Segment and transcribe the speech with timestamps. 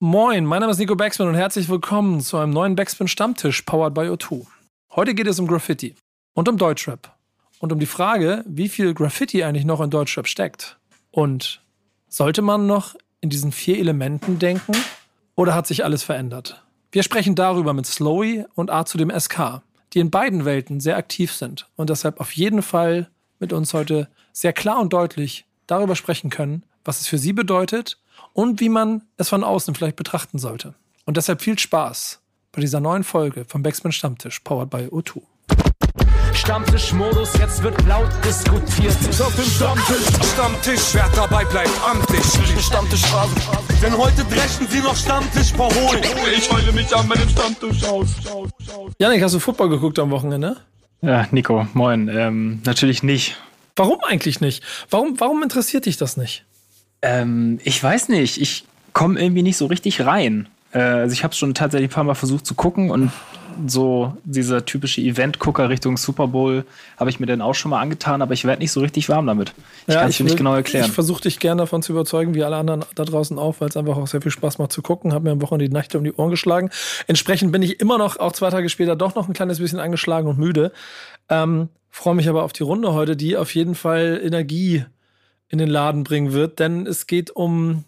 [0.00, 3.94] Moin, mein Name ist Nico Backspin und herzlich willkommen zu einem neuen Backspin Stammtisch powered
[3.94, 4.46] by O2.
[4.94, 5.96] Heute geht es um Graffiti
[6.34, 7.16] und um Deutschrap
[7.58, 10.78] und um die Frage, wie viel Graffiti eigentlich noch in Deutschrap steckt.
[11.10, 11.62] Und
[12.08, 14.76] sollte man noch in diesen vier Elementen denken
[15.34, 16.62] oder hat sich alles verändert?
[16.92, 19.62] Wir sprechen darüber mit Slowy und A zu dem SK,
[19.94, 23.10] die in beiden Welten sehr aktiv sind und deshalb auf jeden Fall
[23.40, 27.98] mit uns heute sehr klar und deutlich darüber sprechen können, was es für sie bedeutet
[28.38, 30.74] und wie man es von außen vielleicht betrachten sollte.
[31.06, 32.20] Und deshalb viel Spaß
[32.52, 35.22] bei dieser neuen Folge vom Backspin Stammtisch, powered by O2.
[36.34, 38.94] Stammtischmodus, jetzt wird laut diskutiert.
[39.20, 42.22] Auf dem Stammtisch, Stammtisch, wer dabei bleibt, amtlich.
[42.64, 43.34] Stammtischphase.
[43.82, 46.04] Denn heute brechen sie noch Stammtisch verholen.
[46.36, 48.06] Ich heule mich an meinem Stammtisch aus.
[49.00, 50.58] Janik, hast du Football geguckt am Wochenende?
[51.00, 52.06] Ja, Nico, moin.
[52.06, 53.36] Ähm, natürlich nicht.
[53.74, 54.62] Warum eigentlich nicht?
[54.90, 56.44] Warum, warum interessiert dich das nicht?
[57.02, 58.40] Ähm, ich weiß nicht.
[58.40, 60.48] Ich komme irgendwie nicht so richtig rein.
[60.72, 63.10] Äh, also ich habe schon tatsächlich ein paar Mal versucht zu gucken und
[63.66, 66.64] so dieser typische Event-Gucker Richtung Super Bowl
[66.96, 69.26] habe ich mir dann auch schon mal angetan, aber ich werde nicht so richtig warm
[69.26, 69.52] damit.
[69.86, 70.86] Ich Ja, kann es dir nicht genau erklären.
[70.86, 73.76] Ich versuche dich gerne davon zu überzeugen, wie alle anderen da draußen auch, weil es
[73.76, 75.12] einfach auch sehr viel Spaß macht zu gucken.
[75.12, 76.70] Habe mir am Wochenende die Nächte um die Ohren geschlagen.
[77.08, 80.28] Entsprechend bin ich immer noch, auch zwei Tage später, doch noch ein kleines bisschen angeschlagen
[80.28, 80.70] und müde.
[81.28, 84.84] Ähm, Freue mich aber auf die Runde heute, die auf jeden Fall Energie
[85.48, 87.84] in den Laden bringen wird, denn es geht um,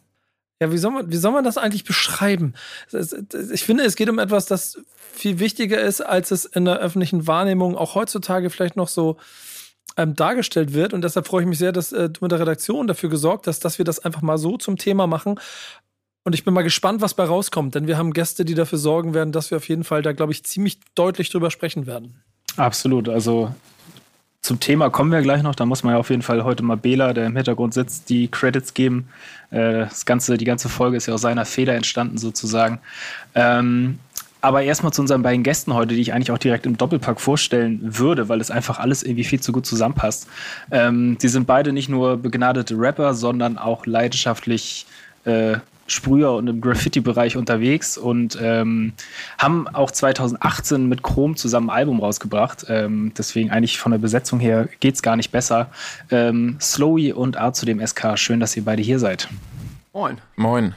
[0.60, 2.54] ja, wie soll man, wie soll man das eigentlich beschreiben?
[2.90, 4.78] Es- es- Ich finde, es geht um etwas, das
[5.12, 9.16] viel wichtiger ist, als es in der öffentlichen Wahrnehmung auch heutzutage vielleicht noch so
[9.96, 10.92] ähm, dargestellt wird.
[10.94, 13.64] Und deshalb freue ich mich sehr, dass äh, du mit der Redaktion dafür gesorgt hast,
[13.64, 15.38] dass wir das einfach mal so zum Thema machen.
[16.22, 19.14] Und ich bin mal gespannt, was bei rauskommt, denn wir haben Gäste, die dafür sorgen
[19.14, 22.22] werden, dass wir auf jeden Fall da, glaube ich, ziemlich deutlich drüber sprechen werden.
[22.56, 23.08] Absolut.
[23.08, 23.52] Also
[24.42, 25.54] zum Thema kommen wir gleich noch.
[25.54, 28.28] Da muss man ja auf jeden Fall heute mal Bela, der im Hintergrund sitzt, die
[28.28, 29.08] Credits geben.
[29.50, 32.80] Äh, Das ganze, die ganze Folge ist ja aus seiner Feder entstanden sozusagen.
[33.34, 33.98] Ähm,
[34.40, 37.78] aber erstmal zu unseren beiden Gästen heute, die ich eigentlich auch direkt im Doppelpack vorstellen
[37.82, 40.26] würde, weil es einfach alles irgendwie viel zu gut zusammenpasst.
[40.70, 44.86] Ähm, sind beide nicht nur begnadete Rapper, sondern auch leidenschaftlich
[45.24, 45.58] äh,
[45.92, 48.92] Sprüher und im Graffiti-Bereich unterwegs und ähm,
[49.38, 52.66] haben auch 2018 mit Chrome zusammen ein Album rausgebracht.
[52.68, 55.70] Ähm, deswegen eigentlich von der Besetzung her geht's gar nicht besser.
[56.10, 59.28] Ähm, Slowy und A zu dem SK, schön, dass ihr beide hier seid.
[59.92, 60.18] Moin.
[60.36, 60.74] Moin.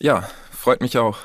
[0.00, 1.18] Ja, freut mich auch.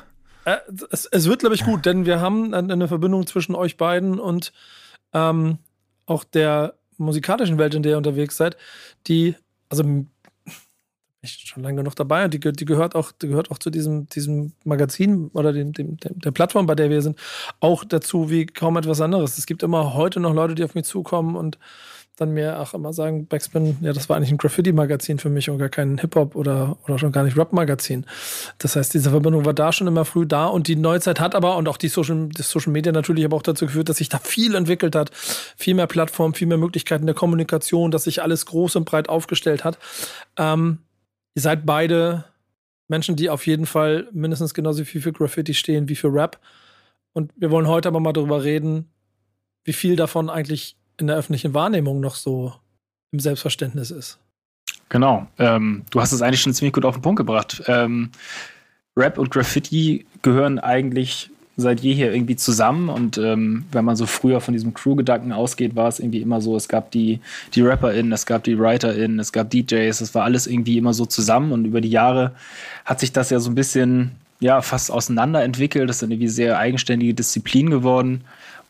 [0.46, 0.58] Äh,
[0.92, 4.20] es, es wird, glaube ich, gut, denn wir haben eine eine Verbindung zwischen euch beiden
[4.20, 4.54] und
[5.14, 5.58] ähm,
[6.06, 8.58] auch der musikalischen Welt, in der ihr unterwegs seid,
[9.08, 9.36] die,
[9.70, 9.84] also
[11.22, 14.08] ich schon lange genug dabei und die, die gehört auch, die gehört auch zu diesem,
[14.10, 17.18] diesem Magazin oder dem, dem, der Plattform, bei der wir sind,
[17.60, 19.38] auch dazu wie kaum etwas anderes.
[19.38, 21.58] Es gibt immer heute noch Leute, die auf mich zukommen und
[22.18, 25.60] dann mir auch immer sagen, Backspin, ja, das war eigentlich ein Graffiti-Magazin für mich und
[25.60, 28.08] gar kein Hip-Hop oder, oder schon gar nicht Rap-Magazin.
[28.58, 31.58] Das heißt, diese Verbindung war da schon immer früh da und die Neuzeit hat aber
[31.58, 34.18] und auch die Social, die Social Media natürlich aber auch dazu geführt, dass sich da
[34.18, 35.12] viel entwickelt hat.
[35.14, 39.64] Viel mehr Plattformen, viel mehr Möglichkeiten der Kommunikation, dass sich alles groß und breit aufgestellt
[39.64, 39.78] hat.
[40.38, 40.80] Ähm,
[41.38, 42.26] ihr seid beide
[42.88, 46.40] Menschen, die auf jeden Fall mindestens genauso viel für Graffiti stehen wie für Rap.
[47.14, 48.90] Und wir wollen heute aber mal darüber reden,
[49.64, 52.56] wie viel davon eigentlich in der öffentlichen Wahrnehmung noch so
[53.12, 54.18] im Selbstverständnis ist.
[54.90, 55.28] Genau.
[55.38, 57.62] Ähm, du hast es eigentlich schon ziemlich gut auf den Punkt gebracht.
[57.68, 58.10] Ähm,
[58.96, 64.42] Rap und Graffiti gehören eigentlich seit jeher irgendwie zusammen und ähm, wenn man so früher
[64.42, 67.20] von diesem Crew-Gedanken ausgeht, war es irgendwie immer so, es gab die,
[67.56, 71.08] die RapperInnen, es gab die WriterInnen, es gab DJs, es war alles irgendwie immer so
[71.08, 72.34] zusammen und über die Jahre
[72.86, 76.60] hat sich das ja so ein bisschen, ja, fast auseinander entwickelt, das sind irgendwie sehr
[76.60, 78.22] eigenständige Disziplinen geworden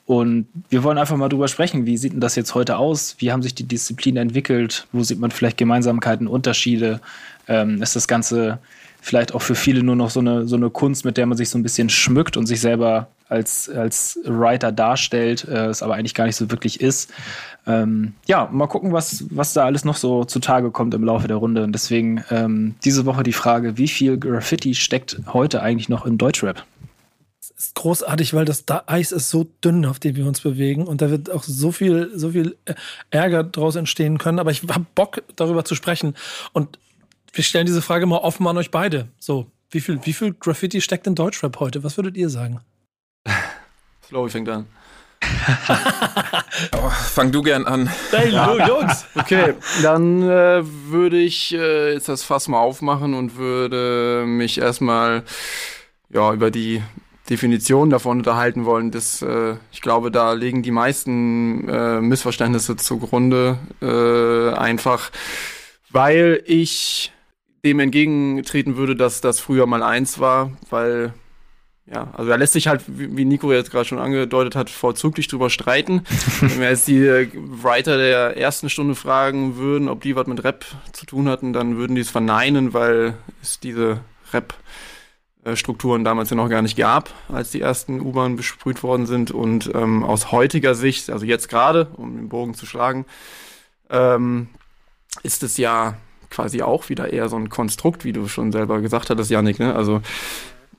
[0.08, 3.18] und wir wollen einfach mal drüber sprechen, wie sieht denn das jetzt heute aus?
[3.20, 4.88] Wie haben sich die Disziplinen entwickelt?
[4.94, 7.02] Wo sieht man vielleicht Gemeinsamkeiten, Unterschiede?
[7.50, 8.60] Ähm, ist das Ganze
[9.08, 11.50] vielleicht auch für viele nur noch so eine, so eine Kunst, mit der man sich
[11.50, 16.14] so ein bisschen schmückt und sich selber als, als Writer darstellt, äh, es aber eigentlich
[16.14, 17.12] gar nicht so wirklich ist?
[17.66, 21.38] Ähm, ja, mal gucken, was, was da alles noch so zutage kommt im Laufe der
[21.38, 21.64] Runde.
[21.64, 26.18] Und deswegen ähm, diese Woche die Frage, wie viel Graffiti steckt heute eigentlich noch in
[26.18, 26.64] Deutschrap?
[27.58, 31.02] ist großartig, weil das da Eis ist so dünn, auf dem wir uns bewegen und
[31.02, 32.76] da wird auch so viel, so viel äh,
[33.10, 34.38] Ärger draus entstehen können.
[34.38, 36.16] Aber ich habe Bock, darüber zu sprechen.
[36.54, 36.78] Und
[37.34, 39.10] wir stellen diese Frage mal offen an euch beide.
[39.20, 41.84] So, wie viel, wie viel Graffiti steckt in Deutschrap heute?
[41.84, 42.62] Was würdet ihr sagen?
[44.08, 44.68] Slowy fängt an.
[46.74, 47.90] oh, fang du gern an.
[48.12, 48.30] Hey,
[48.68, 49.06] Jungs!
[49.16, 55.24] Okay, dann äh, würde ich äh, jetzt das Fass mal aufmachen und würde mich erstmal
[56.10, 56.82] ja, über die
[57.30, 58.92] Definition davon unterhalten wollen.
[58.92, 63.58] Das, äh, ich glaube, da liegen die meisten äh, Missverständnisse zugrunde.
[63.82, 65.12] Äh, einfach,
[65.90, 67.12] weil ich
[67.64, 71.14] dem entgegentreten würde, dass das früher mal eins war, weil
[71.90, 75.50] ja, also da lässt sich halt, wie Nico jetzt gerade schon angedeutet hat, vorzüglich drüber
[75.50, 76.02] streiten.
[76.42, 80.44] Wenn wir jetzt die äh, Writer der ersten Stunde fragen würden, ob die was mit
[80.44, 84.02] Rap zu tun hatten, dann würden die es verneinen, weil es diese
[84.34, 89.32] Rap-Strukturen damals ja noch gar nicht gab, als die ersten U-Bahnen besprüht worden sind.
[89.32, 93.06] Und ähm, aus heutiger Sicht, also jetzt gerade, um den Bogen zu schlagen,
[93.90, 94.50] ähm,
[95.24, 95.96] ist es ja
[96.30, 99.60] quasi auch wieder eher so ein Konstrukt, wie du schon selber gesagt hattest, Janik.
[99.60, 99.76] Ne?
[99.76, 100.02] Also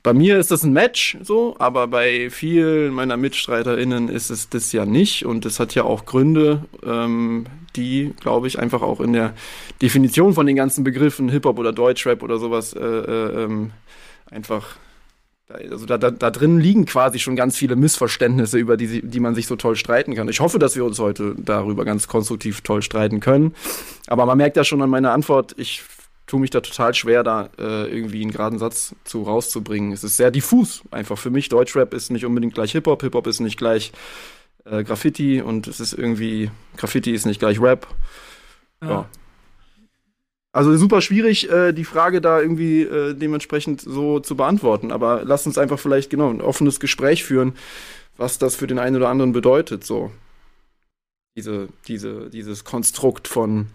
[0.01, 4.71] bei mir ist das ein Match, so, aber bei vielen meiner MitstreiterInnen ist es das
[4.71, 5.25] ja nicht.
[5.25, 9.33] Und es hat ja auch Gründe, ähm, die, glaube ich, einfach auch in der
[9.81, 13.71] Definition von den ganzen Begriffen Hip-Hop oder Deutschrap oder sowas äh, äh, ähm,
[14.31, 14.77] einfach.
[15.49, 19.33] Also da, da, da drin liegen quasi schon ganz viele Missverständnisse, über die, die man
[19.33, 20.29] sich so toll streiten kann.
[20.29, 23.55] Ich hoffe, dass wir uns heute darüber ganz konstruktiv toll streiten können.
[24.05, 25.81] Aber man merkt ja schon an meiner Antwort, ich
[26.27, 29.91] tue mich da total schwer, da äh, irgendwie einen geraden Satz zu rauszubringen.
[29.91, 31.49] Es ist sehr diffus einfach für mich.
[31.49, 33.91] Deutschrap ist nicht unbedingt gleich Hip-Hop, Hip-Hop ist nicht gleich
[34.65, 37.87] äh, Graffiti und es ist irgendwie, Graffiti ist nicht gleich Rap.
[38.83, 38.89] Ja.
[38.89, 39.09] ja.
[40.51, 44.91] Also super schwierig, äh, die Frage da irgendwie äh, dementsprechend so zu beantworten.
[44.91, 47.53] Aber lass uns einfach vielleicht genau ein offenes Gespräch führen,
[48.17, 49.83] was das für den einen oder anderen bedeutet.
[49.83, 50.11] So
[51.37, 53.67] diese, diese, dieses Konstrukt von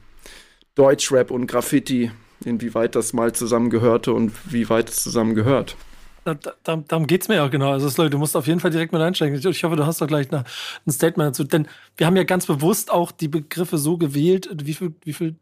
[0.74, 2.10] Deutschrap und Graffiti
[2.44, 5.76] inwieweit das mal zusammengehörte und wie weit es zusammengehört.
[6.24, 7.70] Da, da, darum geht es mir ja genau.
[7.70, 9.38] Also, Leute, du musst auf jeden Fall direkt mit einsteigen.
[9.38, 10.44] Ich, ich hoffe, du hast doch gleich eine,
[10.86, 11.44] ein Statement dazu.
[11.44, 14.48] Denn wir haben ja ganz bewusst auch die Begriffe so gewählt.
[14.64, 15.36] Wie viel, wie viel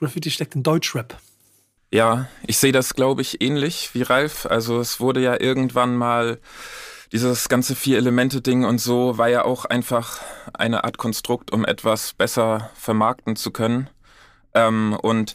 [0.00, 1.16] Graffiti steckt in Deutschrap?
[1.92, 4.46] Ja, ich sehe das, glaube ich, ähnlich wie Ralf.
[4.46, 6.38] Also, es wurde ja irgendwann mal
[7.12, 10.20] dieses ganze Vier-Elemente-Ding und so war ja auch einfach
[10.52, 13.90] eine Art Konstrukt, um etwas besser vermarkten zu können.
[14.54, 15.34] Ähm, und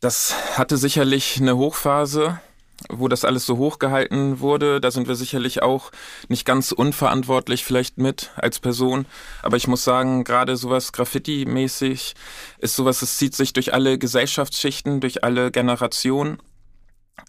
[0.00, 2.40] das hatte sicherlich eine Hochphase,
[2.88, 4.80] wo das alles so hochgehalten wurde.
[4.80, 5.90] Da sind wir sicherlich auch
[6.28, 9.06] nicht ganz unverantwortlich vielleicht mit als Person.
[9.42, 12.14] Aber ich muss sagen, gerade sowas Graffiti-mäßig
[12.58, 16.38] ist sowas, es zieht sich durch alle Gesellschaftsschichten, durch alle Generationen.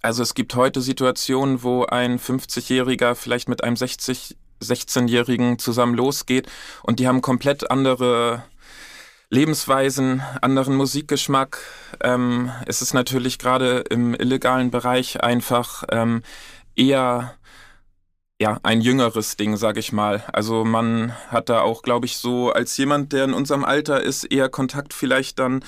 [0.02, 6.48] Also es gibt heute Situationen, wo ein 50-Jähriger vielleicht mit einem 60, 16-Jährigen zusammen losgeht
[6.84, 8.44] und die haben komplett andere
[9.32, 11.60] Lebensweisen, anderen Musikgeschmack.
[12.02, 16.24] Ähm, es ist natürlich gerade im illegalen Bereich einfach ähm,
[16.76, 17.36] eher
[18.42, 20.24] ja, ein jüngeres Ding, sag ich mal.
[20.32, 24.24] Also man hat da auch, glaube ich, so als jemand, der in unserem Alter ist,
[24.24, 25.64] eher Kontakt vielleicht dann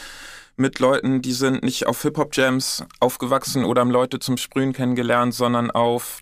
[0.55, 5.69] mit Leuten, die sind nicht auf Hip-Hop-Jams aufgewachsen oder haben Leute zum Sprühen kennengelernt, sondern
[5.69, 6.21] auf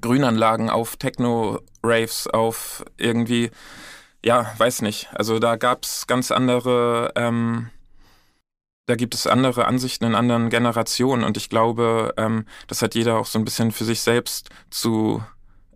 [0.00, 3.50] Grünanlagen, auf Techno-Raves, auf irgendwie
[4.24, 5.08] ja, weiß nicht.
[5.12, 7.70] Also da gab es ganz andere, ähm,
[8.86, 13.18] da gibt es andere Ansichten in anderen Generationen und ich glaube, ähm, das hat jeder
[13.18, 15.22] auch so ein bisschen für sich selbst zu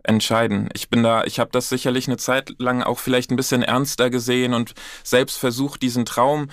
[0.07, 0.69] entscheiden.
[0.73, 4.09] Ich bin da, ich habe das sicherlich eine Zeit lang auch vielleicht ein bisschen ernster
[4.09, 4.73] gesehen und
[5.03, 6.47] selbst versucht, diesen Traum,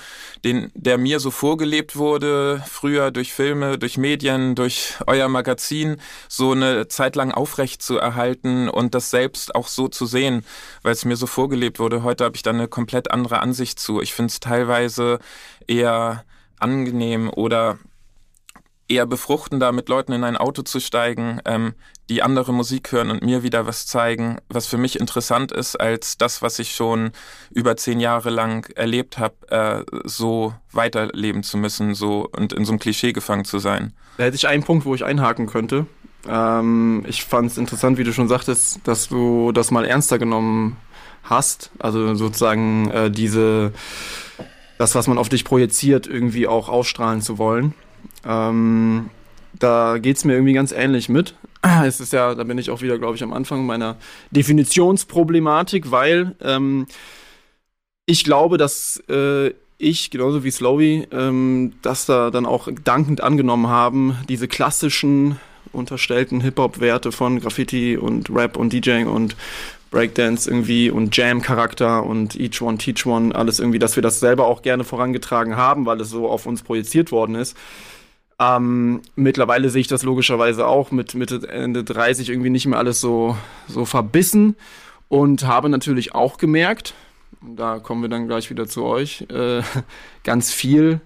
[0.45, 5.97] den, der mir so vorgelebt wurde, früher durch Filme, durch Medien, durch euer Magazin,
[6.29, 10.45] so eine Zeit lang aufrecht zu erhalten und das selbst auch so zu sehen,
[10.83, 12.03] weil es mir so vorgelebt wurde.
[12.03, 14.01] Heute habe ich da eine komplett andere Ansicht zu.
[14.01, 15.19] Ich finde es teilweise
[15.67, 16.25] eher
[16.59, 17.79] angenehm oder
[18.89, 21.75] eher befruchtender, mit Leuten in ein Auto zu steigen, ähm,
[22.11, 26.19] die andere Musik hören und mir wieder was zeigen, was für mich interessant ist, als
[26.19, 27.13] das, was ich schon
[27.51, 32.73] über zehn Jahre lang erlebt habe, äh, so weiterleben zu müssen, so und in so
[32.73, 33.95] einem Klischee gefangen zu sein.
[34.19, 35.87] Da hätte ich einen Punkt, wo ich einhaken könnte.
[36.29, 40.77] Ähm, ich fand es interessant, wie du schon sagtest, dass du das mal ernster genommen
[41.23, 41.71] hast.
[41.79, 43.73] Also sozusagen äh, diese,
[44.79, 47.75] das, was man auf dich projiziert, irgendwie auch ausstrahlen zu wollen.
[48.27, 49.11] Ähm,
[49.59, 51.35] da geht es mir irgendwie ganz ähnlich mit.
[51.85, 53.97] Es ist ja, da bin ich auch wieder, glaube ich, am Anfang meiner
[54.31, 56.87] Definitionsproblematik, weil ähm,
[58.07, 63.69] ich glaube, dass äh, ich, genauso wie Slowy, ähm, das da dann auch dankend angenommen
[63.69, 65.39] haben, diese klassischen
[65.73, 69.37] unterstellten Hip-Hop-Werte von Graffiti und Rap und DJing und
[69.91, 74.47] Breakdance irgendwie und Jam-Charakter und Each One Teach One, alles irgendwie, dass wir das selber
[74.47, 77.57] auch gerne vorangetragen haben, weil es so auf uns projiziert worden ist.
[78.39, 83.01] Ähm, mittlerweile sehe ich das logischerweise auch mit Mitte, Ende 30 irgendwie nicht mehr alles
[83.01, 83.37] so,
[83.69, 84.57] so verbissen
[85.09, 86.95] und habe natürlich auch gemerkt,
[87.41, 89.63] da kommen wir dann gleich wieder zu euch, äh,
[90.25, 91.01] ganz viel,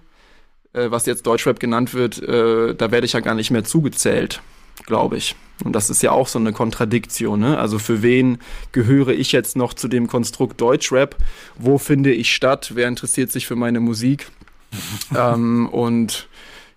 [0.73, 4.41] äh, was jetzt Deutschrap genannt wird, äh, da werde ich ja gar nicht mehr zugezählt,
[4.87, 5.37] glaube ich.
[5.65, 7.41] Und das ist ja auch so eine Kontradiktion.
[7.41, 7.59] Ne?
[7.59, 8.39] Also für wen
[8.73, 11.17] gehöre ich jetzt noch zu dem Konstrukt Deutschrap?
[11.59, 12.73] Wo finde ich statt?
[12.75, 14.31] Wer interessiert sich für meine Musik?
[15.17, 16.29] ähm, und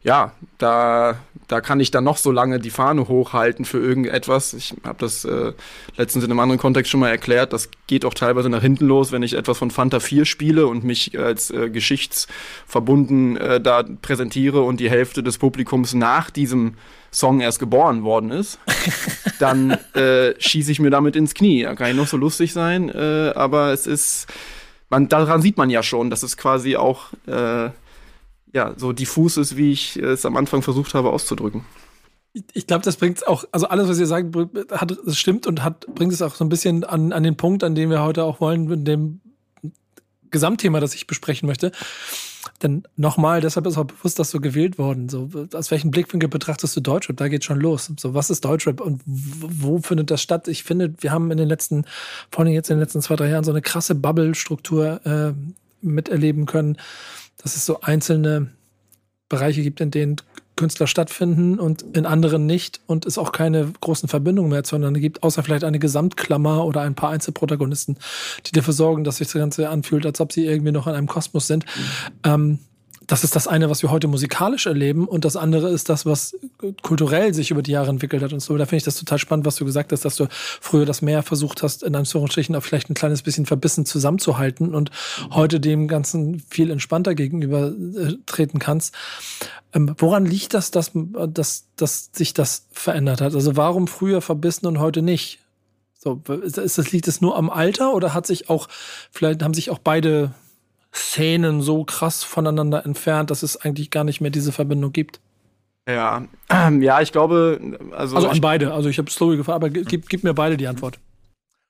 [0.03, 4.53] ja, da, da kann ich dann noch so lange die Fahne hochhalten für irgendetwas.
[4.53, 5.53] Ich habe das äh,
[5.95, 7.53] letztens in einem anderen Kontext schon mal erklärt.
[7.53, 10.83] Das geht auch teilweise nach hinten los, wenn ich etwas von Fanta 4 spiele und
[10.83, 16.75] mich als äh, geschichtsverbunden äh, da präsentiere und die Hälfte des Publikums nach diesem
[17.11, 18.57] Song erst geboren worden ist,
[19.39, 21.63] dann äh, schieße ich mir damit ins Knie.
[21.63, 24.25] Da kann ich noch so lustig sein, äh, aber es ist,
[24.89, 27.69] man, daran sieht man ja schon, dass es quasi auch äh,
[28.53, 31.65] ja, so diffus ist, wie ich es am Anfang versucht habe auszudrücken.
[32.53, 34.33] Ich glaube, das bringt auch, also alles, was ihr sagt,
[34.71, 37.63] hat, es stimmt und hat, bringt es auch so ein bisschen an, an den Punkt,
[37.63, 39.21] an den wir heute auch wollen, in dem
[40.29, 41.71] Gesamtthema, das ich besprechen möchte.
[42.63, 45.09] Denn nochmal, deshalb ist auch bewusst, dass so gewählt worden.
[45.09, 47.17] So, aus welchem Blickwinkel betrachtest du Deutschrap?
[47.17, 47.91] Da geht schon los.
[47.99, 50.47] So, was ist Deutschrap und wo findet das statt?
[50.47, 51.85] Ich finde, wir haben in den letzten,
[52.31, 55.33] vor allem jetzt in den letzten zwei, drei Jahren so eine krasse Bubble-Struktur äh,
[55.81, 56.77] miterleben können
[57.41, 58.51] dass es so einzelne
[59.29, 60.17] Bereiche gibt, in denen
[60.55, 65.23] Künstler stattfinden und in anderen nicht und es auch keine großen Verbindungen mehr es gibt,
[65.23, 67.97] außer vielleicht eine Gesamtklammer oder ein paar Einzelprotagonisten,
[68.45, 71.07] die dafür sorgen, dass sich das Ganze anfühlt, als ob sie irgendwie noch in einem
[71.07, 71.65] Kosmos sind.
[71.65, 72.29] Mhm.
[72.31, 72.59] Ähm,
[73.11, 76.33] das ist das eine, was wir heute musikalisch erleben und das andere ist das, was
[76.81, 78.55] kulturell sich über die Jahre entwickelt hat und so.
[78.55, 81.21] Da finde ich das total spannend, was du gesagt hast, dass du früher das mehr
[81.21, 84.91] versucht hast, in Anführungsstrichen auch vielleicht ein kleines bisschen verbissen zusammenzuhalten und
[85.31, 88.95] heute dem Ganzen viel entspannter gegenüber äh, treten kannst.
[89.73, 93.35] Ähm, woran liegt das, dass, dass, dass sich das verändert hat?
[93.35, 95.39] Also warum früher verbissen und heute nicht?
[95.99, 98.69] So, ist das, liegt es nur am Alter oder hat sich auch,
[99.11, 100.33] vielleicht haben sich auch beide
[100.93, 105.19] Szenen so krass voneinander entfernt, dass es eigentlich gar nicht mehr diese Verbindung gibt.
[105.87, 107.59] Ja, ähm, ja, ich glaube,
[107.91, 108.15] also.
[108.15, 108.73] Also an beide.
[108.73, 110.99] Also ich habe Slowly gefragt, aber gib, gib, mir beide die Antwort.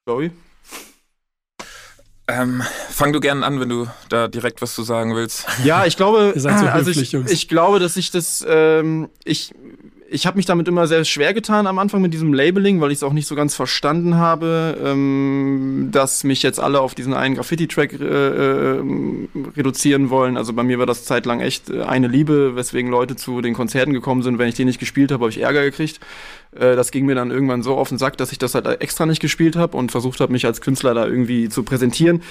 [0.04, 0.32] Slowly?
[2.28, 5.46] Ähm, fang du gerne an, wenn du da direkt was zu sagen willst.
[5.64, 9.54] Ja, ich glaube, so also ich, ich, glaube, dass ich das, ähm, ich
[10.14, 12.98] ich habe mich damit immer sehr schwer getan am Anfang mit diesem Labeling, weil ich
[12.98, 17.36] es auch nicht so ganz verstanden habe, ähm, dass mich jetzt alle auf diesen einen
[17.36, 18.84] Graffiti-Track äh, äh,
[19.56, 20.36] reduzieren wollen.
[20.36, 23.94] Also bei mir war das zeitlang echt äh, eine Liebe, weswegen Leute zu den Konzerten
[23.94, 24.38] gekommen sind.
[24.38, 26.02] Wenn ich den nicht gespielt habe, habe ich Ärger gekriegt.
[26.54, 29.06] Äh, das ging mir dann irgendwann so auf den Sack, dass ich das halt extra
[29.06, 32.22] nicht gespielt habe und versucht habe, mich als Künstler da irgendwie zu präsentieren.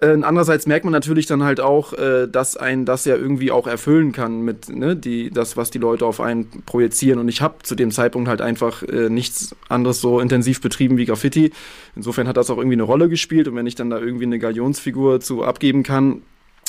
[0.00, 3.66] Äh, andererseits merkt man natürlich dann halt auch, äh, dass ein das ja irgendwie auch
[3.66, 7.56] erfüllen kann mit ne, die das was die Leute auf einen projizieren und ich habe
[7.64, 11.52] zu dem Zeitpunkt halt einfach äh, nichts anderes so intensiv betrieben wie Graffiti.
[11.96, 14.38] Insofern hat das auch irgendwie eine Rolle gespielt und wenn ich dann da irgendwie eine
[14.38, 16.22] Galionsfigur zu abgeben kann,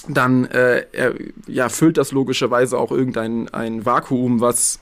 [0.08, 1.14] dann äh, er,
[1.46, 4.80] ja füllt das logischerweise auch irgendein ein Vakuum, was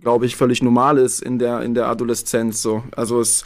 [0.00, 2.84] glaube ich völlig normal ist in der in der Adoleszenz so.
[2.94, 3.42] Also es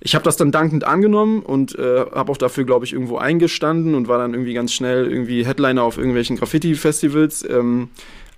[0.00, 3.94] ich habe das dann dankend angenommen und äh, habe auch dafür, glaube ich, irgendwo eingestanden
[3.94, 7.48] und war dann irgendwie ganz schnell irgendwie Headliner auf irgendwelchen Graffiti-Festivals.
[7.48, 7.88] Ähm,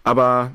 [0.03, 0.53] aber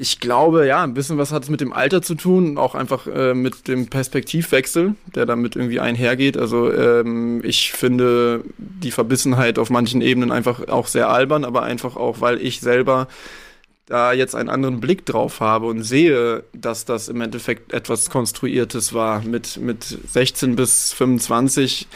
[0.00, 3.08] ich glaube, ja, ein bisschen was hat es mit dem Alter zu tun, auch einfach
[3.08, 6.36] äh, mit dem Perspektivwechsel, der damit irgendwie einhergeht.
[6.36, 11.96] Also ähm, ich finde die Verbissenheit auf manchen Ebenen einfach auch sehr albern, aber einfach
[11.96, 13.08] auch, weil ich selber
[13.88, 18.92] da jetzt einen anderen Blick drauf habe und sehe, dass das im Endeffekt etwas Konstruiertes
[18.92, 19.22] war.
[19.22, 21.88] Mit, mit 16 bis 25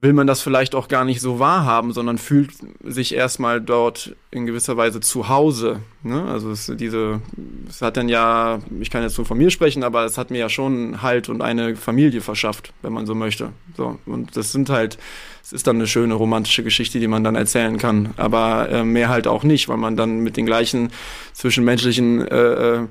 [0.00, 2.52] will man das vielleicht auch gar nicht so wahrhaben, sondern fühlt
[2.84, 5.80] sich erstmal dort in gewisser Weise zu Hause.
[6.02, 6.22] Ne?
[6.24, 7.20] Also es, diese,
[7.68, 10.38] es hat dann ja, ich kann jetzt nur von mir sprechen, aber es hat mir
[10.38, 13.50] ja schon Halt und eine Familie verschafft, wenn man so möchte.
[13.76, 14.98] So und das sind halt,
[15.42, 19.08] es ist dann eine schöne romantische Geschichte, die man dann erzählen kann, aber äh, mehr
[19.08, 20.90] halt auch nicht, weil man dann mit den gleichen
[21.32, 22.86] zwischenmenschlichen äh, äh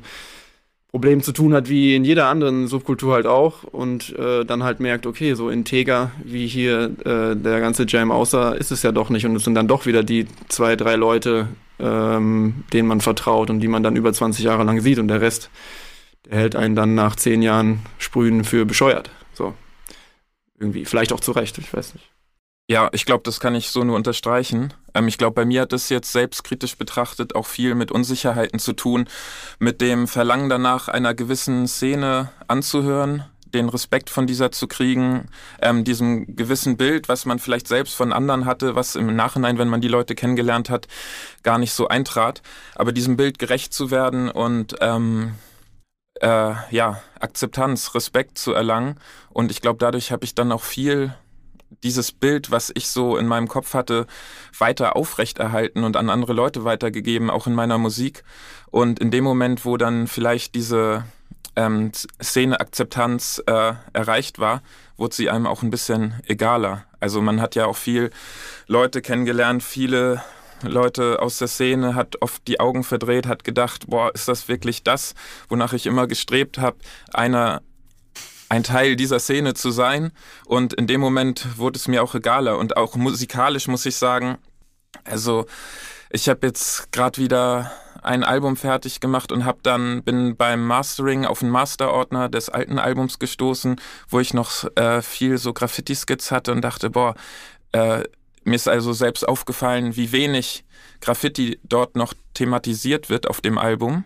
[0.89, 4.79] Problem zu tun hat, wie in jeder anderen Subkultur halt auch und äh, dann halt
[4.79, 9.09] merkt, okay, so integer wie hier äh, der ganze Jam aussah, ist es ja doch
[9.09, 11.49] nicht und es sind dann doch wieder die zwei, drei Leute,
[11.79, 15.21] ähm, denen man vertraut und die man dann über 20 Jahre lang sieht und der
[15.21, 15.49] Rest,
[16.25, 19.11] der hält einen dann nach zehn Jahren Sprühen für bescheuert.
[19.33, 19.53] So.
[20.57, 22.09] Irgendwie, vielleicht auch zu Recht, ich weiß nicht.
[22.69, 24.73] Ja, ich glaube, das kann ich so nur unterstreichen.
[24.93, 28.73] Ähm, ich glaube, bei mir hat das jetzt selbstkritisch betrachtet auch viel mit Unsicherheiten zu
[28.73, 29.07] tun,
[29.57, 35.29] mit dem Verlangen danach, einer gewissen Szene anzuhören, den Respekt von dieser zu kriegen,
[35.61, 39.69] ähm, diesem gewissen Bild, was man vielleicht selbst von anderen hatte, was im Nachhinein, wenn
[39.69, 40.89] man die Leute kennengelernt hat,
[41.43, 42.41] gar nicht so eintrat,
[42.75, 45.35] aber diesem Bild gerecht zu werden und ähm,
[46.19, 48.99] äh, ja, Akzeptanz, Respekt zu erlangen.
[49.29, 51.13] Und ich glaube, dadurch habe ich dann auch viel
[51.83, 54.07] dieses Bild, was ich so in meinem Kopf hatte,
[54.57, 58.23] weiter aufrechterhalten und an andere Leute weitergegeben, auch in meiner Musik.
[58.71, 61.05] Und in dem Moment, wo dann vielleicht diese
[61.55, 64.61] ähm, Szene-Akzeptanz äh, erreicht war,
[64.95, 66.85] wurde sie einem auch ein bisschen egaler.
[66.99, 68.11] Also man hat ja auch viel
[68.67, 70.23] Leute kennengelernt, viele
[70.63, 74.83] Leute aus der Szene, hat oft die Augen verdreht, hat gedacht, boah, ist das wirklich
[74.83, 75.13] das,
[75.49, 76.77] wonach ich immer gestrebt habe,
[77.13, 77.61] einer
[78.49, 80.11] ein Teil dieser Szene zu sein.
[80.45, 82.57] Und in dem Moment wurde es mir auch egaler.
[82.57, 84.37] Und auch musikalisch muss ich sagen,
[85.03, 85.45] also
[86.09, 91.25] ich habe jetzt gerade wieder ein Album fertig gemacht und habe dann bin beim Mastering
[91.25, 96.53] auf den Masterordner des alten Albums gestoßen, wo ich noch äh, viel so Graffiti-Skits hatte
[96.53, 97.15] und dachte, boah,
[97.73, 98.03] äh,
[98.43, 100.63] mir ist also selbst aufgefallen, wie wenig
[101.01, 104.05] Graffiti dort noch thematisiert wird auf dem Album.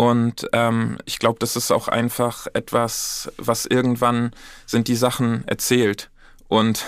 [0.00, 4.30] Und ähm, ich glaube, das ist auch einfach etwas, was irgendwann
[4.64, 6.08] sind die Sachen erzählt.
[6.46, 6.84] Und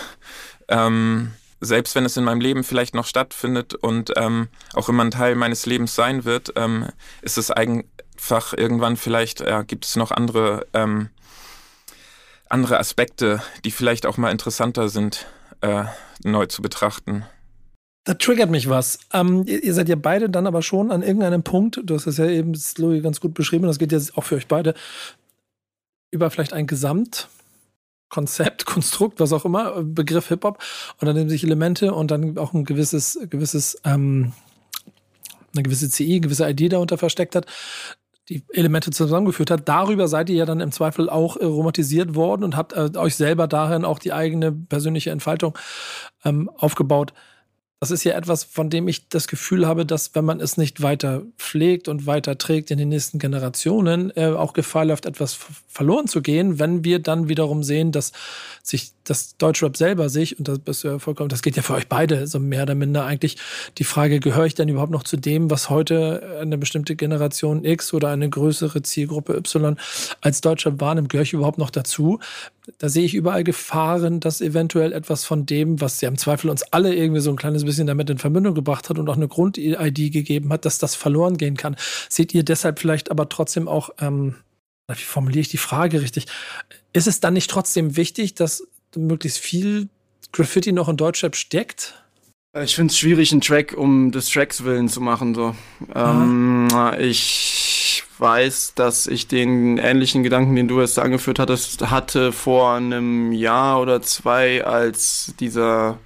[0.69, 5.11] ähm, selbst wenn es in meinem Leben vielleicht noch stattfindet und ähm, auch immer ein
[5.11, 6.87] Teil meines Lebens sein wird, ähm,
[7.21, 11.09] ist es einfach irgendwann vielleicht, ja, gibt es noch andere, ähm,
[12.47, 15.27] andere Aspekte, die vielleicht auch mal interessanter sind,
[15.59, 15.83] äh,
[16.23, 17.25] neu zu betrachten.
[18.03, 18.97] Da triggert mich was.
[19.13, 22.25] Ähm, ihr, seid ja beide dann aber schon an irgendeinem Punkt, du hast es ja
[22.25, 24.73] eben, Louis, ganz gut beschrieben, das geht jetzt auch für euch beide,
[26.09, 30.57] über vielleicht ein Gesamtkonzept, Konstrukt, was auch immer, Begriff Hip-Hop
[30.99, 34.33] und dann nehmen sich Elemente und dann auch ein gewisses, gewisses, ähm,
[35.53, 37.45] eine gewisse CI, gewisse ID darunter versteckt hat,
[38.29, 39.69] die Elemente zusammengeführt hat.
[39.69, 43.15] Darüber seid ihr ja dann im Zweifel auch äh, romantisiert worden und habt äh, euch
[43.15, 45.55] selber darin auch die eigene persönliche Entfaltung
[46.23, 47.13] ähm, aufgebaut.
[47.81, 50.83] Das ist ja etwas, von dem ich das Gefühl habe, dass wenn man es nicht
[50.83, 56.05] weiter pflegt und weiter trägt in den nächsten Generationen, äh, auch Gefahr läuft, etwas verloren
[56.05, 58.11] zu gehen, wenn wir dann wiederum sehen, dass
[58.61, 61.73] sich das Deutschrap selber sich, und das bist du ja vollkommen, das geht ja für
[61.73, 63.37] euch beide so mehr oder minder eigentlich,
[63.79, 67.95] die Frage, gehöre ich denn überhaupt noch zu dem, was heute eine bestimmte Generation X
[67.95, 69.75] oder eine größere Zielgruppe Y
[70.21, 72.19] als Deutschrap wahrnimmt, gehöre ich überhaupt noch dazu?
[72.77, 76.63] da sehe ich überall Gefahren, dass eventuell etwas von dem, was ja im Zweifel uns
[76.71, 80.11] alle irgendwie so ein kleines bisschen damit in Verbindung gebracht hat und auch eine Grund-ID
[80.11, 81.75] gegeben hat, dass das verloren gehen kann.
[82.09, 84.35] Seht ihr deshalb vielleicht aber trotzdem auch, ähm,
[84.87, 86.25] wie formuliere ich die Frage richtig?
[86.93, 89.87] Ist es dann nicht trotzdem wichtig, dass möglichst viel
[90.31, 91.95] Graffiti noch in Deutschrap steckt?
[92.61, 95.33] Ich finde es schwierig, einen Track um des Tracks willen zu machen.
[95.33, 95.55] So.
[95.95, 96.67] Ähm,
[96.99, 103.31] ich weiß, dass ich den ähnlichen Gedanken, den du jetzt angeführt hattest, hatte vor einem
[103.31, 105.97] Jahr oder zwei, als dieser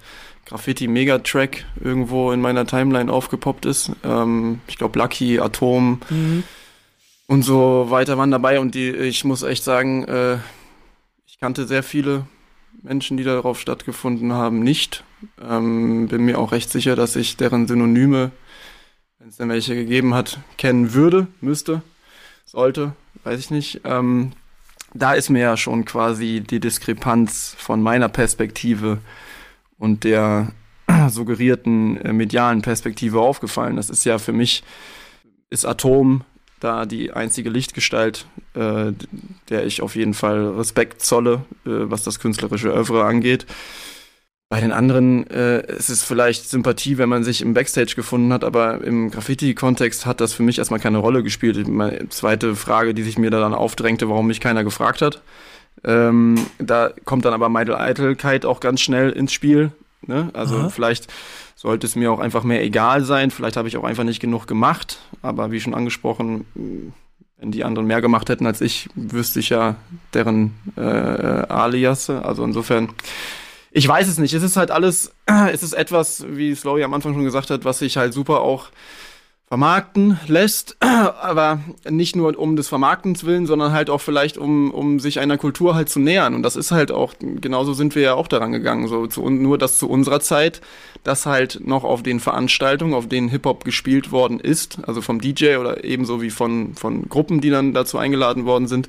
[0.46, 3.92] Graffiti-Megatrack irgendwo in meiner Timeline aufgepoppt ist.
[4.04, 6.44] Ähm, ich glaube, Lucky, Atom mhm.
[7.26, 8.60] und so weiter waren dabei.
[8.60, 10.38] Und die, ich muss echt sagen, äh,
[11.26, 12.26] ich kannte sehr viele
[12.82, 15.04] Menschen, die darauf stattgefunden haben, nicht.
[15.42, 18.30] Ähm, bin mir auch recht sicher, dass ich deren Synonyme,
[19.18, 21.82] wenn es denn welche gegeben hat, kennen würde, müsste
[22.44, 22.92] sollte,
[23.24, 23.80] weiß ich nicht.
[23.84, 24.32] Ähm,
[24.94, 28.98] da ist mir ja schon quasi die Diskrepanz von meiner Perspektive
[29.78, 30.52] und der
[31.08, 33.76] suggerierten äh, medialen Perspektive aufgefallen.
[33.76, 34.62] Das ist ja für mich,
[35.50, 36.24] ist Atom
[36.60, 38.92] da die einzige Lichtgestalt, äh,
[39.48, 43.46] der ich auf jeden Fall Respekt zolle, äh, was das künstlerische Övre angeht.
[44.48, 48.44] Bei den anderen äh, ist es vielleicht Sympathie, wenn man sich im Backstage gefunden hat,
[48.44, 51.66] aber im Graffiti-Kontext hat das für mich erstmal keine Rolle gespielt.
[51.66, 55.20] Meine zweite Frage, die sich mir da dann aufdrängte, warum mich keiner gefragt hat.
[55.86, 59.70] Ähm, da kommt dann aber Meidel Eitelkeit auch ganz schnell ins Spiel.
[60.02, 60.30] Ne?
[60.34, 60.68] Also Aha.
[60.68, 61.06] vielleicht
[61.54, 63.30] sollte es mir auch einfach mehr egal sein.
[63.30, 64.98] Vielleicht habe ich auch einfach nicht genug gemacht.
[65.22, 66.44] Aber wie schon angesprochen,
[67.38, 69.76] wenn die anderen mehr gemacht hätten als ich, wüsste ich ja
[70.12, 72.10] deren äh, Alias.
[72.10, 72.90] Also insofern
[73.76, 74.32] ich weiß es nicht.
[74.32, 75.12] Es ist halt alles,
[75.52, 78.68] es ist etwas, wie Slowy am Anfang schon gesagt hat, was sich halt super auch
[79.48, 84.98] vermarkten lässt, aber nicht nur um des Vermarktens willen, sondern halt auch vielleicht um, um
[84.98, 86.34] sich einer Kultur halt zu nähern.
[86.34, 89.56] Und das ist halt auch, genauso sind wir ja auch daran gegangen, so zu, nur
[89.56, 90.60] dass zu unserer Zeit,
[91.04, 95.56] das halt noch auf den Veranstaltungen, auf denen Hip-Hop gespielt worden ist, also vom DJ
[95.56, 98.88] oder ebenso wie von, von Gruppen, die dann dazu eingeladen worden sind,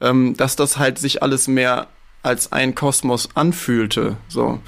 [0.00, 1.88] ähm, dass das halt sich alles mehr
[2.22, 4.16] als ein Kosmos anfühlte.
[4.28, 4.60] So,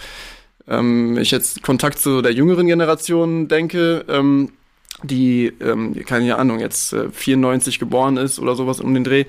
[0.66, 4.50] ähm, ich jetzt Kontakt zu der jüngeren Generation denke, ähm,
[5.02, 9.24] die, ähm, keine Ahnung, jetzt äh, 94 geboren ist oder sowas um den Dreh.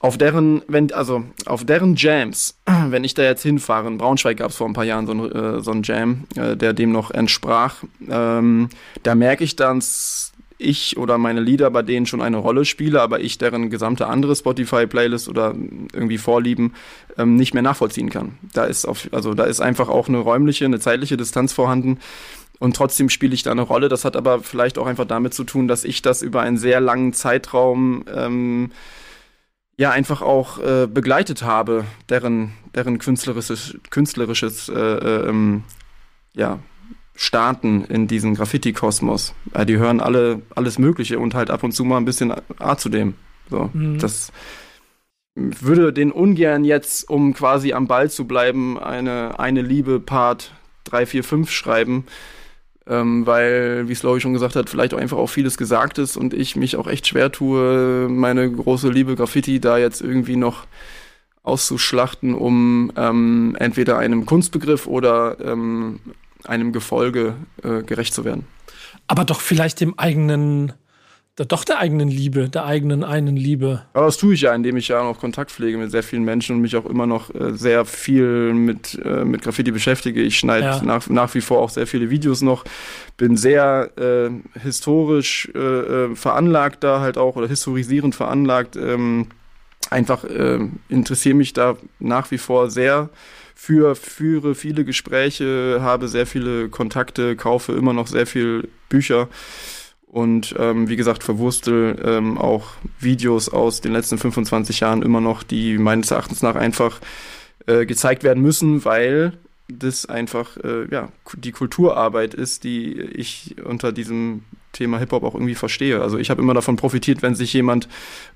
[0.00, 2.56] Auf deren, wenn, also auf deren Jams,
[2.88, 5.32] wenn ich da jetzt hinfahre, in Braunschweig gab es vor ein paar Jahren so ein,
[5.32, 8.68] äh, so ein Jam, äh, der dem noch entsprach, ähm,
[9.02, 9.80] da merke ich dann
[10.58, 14.34] ich oder meine Lieder bei denen schon eine Rolle spiele, aber ich deren gesamte andere
[14.34, 15.54] Spotify-Playlist oder
[15.92, 16.74] irgendwie Vorlieben
[17.16, 18.38] ähm, nicht mehr nachvollziehen kann.
[18.52, 21.98] Da ist auf, also da ist einfach auch eine räumliche, eine zeitliche Distanz vorhanden.
[22.58, 23.88] Und trotzdem spiele ich da eine Rolle.
[23.88, 26.80] Das hat aber vielleicht auch einfach damit zu tun, dass ich das über einen sehr
[26.80, 28.70] langen Zeitraum ähm,
[29.76, 35.62] ja einfach auch äh, begleitet habe, deren, deren künstlerisches, künstlerisches äh, äh, ähm,
[36.34, 36.58] ja,
[37.14, 39.34] starten in diesem Graffiti-Kosmos.
[39.54, 42.76] Äh, die hören alle alles Mögliche und halt ab und zu mal ein bisschen A
[42.76, 43.14] zu dem.
[43.50, 43.98] So, mhm.
[43.98, 44.32] das
[45.38, 50.52] würde den ungern jetzt, um quasi am Ball zu bleiben, eine, eine Liebe Part
[50.84, 52.04] 3, 4, 5 schreiben,
[52.88, 56.16] ähm, weil, wie es Lori schon gesagt hat, vielleicht auch einfach auch vieles gesagt ist
[56.16, 60.66] und ich mich auch echt schwer tue, meine große Liebe Graffiti da jetzt irgendwie noch
[61.42, 66.00] auszuschlachten, um ähm, entweder einem Kunstbegriff oder ähm,
[66.44, 68.46] einem Gefolge äh, gerecht zu werden.
[69.06, 70.72] Aber doch vielleicht dem eigenen
[71.44, 73.82] doch der eigenen Liebe, der eigenen einen Liebe.
[73.92, 76.56] Aber das tue ich ja, indem ich ja auch Kontakt pflege mit sehr vielen Menschen
[76.56, 80.22] und mich auch immer noch äh, sehr viel mit, äh, mit Graffiti beschäftige.
[80.22, 80.82] Ich schneide ja.
[80.82, 82.64] nach, nach wie vor auch sehr viele Videos noch,
[83.16, 88.76] bin sehr äh, historisch äh, äh, veranlagt da halt auch oder historisierend veranlagt.
[88.76, 89.26] Ähm,
[89.90, 93.10] einfach äh, interessiere mich da nach wie vor sehr
[93.54, 99.28] für, führe viele Gespräche, habe sehr viele Kontakte, kaufe immer noch sehr viel Bücher
[100.10, 105.42] und ähm, wie gesagt, verwurstel ähm, auch Videos aus den letzten 25 Jahren immer noch,
[105.42, 107.00] die meines Erachtens nach einfach
[107.66, 109.34] äh, gezeigt werden müssen, weil
[109.68, 115.54] das einfach äh, ja, die Kulturarbeit ist, die ich unter diesem Thema Hip-Hop auch irgendwie
[115.54, 116.00] verstehe.
[116.00, 117.88] Also ich habe immer davon profitiert, wenn sich jemand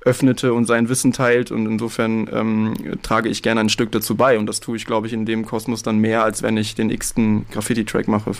[0.03, 4.39] öffnete und sein Wissen teilt und insofern ähm, trage ich gerne ein Stück dazu bei
[4.39, 6.91] und das tue ich, glaube ich, in dem Kosmos dann mehr, als wenn ich den
[6.91, 8.33] x-ten Graffiti-Track mache.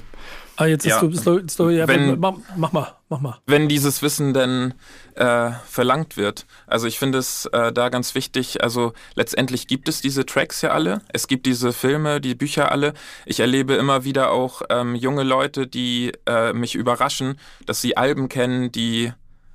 [0.57, 1.01] Ah, jetzt ja.
[1.01, 3.39] ist du, ist du, ja, wenn, mach, mach, mal, mach mal.
[3.47, 4.75] Wenn dieses Wissen denn
[5.15, 6.47] äh, verlangt wird.
[6.67, 10.71] Also ich finde es äh, da ganz wichtig, also letztendlich gibt es diese Tracks ja
[10.71, 12.93] alle, es gibt diese Filme, die Bücher alle.
[13.27, 18.29] Ich erlebe immer wieder auch ähm, junge Leute, die äh, mich überraschen, dass sie Alben
[18.29, 19.13] kennen, die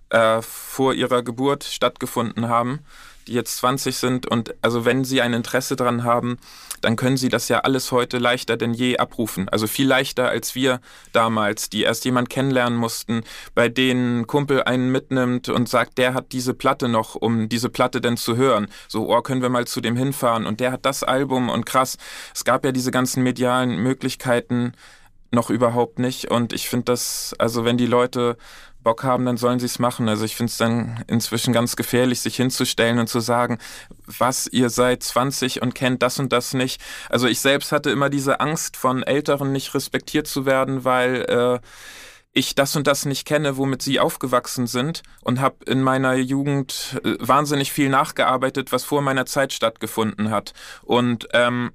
[0.09, 2.79] äh, vor ihrer Geburt stattgefunden haben
[3.27, 6.37] die jetzt 20 sind und also wenn sie ein Interesse daran haben,
[6.81, 9.49] dann können sie das ja alles heute leichter denn je abrufen.
[9.49, 10.79] Also viel leichter als wir
[11.11, 13.23] damals, die erst jemand kennenlernen mussten,
[13.55, 17.69] bei denen ein Kumpel einen mitnimmt und sagt, der hat diese Platte noch, um diese
[17.69, 18.67] Platte denn zu hören.
[18.87, 21.97] So, oh, können wir mal zu dem hinfahren und der hat das Album und krass.
[22.33, 24.73] Es gab ja diese ganzen medialen Möglichkeiten
[25.31, 28.37] noch überhaupt nicht und ich finde das, also wenn die Leute
[28.87, 30.07] Bock haben, dann sollen sie es machen.
[30.07, 33.57] Also ich finde es dann inzwischen ganz gefährlich, sich hinzustellen und zu sagen,
[34.05, 36.81] was ihr seid 20 und kennt das und das nicht.
[37.09, 41.59] Also ich selbst hatte immer diese Angst von Älteren nicht respektiert zu werden, weil äh,
[42.31, 46.97] ich das und das nicht kenne, womit sie aufgewachsen sind und habe in meiner Jugend
[47.03, 50.53] äh, wahnsinnig viel nachgearbeitet, was vor meiner Zeit stattgefunden hat.
[50.83, 51.71] Und ähm,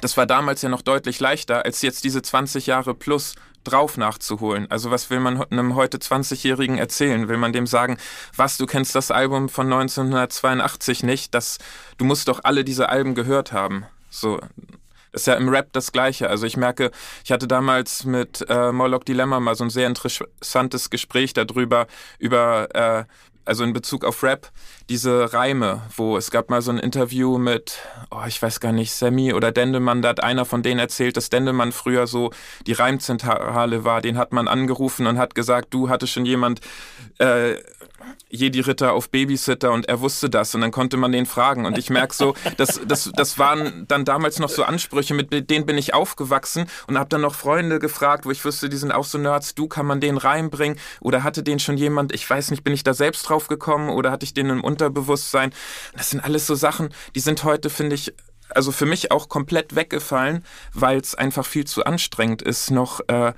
[0.00, 4.70] das war damals ja noch deutlich leichter, als jetzt diese 20 Jahre plus drauf nachzuholen.
[4.70, 7.28] Also was will man einem heute 20-Jährigen erzählen?
[7.28, 7.96] Will man dem sagen,
[8.36, 11.34] was, du kennst das Album von 1982 nicht?
[11.34, 11.58] Das,
[11.98, 13.84] du musst doch alle diese Alben gehört haben.
[14.10, 14.40] So,
[15.14, 16.28] ist ja im Rap das Gleiche.
[16.28, 16.90] Also ich merke,
[17.24, 21.86] ich hatte damals mit äh, Morlock Dilemma mal so ein sehr interessantes Gespräch darüber,
[22.18, 23.04] über äh,
[23.44, 24.50] also in Bezug auf Rap,
[24.88, 27.78] diese Reime, wo es gab mal so ein Interview mit,
[28.10, 31.30] oh, ich weiß gar nicht, Sammy oder Dendemann, da hat einer von denen erzählt, dass
[31.30, 32.30] Dendemann früher so
[32.66, 34.02] die Reimzentrale war.
[34.02, 36.60] Den hat man angerufen und hat gesagt, du hatte schon jemand
[37.18, 37.54] äh,
[38.28, 41.66] Jedi-Ritter auf Babysitter und er wusste das und dann konnte man den fragen.
[41.66, 45.66] Und ich merke so, das, das, das waren dann damals noch so Ansprüche, mit denen
[45.66, 49.04] bin ich aufgewachsen und habe dann noch Freunde gefragt, wo ich wusste, die sind auch
[49.04, 50.78] so Nerds, du, kann man den reinbringen?
[51.00, 54.10] Oder hatte den schon jemand, ich weiß nicht, bin ich da selbst drauf gekommen oder
[54.10, 55.52] hatte ich den im Unterbewusstsein?
[55.96, 58.12] Das sind alles so Sachen, die sind heute, finde ich,
[58.50, 63.32] also für mich auch komplett weggefallen, weil es einfach viel zu anstrengend ist, noch äh,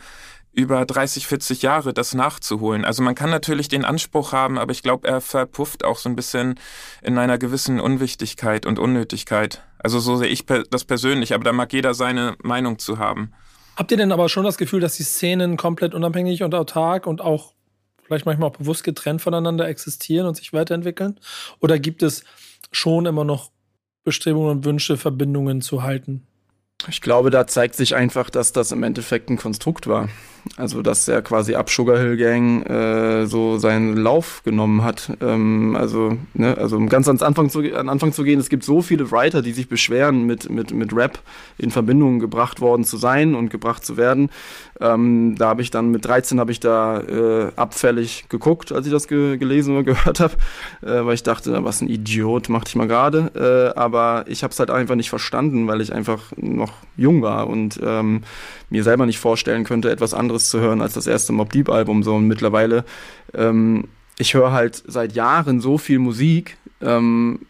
[0.53, 2.85] über 30, 40 Jahre das nachzuholen.
[2.85, 6.17] Also man kann natürlich den Anspruch haben, aber ich glaube, er verpufft auch so ein
[6.17, 6.59] bisschen
[7.03, 9.63] in einer gewissen Unwichtigkeit und Unnötigkeit.
[9.79, 13.33] Also so sehe ich das persönlich, aber da mag jeder seine Meinung zu haben.
[13.77, 17.21] Habt ihr denn aber schon das Gefühl, dass die Szenen komplett unabhängig und autark und
[17.21, 17.53] auch
[18.07, 21.19] vielleicht manchmal auch bewusst getrennt voneinander existieren und sich weiterentwickeln?
[21.61, 22.25] Oder gibt es
[22.71, 23.51] schon immer noch
[24.05, 26.27] Bestrebungen und Wünsche, Verbindungen zu halten?
[26.89, 30.09] Ich glaube, da zeigt sich einfach, dass das im Endeffekt ein Konstrukt war.
[30.57, 35.13] Also, dass er quasi ab Sugar Hill Gang äh, so seinen Lauf genommen hat.
[35.21, 38.65] Ähm, also, ne, also um ganz ans Anfang zu, an Anfang zu gehen, es gibt
[38.65, 41.19] so viele Writer, die sich beschweren, mit, mit, mit Rap
[41.59, 44.31] in Verbindung gebracht worden zu sein und gebracht zu werden.
[44.81, 48.93] Ähm, da habe ich dann mit 13 habe ich da äh, abfällig geguckt, als ich
[48.93, 50.35] das ge gelesen oder gehört habe,
[50.83, 53.73] äh, weil ich dachte, was ein Idiot, macht ich mal gerade.
[53.75, 57.49] Äh, aber ich habe es halt einfach nicht verstanden, weil ich einfach noch jung war
[57.49, 58.23] und ähm,
[58.71, 62.03] mir selber nicht vorstellen könnte, etwas anderes zu hören als das erste Mob Deep Album.
[62.03, 62.85] So und mittlerweile,
[63.35, 67.41] ähm, ich höre halt seit Jahren so viel Musik, ähm,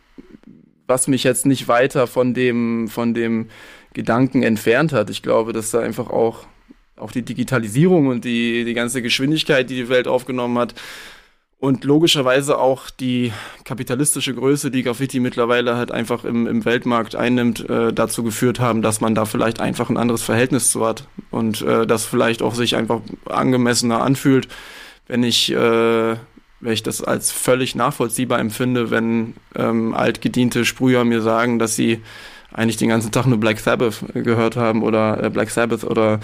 [0.87, 3.49] was mich jetzt nicht weiter von dem, von dem
[3.93, 5.11] Gedanken entfernt hat.
[5.11, 6.47] Ich glaube, dass da einfach auch
[6.99, 10.75] auch die Digitalisierung und die, die ganze Geschwindigkeit, die die Welt aufgenommen hat,
[11.59, 13.33] und logischerweise auch die
[13.65, 18.83] kapitalistische Größe, die Graffiti mittlerweile halt einfach im, im Weltmarkt einnimmt, äh, dazu geführt haben,
[18.83, 22.55] dass man da vielleicht einfach ein anderes Verhältnis zu hat und äh, das vielleicht auch
[22.55, 24.49] sich einfach angemessener anfühlt,
[25.09, 26.17] wenn ich, äh,
[26.61, 32.03] wenn ich das als völlig nachvollziehbar empfinde, wenn ähm, altgediente Sprüher mir sagen, dass sie
[32.53, 36.21] eigentlich den ganzen Tag nur Black Sabbath gehört haben oder äh, Black Sabbath oder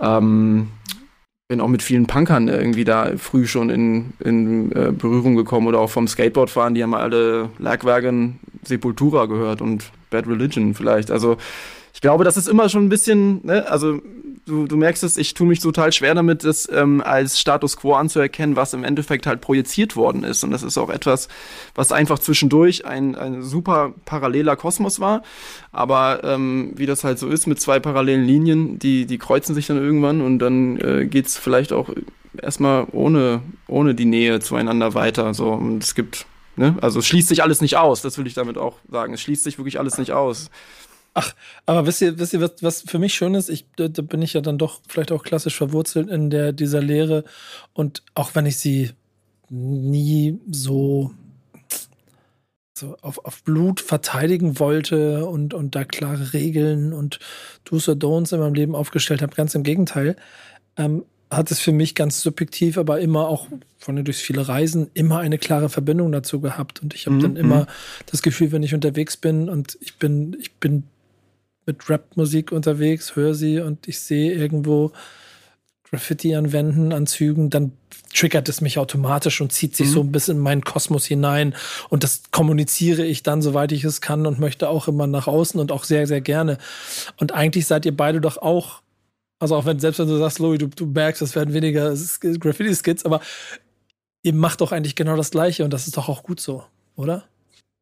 [0.00, 0.68] ähm,
[1.48, 5.78] bin auch mit vielen Punkern irgendwie da früh schon in, in äh, Berührung gekommen oder
[5.78, 11.10] auch vom Skateboardfahren, die haben alle Lagwagen Sepultura gehört und Bad Religion vielleicht.
[11.10, 11.36] Also
[11.94, 14.00] ich glaube, das ist immer schon ein bisschen, ne, also
[14.46, 17.94] du, du merkst es, ich tue mich total schwer damit, das ähm, als Status quo
[17.94, 20.44] anzuerkennen, was im Endeffekt halt projiziert worden ist.
[20.44, 21.28] Und das ist auch etwas,
[21.74, 25.22] was einfach zwischendurch ein, ein super paralleler Kosmos war.
[25.72, 29.66] Aber ähm, wie das halt so ist mit zwei parallelen Linien, die, die kreuzen sich
[29.66, 31.90] dann irgendwann und dann äh, geht es vielleicht auch
[32.40, 35.34] erstmal ohne, ohne die Nähe zueinander weiter.
[35.34, 35.50] So.
[35.50, 38.58] Und es gibt, ne, also es schließt sich alles nicht aus, das will ich damit
[38.58, 39.12] auch sagen.
[39.14, 40.50] Es schließt sich wirklich alles nicht aus.
[41.18, 43.48] Ach, aber wisst ihr, wisst ihr, was, was für mich schön ist?
[43.48, 46.82] Ich, da, da bin ich ja dann doch vielleicht auch klassisch verwurzelt in der, dieser
[46.82, 47.24] Lehre.
[47.72, 48.90] Und auch wenn ich sie
[49.48, 51.12] nie so,
[52.74, 57.18] so auf, auf Blut verteidigen wollte und, und da klare Regeln und
[57.64, 60.16] Do's or Don'ts in meinem Leben aufgestellt habe, ganz im Gegenteil,
[60.76, 63.48] ähm, hat es für mich ganz subjektiv, aber immer auch
[63.78, 66.82] von durch viele Reisen immer eine klare Verbindung dazu gehabt.
[66.82, 67.20] Und ich habe mhm.
[67.20, 67.66] dann immer mhm.
[68.04, 70.84] das Gefühl, wenn ich unterwegs bin und ich bin, ich bin
[71.66, 74.92] mit Rap-Musik unterwegs, höre sie und ich sehe irgendwo
[75.90, 77.72] Graffiti an Wänden, an Zügen, dann
[78.12, 79.92] triggert es mich automatisch und zieht sich mhm.
[79.92, 81.54] so ein bisschen in meinen Kosmos hinein.
[81.90, 85.60] Und das kommuniziere ich dann, soweit ich es kann und möchte auch immer nach außen
[85.60, 86.58] und auch sehr, sehr gerne.
[87.18, 88.82] Und eigentlich seid ihr beide doch auch,
[89.38, 93.04] also auch wenn, selbst wenn du sagst, Louis, du, du merkst, es werden weniger Graffiti-Skits,
[93.04, 93.20] aber
[94.22, 96.64] ihr macht doch eigentlich genau das Gleiche und das ist doch auch gut so,
[96.96, 97.24] oder?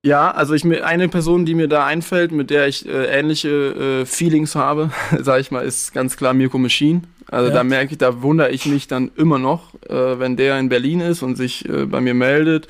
[0.05, 4.03] Ja, also ich mir eine Person, die mir da einfällt, mit der ich äh, ähnliche
[4.03, 7.01] äh, Feelings habe, sage ich mal, ist ganz klar Mirko Machine.
[7.29, 7.55] Also ja.
[7.55, 11.01] da merke ich, da wundere ich mich dann immer noch, äh, wenn der in Berlin
[11.01, 12.69] ist und sich äh, bei mir meldet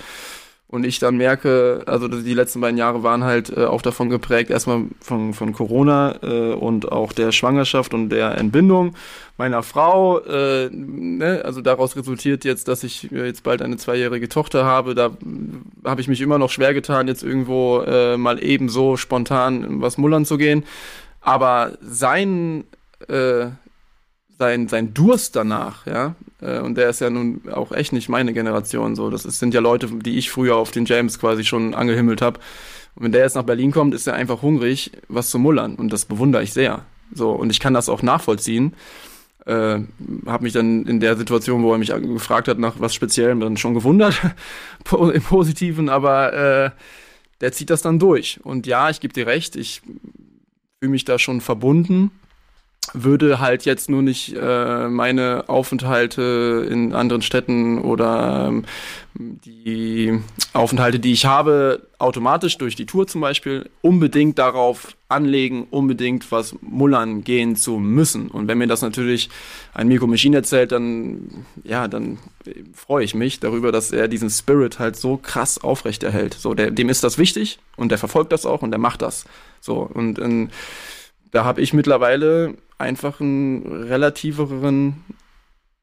[0.75, 4.51] und ich dann merke, also die letzten beiden Jahre waren halt äh, auch davon geprägt,
[4.51, 8.97] erstmal von, von Corona äh, und auch der Schwangerschaft und der Entbindung
[9.39, 10.19] meiner Frau.
[10.19, 11.43] Äh, ne?
[11.45, 14.97] Also daraus resultiert jetzt, dass ich äh, jetzt bald eine zweijährige Tochter habe.
[14.97, 15.13] Da
[15.85, 19.97] habe ich mich immer noch schwer getan, jetzt irgendwo äh, mal eben so spontan was
[19.97, 20.65] mullern zu gehen.
[21.21, 22.65] Aber sein
[23.07, 23.47] äh,
[24.39, 28.33] sein, sein Durst danach, ja, äh, und der ist ja nun auch echt nicht meine
[28.33, 31.75] Generation, so, das ist, sind ja Leute, die ich früher auf den James quasi schon
[31.75, 32.41] angehimmelt habe.
[32.95, 35.93] Und wenn der jetzt nach Berlin kommt, ist er einfach hungrig, was zu mullern, und
[35.93, 38.75] das bewundere ich sehr, so, und ich kann das auch nachvollziehen.
[39.47, 39.81] Äh,
[40.27, 43.57] habe mich dann in der Situation, wo er mich gefragt hat nach was Speziellem, dann
[43.57, 44.21] schon gewundert,
[45.13, 46.71] im Positiven, aber äh,
[47.41, 48.41] der zieht das dann durch.
[48.43, 49.83] Und ja, ich gebe dir recht, ich
[50.81, 52.11] fühle mich da schon verbunden
[52.93, 58.65] würde halt jetzt nur nicht äh, meine Aufenthalte in anderen Städten oder ähm,
[59.15, 60.21] die
[60.53, 66.57] Aufenthalte, die ich habe, automatisch durch die Tour zum Beispiel, unbedingt darauf anlegen, unbedingt was
[66.61, 68.29] mullern gehen zu müssen.
[68.29, 69.31] Und wenn mir das natürlich
[69.73, 72.19] ein Mirko Machine erzählt, dann, ja, dann
[72.75, 76.35] freue ich mich darüber, dass er diesen Spirit halt so krass aufrechterhält.
[76.35, 79.25] So, der, dem ist das wichtig und der verfolgt das auch und der macht das.
[79.61, 80.51] So, und in,
[81.35, 85.05] da habe ich mittlerweile einfach einen relativeren,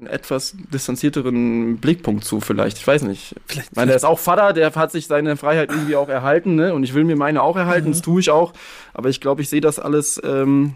[0.06, 2.78] etwas distanzierteren Blickpunkt zu, vielleicht.
[2.78, 3.36] Ich weiß nicht.
[3.48, 6.56] Vielleicht, ich meine, der ist auch Vater, der hat sich seine Freiheit irgendwie auch erhalten,
[6.56, 6.74] ne?
[6.74, 7.92] Und ich will mir meine auch erhalten, mhm.
[7.92, 8.54] das tue ich auch.
[8.94, 10.76] Aber ich glaube, ich sehe das alles ähm,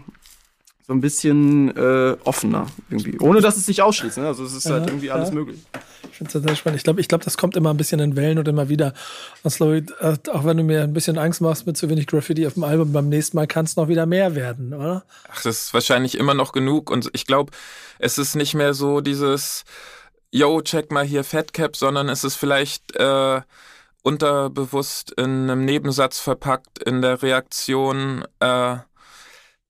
[0.86, 3.18] so ein bisschen äh, offener irgendwie.
[3.18, 4.18] Ohne dass es sich ausschließt.
[4.18, 4.26] Ne?
[4.28, 5.14] Also es ist ja, halt irgendwie ja.
[5.14, 5.58] alles möglich.
[6.08, 6.76] Ich finde es total spannend.
[6.76, 8.94] Ich glaube, ich glaub, das kommt immer ein bisschen in Wellen und immer wieder.
[9.48, 12.54] Slowy, äh, auch wenn du mir ein bisschen Angst machst mit zu wenig Graffiti auf
[12.54, 15.04] dem Album, beim nächsten Mal kann es noch wieder mehr werden, oder?
[15.28, 16.88] Ach, das ist wahrscheinlich immer noch genug.
[16.88, 17.50] Und ich glaube,
[17.98, 19.64] es ist nicht mehr so dieses,
[20.30, 23.40] yo, check mal hier Fatcap, sondern es ist vielleicht äh,
[24.02, 28.76] unterbewusst in einem Nebensatz verpackt in der Reaktion, äh,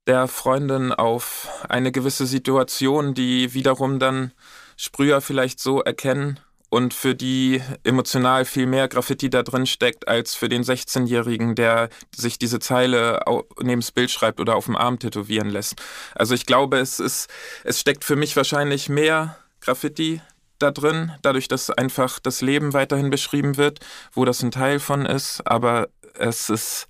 [0.06, 4.32] der Freundin auf eine gewisse Situation, die wiederum dann
[4.76, 6.38] Sprüher vielleicht so erkennen
[6.68, 11.88] und für die emotional viel mehr Graffiti da drin steckt, als für den 16-Jährigen, der
[12.14, 13.20] sich diese Zeile
[13.62, 15.76] neben das Bild schreibt oder auf dem Arm tätowieren lässt.
[16.14, 17.28] Also ich glaube, es ist,
[17.64, 20.20] es steckt für mich wahrscheinlich mehr Graffiti
[20.58, 23.80] da drin, dadurch, dass einfach das Leben weiterhin beschrieben wird,
[24.12, 26.88] wo das ein Teil von ist, aber es ist,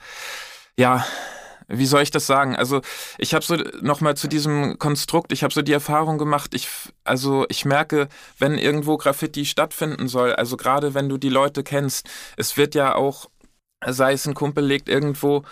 [0.76, 1.04] ja,
[1.68, 2.56] wie soll ich das sagen?
[2.56, 2.80] Also
[3.18, 6.68] ich habe so noch mal zu diesem Konstrukt, ich habe so die Erfahrung gemacht, ich
[7.04, 12.08] also ich merke, wenn irgendwo Graffiti stattfinden soll, also gerade wenn du die Leute kennst,
[12.36, 13.28] es wird ja auch
[13.84, 15.44] sei es ein Kumpel legt irgendwo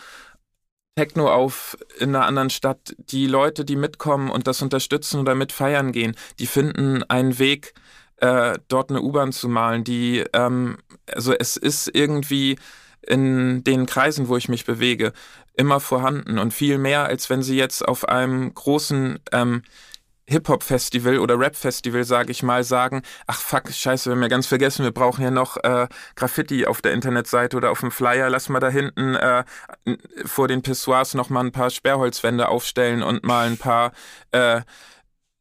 [0.96, 5.50] Techno auf in einer anderen Stadt, die Leute, die mitkommen und das unterstützen oder mit
[5.50, 7.74] feiern gehen, die finden einen Weg,
[8.18, 9.82] äh, dort eine U-Bahn zu malen.
[9.82, 10.78] Die, ähm,
[11.12, 12.56] also es ist irgendwie
[13.06, 15.12] in den Kreisen, wo ich mich bewege,
[15.56, 19.62] immer vorhanden und viel mehr, als wenn sie jetzt auf einem großen ähm,
[20.26, 24.84] Hip-Hop-Festival oder Rap-Festival, sage ich mal, sagen, ach fuck, scheiße, wir haben ja ganz vergessen,
[24.84, 25.86] wir brauchen ja noch äh,
[26.16, 29.44] Graffiti auf der Internetseite oder auf dem Flyer, lass mal da hinten äh,
[30.24, 33.92] vor den Pissoirs noch mal ein paar Sperrholzwände aufstellen und mal ein paar
[34.32, 34.62] äh,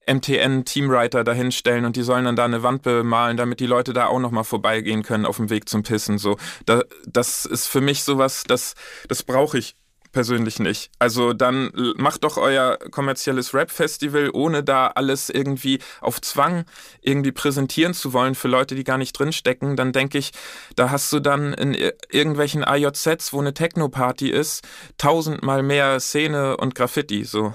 [0.06, 4.20] MTN-Teamwriter dahinstellen und die sollen dann da eine Wand bemalen, damit die Leute da auch
[4.20, 6.18] noch mal vorbeigehen können auf dem Weg zum Pissen.
[6.18, 8.76] So, da, das ist für mich sowas, das,
[9.08, 9.78] das brauche ich
[10.14, 10.92] persönlich nicht.
[11.00, 16.64] Also dann macht doch euer kommerzielles Rap-Festival, ohne da alles irgendwie auf Zwang
[17.02, 19.76] irgendwie präsentieren zu wollen für Leute, die gar nicht drinstecken.
[19.76, 20.32] Dann denke ich,
[20.78, 21.76] da hast du dann in
[22.10, 24.66] irgendwelchen AJZs, wo eine Techno-Party ist,
[24.98, 27.54] tausendmal mehr Szene und Graffiti, so.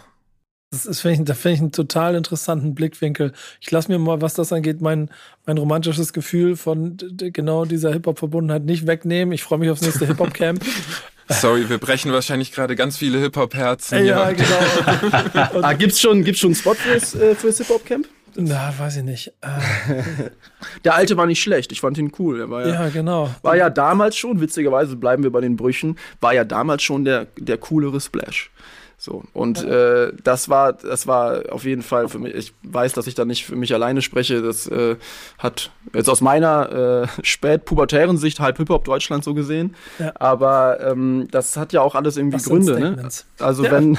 [0.71, 3.33] Das ist, finde ich, da finde ich einen total interessanten Blickwinkel.
[3.61, 5.09] Ich lasse mir mal, was das angeht, mein,
[5.47, 9.33] mein romantisches Gefühl von genau dieser Hip-Hop-Verbundenheit nicht wegnehmen.
[9.33, 10.63] Ich freue mich aufs nächste Hip-Hop-Camp.
[11.29, 14.05] Sorry, wir brechen wahrscheinlich gerade ganz viele Hip-Hop-Herzen.
[14.05, 15.63] Ja, ja, genau.
[15.63, 18.07] ah, gibt's schon, gibt's schon einen Spot fürs, äh, fürs Hip-Hop-Camp?
[18.41, 19.33] Na, weiß ich nicht.
[19.41, 20.03] Äh.
[20.85, 22.41] Der alte war nicht schlecht, ich fand ihn cool.
[22.41, 23.35] Er war ja, ja, genau.
[23.43, 27.27] War ja damals schon, witzigerweise bleiben wir bei den Brüchen, war ja damals schon der,
[27.37, 28.51] der coolere Splash.
[29.01, 32.35] So und äh, das war das war auf jeden Fall für mich.
[32.35, 34.43] Ich weiß, dass ich da nicht für mich alleine spreche.
[34.43, 34.97] Das äh,
[35.39, 39.77] hat jetzt aus meiner äh, spätpubertären Sicht halb Hip Hop Deutschland so gesehen.
[40.01, 40.13] Ja.
[40.17, 42.81] Aber ähm, das hat ja auch alles irgendwie Was Gründe.
[42.81, 43.09] Ne?
[43.39, 43.71] Also ja.
[43.71, 43.99] wenn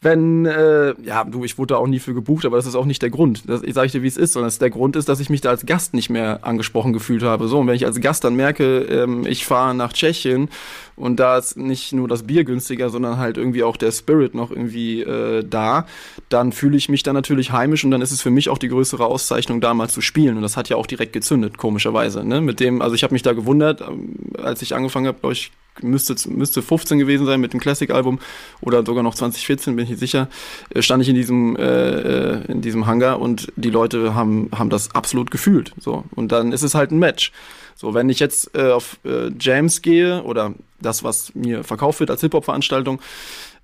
[0.00, 2.84] wenn, äh, ja, du, ich wurde da auch nie für gebucht, aber das ist auch
[2.84, 3.42] nicht der Grund.
[3.48, 5.50] Das, ich sage dir, wie es ist, sondern der Grund ist, dass ich mich da
[5.50, 7.48] als Gast nicht mehr angesprochen gefühlt habe.
[7.48, 10.50] So, und wenn ich als Gast dann merke, ähm, ich fahre nach Tschechien
[10.94, 14.52] und da ist nicht nur das Bier günstiger, sondern halt irgendwie auch der Spirit noch
[14.52, 15.86] irgendwie äh, da,
[16.28, 18.68] dann fühle ich mich dann natürlich heimisch und dann ist es für mich auch die
[18.68, 20.36] größere Auszeichnung, da mal zu spielen.
[20.36, 22.24] Und das hat ja auch direkt gezündet, komischerweise.
[22.24, 22.40] Ne?
[22.40, 25.50] Mit dem, also ich habe mich da gewundert, ähm, als ich angefangen habe, glaube ich,
[25.82, 28.18] müsste, müsste 15 gewesen sein mit dem Classic-Album
[28.60, 30.28] oder sogar noch 2014, bin ich nicht sicher,
[30.74, 34.70] äh, stand ich in diesem, äh, äh, in diesem Hangar und die Leute haben, haben
[34.70, 35.72] das absolut gefühlt.
[35.78, 36.04] So.
[36.14, 37.32] Und dann ist es halt ein Match.
[37.74, 42.10] So, wenn ich jetzt äh, auf äh, Jams gehe oder das, was mir verkauft wird
[42.10, 43.00] als Hip-Hop-Veranstaltung,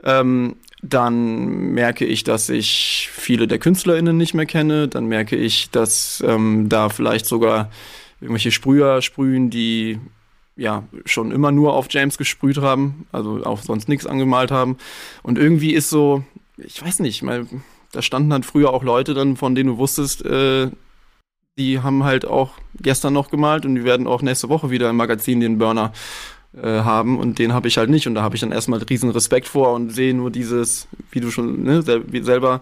[0.04, 4.86] ähm, dann merke ich, dass ich viele der KünstlerInnen nicht mehr kenne.
[4.86, 7.70] Dann merke ich, dass ähm, da vielleicht sogar
[8.20, 9.98] irgendwelche Sprüher sprühen, die
[10.56, 14.76] ja schon immer nur auf James gesprüht haben, also auch sonst nichts angemalt haben.
[15.22, 16.24] Und irgendwie ist so,
[16.56, 17.46] ich weiß nicht, mal,
[17.92, 20.70] da standen dann früher auch Leute dann, von denen du wusstest, äh,
[21.56, 24.96] die haben halt auch gestern noch gemalt und die werden auch nächste Woche wieder im
[24.96, 25.92] Magazin den Burner
[26.56, 29.10] äh, haben und den habe ich halt nicht und da habe ich dann erstmal riesen
[29.10, 32.60] Respekt vor und sehe nur dieses, wie du schon ne, selber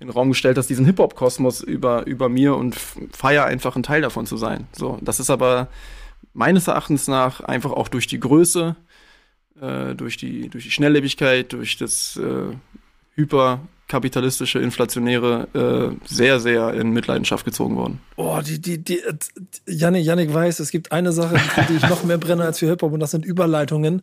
[0.00, 2.76] in den Raum gestellt hast, diesen Hip-Hop-Kosmos über, über mir und
[3.12, 4.66] feier einfach ein Teil davon zu sein.
[4.72, 5.68] So, das ist aber
[6.34, 8.76] meines Erachtens nach einfach auch durch die Größe,
[9.60, 12.54] äh, durch, die, durch die Schnelllebigkeit, durch das äh,
[13.14, 15.48] hyperkapitalistische, inflationäre
[16.02, 18.00] äh, sehr, sehr in Mitleidenschaft gezogen worden.
[18.16, 19.00] Oh, die, die, die,
[19.66, 22.66] Janik, Janik weiß, es gibt eine Sache, für die ich noch mehr brenne als für
[22.66, 24.02] Hip-Hop und das sind Überleitungen.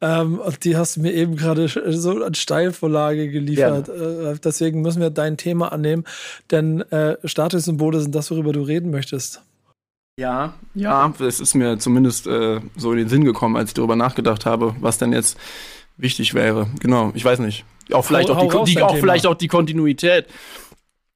[0.00, 3.88] Ähm, und die hast du mir eben gerade so als Steilvorlage geliefert.
[3.88, 4.32] Ja.
[4.32, 6.04] Äh, deswegen müssen wir dein Thema annehmen,
[6.50, 9.42] denn äh, Statussymbole sind das, worüber du reden möchtest.
[10.18, 13.96] Ja, ja, es ist mir zumindest äh, so in den Sinn gekommen, als ich darüber
[13.96, 15.36] nachgedacht habe, was denn jetzt
[15.98, 16.68] wichtig wäre.
[16.80, 17.66] Genau, ich weiß nicht.
[17.92, 20.26] Auch vielleicht, hau, auch, die, die auch, vielleicht auch die Kontinuität.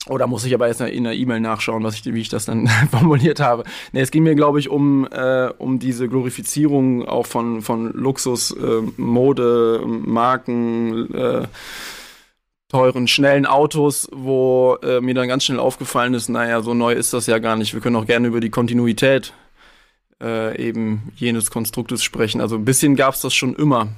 [0.06, 2.68] Oder muss ich aber erst in der E-Mail nachschauen, was ich, wie ich das dann
[2.90, 3.64] formuliert habe.
[3.92, 8.50] Nee, es ging mir, glaube ich, um, äh, um diese Glorifizierung auch von, von Luxus,
[8.50, 11.46] äh, Mode, Marken, äh,
[12.70, 17.12] teuren, schnellen Autos, wo äh, mir dann ganz schnell aufgefallen ist, naja, so neu ist
[17.12, 17.74] das ja gar nicht.
[17.74, 19.32] Wir können auch gerne über die Kontinuität
[20.22, 22.40] äh, eben jenes Konstruktes sprechen.
[22.40, 23.88] Also ein bisschen gab es das schon immer,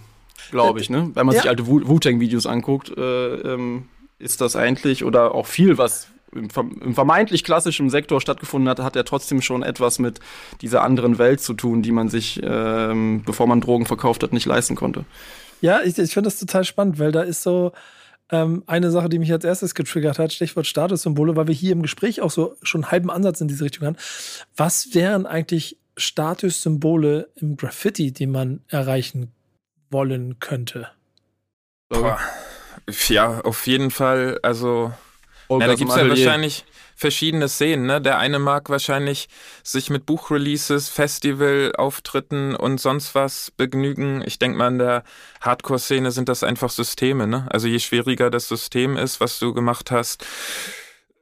[0.50, 1.10] glaube ich, ne?
[1.14, 1.42] Wenn man ja.
[1.42, 6.48] sich alte Wu-Tang-Videos anguckt, äh, ähm, ist das eigentlich, oder auch viel, was im,
[6.80, 10.20] im vermeintlich klassischen Sektor stattgefunden hat, hat er trotzdem schon etwas mit
[10.62, 14.46] dieser anderen Welt zu tun, die man sich, ähm, bevor man Drogen verkauft hat, nicht
[14.46, 15.04] leisten konnte.
[15.60, 17.72] Ja, ich, ich finde das total spannend, weil da ist so,
[18.32, 21.82] ähm, eine Sache, die mich als erstes getriggert hat, Stichwort Statussymbole, weil wir hier im
[21.82, 23.96] Gespräch auch so schon einen halben Ansatz in diese Richtung haben.
[24.56, 29.30] Was wären eigentlich Statussymbole im Graffiti, die man erreichen
[29.90, 30.88] wollen könnte?
[31.90, 32.18] Boah.
[33.08, 34.40] Ja, auf jeden Fall.
[34.42, 34.92] Also,
[35.48, 36.64] Olga ja, da gibt es ja wahrscheinlich
[36.94, 37.86] verschiedene Szenen.
[37.86, 38.00] Ne?
[38.00, 39.28] Der eine mag wahrscheinlich
[39.62, 44.22] sich mit Buchreleases, Festivalauftritten und sonst was begnügen.
[44.24, 45.04] Ich denke mal, in der
[45.40, 47.26] Hardcore-Szene sind das einfach Systeme.
[47.26, 47.46] Ne?
[47.50, 50.24] Also je schwieriger das System ist, was du gemacht hast,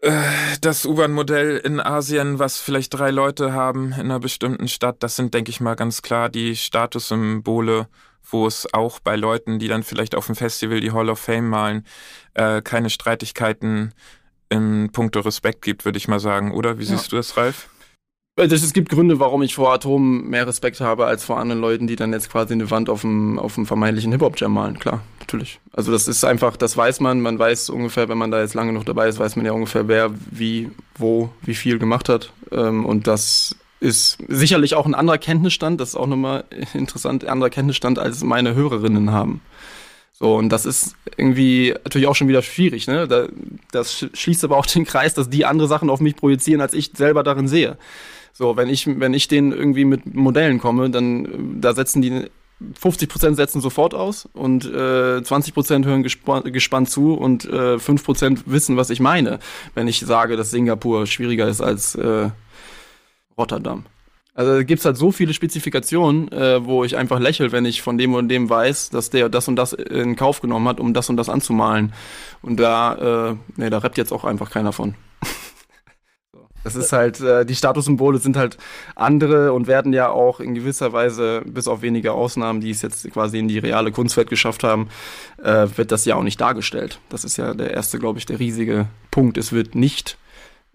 [0.02, 0.12] äh,
[0.60, 5.34] das U-Bahn-Modell in Asien, was vielleicht drei Leute haben in einer bestimmten Stadt, das sind,
[5.34, 7.88] denke ich mal, ganz klar die Statussymbole,
[8.28, 11.48] wo es auch bei Leuten, die dann vielleicht auf dem Festival die Hall of Fame
[11.48, 11.84] malen,
[12.34, 13.92] äh, keine Streitigkeiten
[14.48, 16.52] in puncto Respekt gibt, würde ich mal sagen.
[16.52, 17.68] Oder wie siehst du das, Ralf?
[18.36, 21.86] Äh, es gibt Gründe, warum ich vor Atom mehr Respekt habe als vor anderen Leuten,
[21.86, 24.78] die dann jetzt quasi eine Wand auf dem, auf dem vermeintlichen Hip-Hop-Jam malen.
[24.78, 25.60] Klar, natürlich.
[25.72, 27.20] Also das ist einfach, das weiß man.
[27.20, 29.88] Man weiß ungefähr, wenn man da jetzt lange noch dabei ist, weiß man ja ungefähr,
[29.88, 32.32] wer wie, wo, wie viel gemacht hat.
[32.52, 35.80] Ähm, Und das ist sicherlich auch ein anderer Kenntnisstand.
[35.80, 39.40] Das ist auch nochmal interessant, ein anderer Kenntnisstand, als meine Hörerinnen haben.
[40.12, 43.08] So, und das ist irgendwie natürlich auch schon wieder schwierig, ne?
[43.08, 43.28] Da,
[43.72, 46.74] das sch- schließt aber auch den Kreis, dass die andere Sachen auf mich projizieren, als
[46.74, 47.78] ich selber darin sehe.
[48.34, 51.28] So, wenn ich, wenn ich denen irgendwie mit Modellen komme, dann äh,
[51.62, 52.26] da setzen die
[52.82, 54.68] 50% setzen sofort aus und äh,
[55.22, 59.38] 20% hören gespa gespannt zu und äh, 5% wissen, was ich meine,
[59.74, 62.28] wenn ich sage, dass Singapur schwieriger ist als äh,
[63.38, 63.84] Rotterdam.
[64.34, 67.98] Also da gibt's halt so viele Spezifikationen, äh, wo ich einfach lächel, wenn ich von
[67.98, 71.10] dem und dem weiß, dass der das und das in Kauf genommen hat, um das
[71.10, 71.92] und das anzumalen.
[72.40, 74.94] Und da, äh, nee, da rappt jetzt auch einfach keiner von.
[76.62, 78.58] Das ist halt, äh, die Statussymbole sind halt
[78.94, 83.10] andere und werden ja auch in gewisser Weise, bis auf wenige Ausnahmen, die es jetzt
[83.12, 84.90] quasi in die reale Kunstwelt geschafft haben,
[85.42, 87.00] äh, wird das ja auch nicht dargestellt.
[87.08, 89.38] Das ist ja der erste, glaube ich, der riesige Punkt.
[89.38, 90.18] Es wird nicht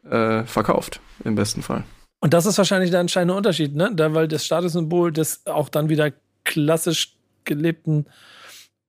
[0.09, 1.83] äh, verkauft, im besten Fall.
[2.20, 3.91] Und das ist wahrscheinlich der entscheidende Unterschied, ne?
[3.93, 6.11] Da, weil das Statussymbol des auch dann wieder
[6.43, 8.05] klassisch gelebten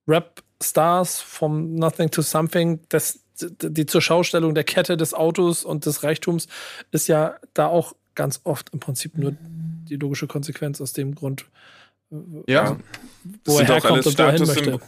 [0.07, 6.03] Rap-Stars vom Nothing to Something, das, die zur Schaustellung der Kette des Autos und des
[6.03, 6.47] Reichtums
[6.91, 11.45] ist ja da auch ganz oft im Prinzip nur die logische Konsequenz aus dem Grund,
[12.47, 12.77] Ja.
[13.43, 14.71] Das wo er herkommt und wo hin Statussymbole.
[14.77, 14.87] möchte.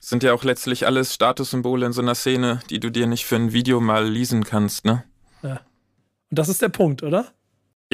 [0.00, 3.36] Sind ja auch letztlich alles Statussymbole in so einer Szene, die du dir nicht für
[3.36, 5.04] ein Video mal lesen kannst, ne?
[5.42, 7.32] Und das ist der Punkt, oder?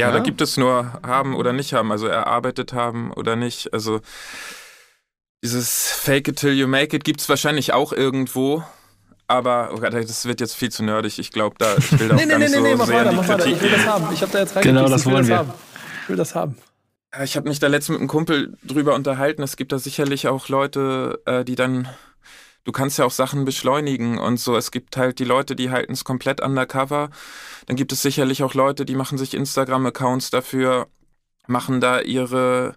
[0.01, 0.12] Ja, Ja.
[0.12, 3.72] da gibt es nur haben oder nicht haben, also erarbeitet haben oder nicht.
[3.72, 4.01] Also
[5.42, 8.62] dieses Fake it till you make it gibt es wahrscheinlich auch irgendwo.
[9.26, 11.18] Aber oh Gott, das wird jetzt viel zu nerdig.
[11.20, 12.76] Ich glaube, da ich will da auch Nee, nee, gar nee, nicht nee, nee, so
[12.78, 13.46] mach sehr weiter, mach weiter.
[13.46, 14.09] Ich will das haben.
[14.12, 15.38] Ich habe da jetzt Genau, reingeklickt, das ich will wollen das wir.
[15.38, 15.53] haben.
[16.03, 16.59] Ich will das haben.
[17.24, 19.42] Ich habe mich da letztens mit einem Kumpel drüber unterhalten.
[19.42, 21.88] Es gibt da sicherlich auch Leute, äh, die dann,
[22.64, 24.56] du kannst ja auch Sachen beschleunigen und so.
[24.56, 27.11] Es gibt halt die Leute, die halten es komplett undercover.
[27.66, 30.88] Dann gibt es sicherlich auch Leute, die machen sich Instagram-Accounts dafür,
[31.46, 32.76] machen da ihre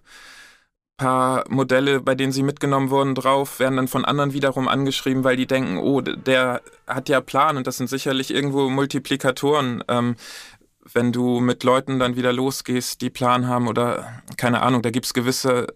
[0.96, 5.36] paar Modelle, bei denen sie mitgenommen wurden, drauf, werden dann von anderen wiederum angeschrieben, weil
[5.36, 9.82] die denken, oh, der hat ja Plan und das sind sicherlich irgendwo Multiplikatoren.
[9.88, 10.16] Ähm,
[10.92, 15.14] wenn du mit Leuten dann wieder losgehst, die Plan haben oder keine Ahnung, da gibt's
[15.14, 15.66] gewisse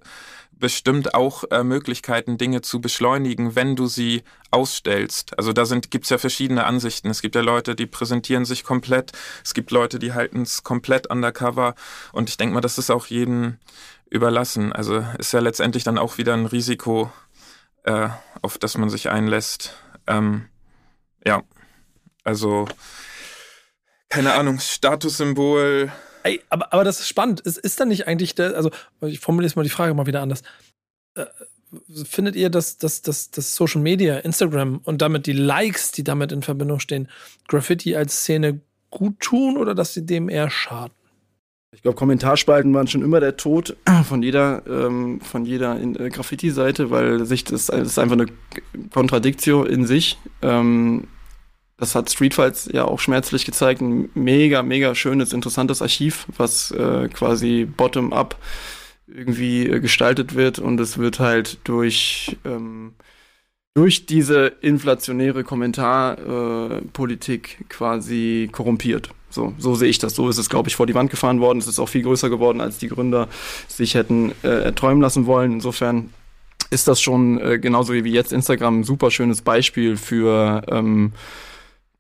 [0.59, 5.36] bestimmt auch äh, Möglichkeiten, Dinge zu beschleunigen, wenn du sie ausstellst.
[5.38, 7.11] Also da sind gibt's ja verschiedene Ansichten.
[7.11, 9.12] Es gibt ja Leute, die präsentieren sich komplett.
[9.44, 11.74] Es gibt Leute, die halten es komplett undercover.
[12.12, 13.59] Und ich denke mal, das ist auch jedem
[14.11, 14.72] überlassen.
[14.72, 17.12] Also ist ja letztendlich dann auch wieder ein Risiko,
[17.84, 18.09] äh,
[18.42, 19.74] auf das man sich einlässt.
[20.06, 20.48] Ähm,
[21.24, 21.42] ja,
[22.24, 22.66] also
[24.09, 25.92] keine Ahnung, Statussymbol.
[26.28, 27.40] Ey, aber, aber das ist spannend.
[27.40, 28.70] Ist, ist dann nicht eigentlich der, also
[29.00, 30.42] ich formuliere jetzt mal die Frage mal wieder anders.
[31.14, 31.24] Äh,
[32.04, 36.30] findet ihr, dass, dass, dass, dass Social Media, Instagram und damit die Likes, die damit
[36.32, 37.08] in Verbindung stehen,
[37.46, 38.60] Graffiti als Szene
[38.90, 40.92] gut tun oder dass sie dem eher schaden?
[41.74, 47.24] Ich glaube, Kommentarspalten waren schon immer der Tod von jeder, ähm, jeder äh, Graffiti-Seite, weil
[47.24, 48.26] sich das, das ist einfach eine
[48.90, 50.18] Kontradiktio in sich.
[50.42, 51.08] Ähm,
[51.78, 53.80] das hat Streetfights ja auch schmerzlich gezeigt.
[53.80, 58.36] Ein mega, mega schönes, interessantes Archiv, was äh, quasi bottom-up
[59.06, 62.92] irgendwie äh, gestaltet wird und es wird halt durch ähm,
[63.74, 69.10] durch diese inflationäre Kommentarpolitik äh, quasi korrumpiert.
[69.30, 70.16] So, so sehe ich das.
[70.16, 71.58] So ist es, glaube ich, vor die Wand gefahren worden.
[71.58, 73.28] Es ist auch viel größer geworden, als die Gründer
[73.68, 75.52] sich hätten äh, erträumen lassen wollen.
[75.52, 76.12] Insofern
[76.70, 81.12] ist das schon äh, genauso wie jetzt Instagram ein super schönes Beispiel für ähm,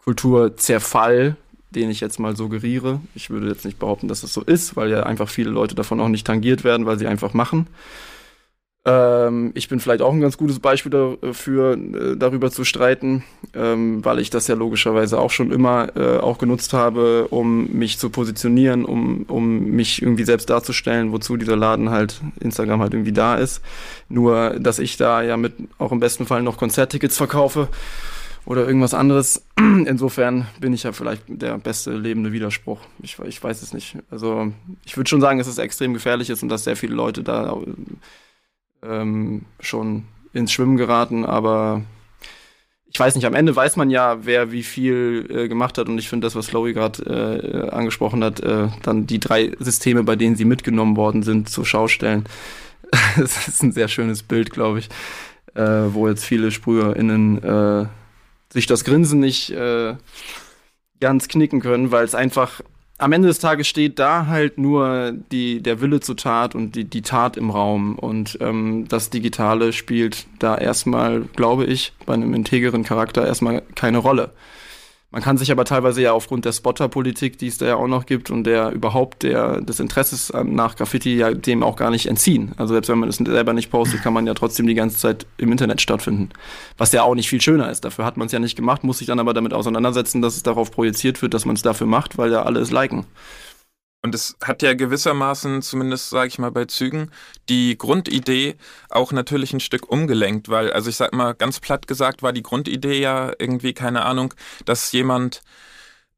[0.08, 1.36] Kulturzerfall,
[1.68, 2.98] den ich jetzt mal suggeriere.
[3.14, 6.00] Ich würde jetzt nicht behaupten, dass es so ist, weil ja einfach viele Leute davon
[6.00, 7.66] auch nicht tangiert werden, weil sie einfach machen.
[8.86, 14.02] Ähm, ich bin vielleicht auch ein ganz gutes Beispiel dafür, äh, darüber zu streiten, ähm,
[14.02, 18.08] weil ich das ja logischerweise auch schon immer äh, auch genutzt habe, um mich zu
[18.08, 23.36] positionieren, um, um mich irgendwie selbst darzustellen, wozu dieser Laden halt, Instagram halt irgendwie da
[23.36, 23.60] ist.
[24.08, 27.68] Nur, dass ich da ja mit auch im besten Fall noch Konzerttickets verkaufe
[28.48, 29.44] oder irgendwas anderes.
[29.58, 32.80] Insofern bin ich ja vielleicht der beste lebende Widerspruch.
[33.02, 33.98] Ich, ich weiß es nicht.
[34.10, 34.52] Also
[34.86, 37.54] ich würde schon sagen, dass es extrem gefährlich ist und dass sehr viele Leute da
[38.82, 41.82] ähm, schon ins Schwimmen geraten, aber
[42.90, 45.98] ich weiß nicht, am Ende weiß man ja, wer wie viel äh, gemacht hat und
[45.98, 50.16] ich finde das, was Chloe gerade äh, angesprochen hat, äh, dann die drei Systeme, bei
[50.16, 52.24] denen sie mitgenommen worden sind, zur Schau stellen.
[53.18, 54.88] das ist ein sehr schönes Bild, glaube ich,
[55.54, 57.86] äh, wo jetzt viele SprüherInnen äh,
[58.52, 59.94] sich das Grinsen nicht äh,
[61.00, 62.60] ganz knicken können, weil es einfach
[62.98, 66.84] am Ende des Tages steht da halt nur die, der Wille zur Tat und die,
[66.84, 67.96] die Tat im Raum.
[67.96, 73.98] Und ähm, das Digitale spielt da erstmal, glaube ich, bei einem integeren Charakter erstmal keine
[73.98, 74.32] Rolle.
[75.10, 78.04] Man kann sich aber teilweise ja aufgrund der Spotter-Politik, die es da ja auch noch
[78.04, 82.52] gibt und der überhaupt der, des Interesses nach Graffiti ja dem auch gar nicht entziehen.
[82.58, 85.24] Also selbst wenn man es selber nicht postet, kann man ja trotzdem die ganze Zeit
[85.38, 86.28] im Internet stattfinden.
[86.76, 87.86] Was ja auch nicht viel schöner ist.
[87.86, 90.42] Dafür hat man es ja nicht gemacht, muss sich dann aber damit auseinandersetzen, dass es
[90.42, 93.06] darauf projiziert wird, dass man es dafür macht, weil ja alle es liken.
[94.02, 97.10] Und es hat ja gewissermaßen, zumindest sage ich mal bei Zügen,
[97.48, 98.56] die Grundidee
[98.90, 102.44] auch natürlich ein Stück umgelenkt, weil, also ich sag mal ganz platt gesagt, war die
[102.44, 104.34] Grundidee ja irgendwie, keine Ahnung,
[104.64, 105.42] dass jemand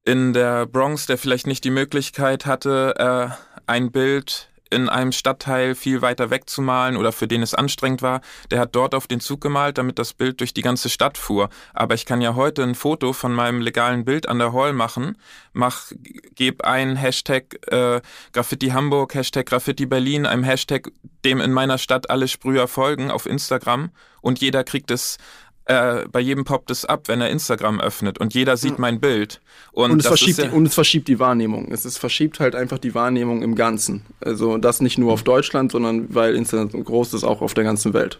[0.05, 5.75] in der Bronx, der vielleicht nicht die Möglichkeit hatte, äh, ein Bild in einem Stadtteil
[5.75, 9.07] viel weiter weg zu malen oder für den es anstrengend war, der hat dort auf
[9.07, 11.51] den Zug gemalt, damit das Bild durch die ganze Stadt fuhr.
[11.75, 15.17] Aber ich kann ja heute ein Foto von meinem legalen Bild an der Hall machen,
[15.53, 15.93] mach,
[16.35, 18.01] gebe ein Hashtag äh,
[18.33, 20.93] Graffiti Hamburg, Hashtag Graffiti Berlin, einem Hashtag,
[21.25, 23.91] dem in meiner Stadt alle Sprüher folgen auf Instagram
[24.21, 25.19] und jeder kriegt es
[25.71, 29.41] äh, bei jedem poppt es ab, wenn er Instagram öffnet und jeder sieht mein Bild.
[29.71, 31.71] Und, und, es verschiebt ja die, und es verschiebt die Wahrnehmung.
[31.71, 34.03] Es ist, verschiebt halt einfach die Wahrnehmung im Ganzen.
[34.21, 37.63] Also das nicht nur auf Deutschland, sondern weil Internet so groß ist, auch auf der
[37.63, 38.19] ganzen Welt.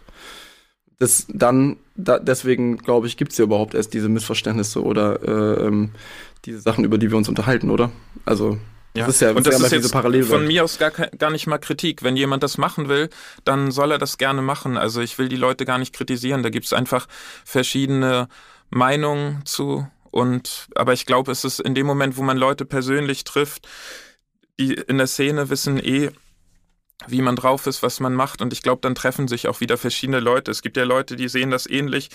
[0.99, 5.67] Das dann, da, deswegen glaube ich, gibt es ja überhaupt erst diese Missverständnisse oder äh,
[5.67, 5.91] ähm,
[6.45, 7.91] diese Sachen, über die wir uns unterhalten, oder?
[8.23, 8.59] Also
[8.93, 9.05] ja.
[9.05, 12.03] Das ist ja, und das ist jetzt von mir aus gar, gar nicht mal Kritik.
[12.03, 13.09] Wenn jemand das machen will,
[13.45, 14.77] dann soll er das gerne machen.
[14.77, 16.43] Also ich will die Leute gar nicht kritisieren.
[16.43, 17.07] Da gibt es einfach
[17.45, 18.27] verschiedene
[18.69, 19.87] Meinungen zu.
[20.11, 23.65] Und aber ich glaube, es ist in dem Moment, wo man Leute persönlich trifft,
[24.59, 26.11] die in der Szene wissen eh,
[27.07, 28.41] wie man drauf ist, was man macht.
[28.41, 30.51] Und ich glaube, dann treffen sich auch wieder verschiedene Leute.
[30.51, 32.09] Es gibt ja Leute, die sehen das ähnlich.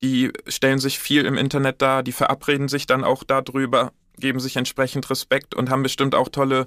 [0.00, 3.92] Die stellen sich viel im Internet dar, die verabreden sich dann auch darüber
[4.22, 6.66] geben sich entsprechend Respekt und haben bestimmt auch tolle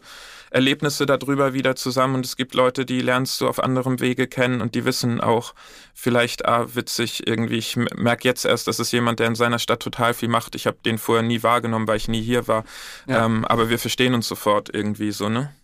[0.51, 2.15] Erlebnisse darüber wieder zusammen.
[2.15, 5.55] Und es gibt Leute, die lernst du auf anderem Wege kennen und die wissen auch
[5.93, 9.79] vielleicht, ah, witzig, irgendwie, ich merke jetzt erst, das ist jemand, der in seiner Stadt
[9.79, 10.53] total viel macht.
[10.53, 12.65] Ich habe den vorher nie wahrgenommen, weil ich nie hier war.
[13.07, 13.25] Ja.
[13.25, 15.55] Ähm, aber wir verstehen uns sofort irgendwie so, ne?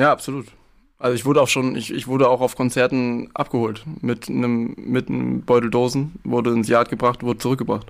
[0.00, 0.46] Ja, absolut.
[0.98, 5.08] Also ich wurde auch schon, ich, ich wurde auch auf Konzerten abgeholt mit einem mit
[5.08, 7.86] einem Beutel Dosen, wurde ins Yard gebracht, wurde zurückgebracht.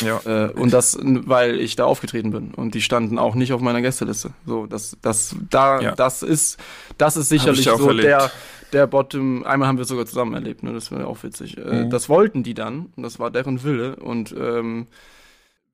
[0.00, 0.20] Ja.
[0.24, 2.52] Äh, und das, weil ich da aufgetreten bin.
[2.54, 4.30] Und die standen auch nicht auf meiner Gästeliste.
[4.46, 5.94] So, das, das, da, ja.
[5.94, 6.58] das ist,
[6.98, 8.08] das ist sicherlich so erlebt.
[8.08, 8.30] der,
[8.72, 9.44] der Bottom.
[9.44, 10.72] Einmal haben wir sogar zusammen erlebt, ne?
[10.72, 11.56] Das war auch witzig.
[11.58, 11.90] Äh, mhm.
[11.90, 12.86] das wollten die dann.
[12.96, 13.96] Und das war deren Wille.
[13.96, 14.86] Und, ähm,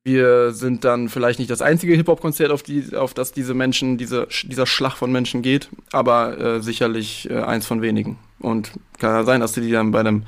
[0.04, 4.26] wir sind dann vielleicht nicht das einzige Hip-Hop-Konzert, auf, die, auf das diese Menschen, diese,
[4.44, 8.18] dieser Schlag von Menschen geht, aber äh, sicherlich äh, eins von wenigen.
[8.40, 10.24] Und kann ja sein, dass du die dann bei einem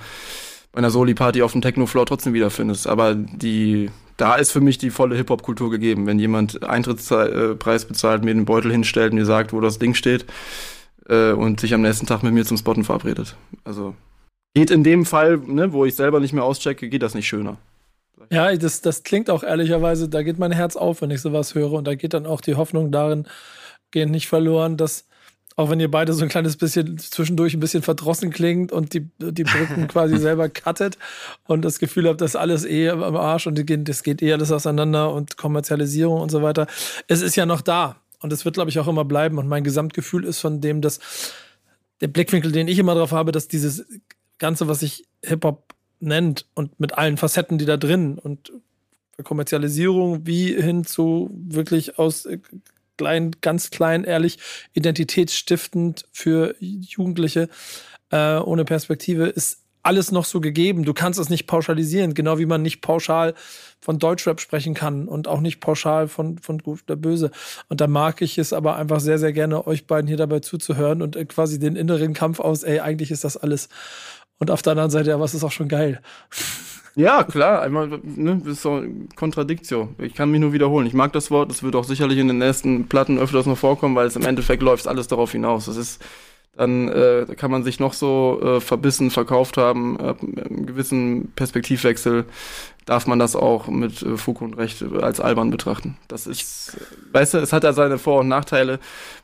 [0.75, 2.89] bei einer Soli-Party auf dem Techno-Floor trotzdem wiederfindest.
[2.89, 6.07] Aber die, da ist für mich die volle Hip-Hop-Kultur gegeben.
[6.07, 10.27] Wenn jemand Eintrittspreis bezahlt, mir den Beutel hinstellt, mir sagt, wo das Ding steht
[11.09, 13.37] äh, und sich am nächsten Tag mit mir zum Spotten verabredet.
[13.63, 13.95] Also
[14.53, 17.57] geht in dem Fall, ne, wo ich selber nicht mehr auschecke, geht das nicht schöner.
[18.33, 21.73] Ja, das, das klingt auch ehrlicherweise, da geht mein Herz auf, wenn ich sowas höre.
[21.73, 23.29] Und da geht dann auch die Hoffnung darin,
[23.93, 25.07] geht nicht verloren, dass
[25.57, 29.09] auch wenn ihr beide so ein kleines bisschen zwischendurch ein bisschen verdrossen klingt und die,
[29.19, 30.99] die Brücken quasi selber cuttet
[31.47, 35.13] und das Gefühl habt, dass alles eh am Arsch und das geht eh alles auseinander
[35.13, 36.67] und Kommerzialisierung und so weiter.
[37.07, 39.39] Es ist ja noch da und es wird, glaube ich, auch immer bleiben.
[39.39, 40.99] Und mein Gesamtgefühl ist von dem, dass
[42.01, 43.85] der Blickwinkel, den ich immer drauf habe, dass dieses
[44.39, 48.53] Ganze, was sich Hip-Hop nennt und mit allen Facetten, die da drin und
[49.23, 52.27] Kommerzialisierung wie hin zu wirklich aus
[52.97, 54.39] klein, ganz klein, ehrlich,
[54.73, 57.49] identitätsstiftend für Jugendliche
[58.11, 60.85] äh, ohne Perspektive ist alles noch so gegeben.
[60.85, 63.35] Du kannst es nicht pauschalisieren, genau wie man nicht pauschal
[63.81, 67.31] von Deutschrap sprechen kann und auch nicht pauschal von, von Gut oder Böse.
[67.69, 71.03] Und da mag ich es aber einfach sehr, sehr gerne, euch beiden hier dabei zuzuhören
[71.03, 73.69] und äh, quasi den inneren Kampf aus, ey, eigentlich ist das alles.
[74.39, 76.01] Und auf der anderen Seite, ja, was ist auch schon geil.
[76.97, 78.83] Ja, klar, einmal, ne, ist so
[79.17, 79.89] Kontradiktio.
[79.99, 80.87] Ich kann mich nur wiederholen.
[80.87, 83.97] Ich mag das Wort, das wird auch sicherlich in den nächsten Platten öfters noch vorkommen,
[83.97, 85.67] weil es im Endeffekt läuft alles darauf hinaus.
[85.67, 86.01] Das ist,
[86.57, 92.27] dann äh, kann man sich noch so äh, verbissen verkauft haben, äh, einen gewissen Perspektivwechsel
[92.85, 95.97] darf man das auch mit äh, Fug und Recht äh, als albern betrachten.
[96.09, 98.79] Das ist, äh, weißt du, es hat ja seine Vor- und Nachteile,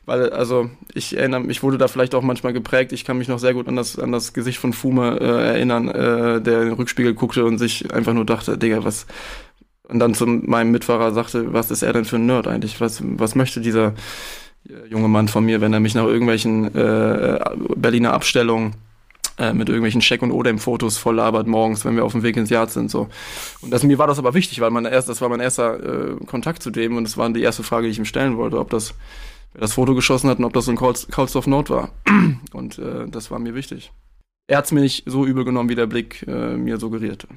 [0.05, 2.91] weil, also, ich erinnere mich, ich wurde da vielleicht auch manchmal geprägt.
[2.91, 5.89] Ich kann mich noch sehr gut an das, an das Gesicht von Fume äh, erinnern,
[5.89, 9.05] äh, der in den Rückspiegel guckte und sich einfach nur dachte, Digga, was,
[9.87, 12.81] und dann zu meinem Mitfahrer sagte, was ist er denn für ein Nerd eigentlich?
[12.81, 13.93] Was, was möchte dieser
[14.89, 17.39] junge Mann von mir, wenn er mich nach irgendwelchen äh,
[17.75, 18.75] Berliner Abstellungen
[19.37, 22.49] äh, mit irgendwelchen Scheck- und Odem-Fotos voll labert morgens, wenn wir auf dem Weg ins
[22.49, 22.91] Yard sind.
[22.91, 23.07] So.
[23.61, 26.25] Und das, mir war das aber wichtig, weil mein erst, das war mein erster äh,
[26.25, 28.69] Kontakt zu dem und das war die erste Frage, die ich ihm stellen wollte, ob
[28.69, 28.93] das,
[29.53, 31.89] wer das Foto geschossen hat und ob das so ein Callstoff Note war.
[32.53, 33.91] Und äh, das war mir wichtig.
[34.47, 37.27] Er hat es mir nicht so übel genommen, wie der Blick äh, mir suggerierte.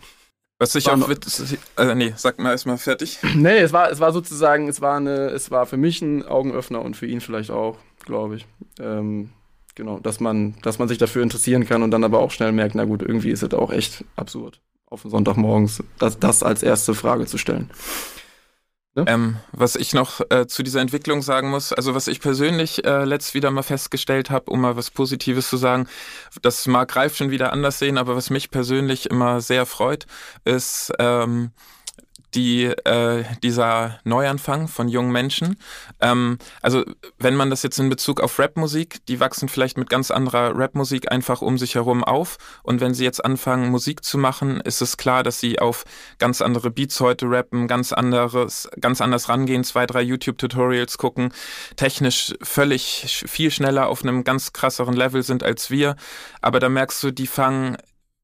[0.64, 3.18] Was ich auch witzig, äh, nee, sag mal erstmal fertig.
[3.34, 6.80] Nee, es war, es war sozusagen, es war eine, es war für mich ein Augenöffner
[6.80, 8.46] und für ihn vielleicht auch, glaube ich.
[8.80, 9.30] Ähm,
[9.74, 12.74] genau, dass man, dass man sich dafür interessieren kann und dann aber auch schnell merkt,
[12.74, 16.94] na gut, irgendwie ist es auch echt absurd, auf den Sonntagmorgens das, das als erste
[16.94, 17.70] Frage zu stellen.
[18.96, 23.04] Ähm, was ich noch äh, zu dieser Entwicklung sagen muss, also was ich persönlich äh,
[23.04, 25.88] letzt wieder mal festgestellt habe, um mal was Positives zu sagen,
[26.42, 30.06] das mag Ralf schon wieder anders sehen, aber was mich persönlich immer sehr freut,
[30.44, 31.50] ist ähm,
[32.34, 35.56] die, äh, dieser Neuanfang von jungen Menschen.
[36.00, 36.84] Ähm, also
[37.18, 41.10] wenn man das jetzt in Bezug auf Rapmusik, die wachsen vielleicht mit ganz anderer Rapmusik
[41.10, 42.36] einfach um sich herum auf.
[42.62, 45.84] Und wenn sie jetzt anfangen, Musik zu machen, ist es klar, dass sie auf
[46.18, 51.32] ganz andere Beats heute rappen, ganz anderes, ganz anders rangehen, zwei, drei YouTube-Tutorials gucken,
[51.76, 55.96] technisch völlig viel schneller auf einem ganz krasseren Level sind als wir.
[56.40, 57.76] Aber da merkst du, die fangen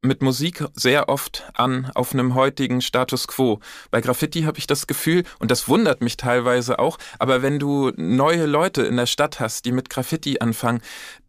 [0.02, 3.60] mit Musik sehr oft an auf einem heutigen Status quo.
[3.90, 7.92] Bei Graffiti habe ich das Gefühl, und das wundert mich teilweise auch, aber wenn du
[7.96, 10.80] neue Leute in der Stadt hast, die mit Graffiti anfangen,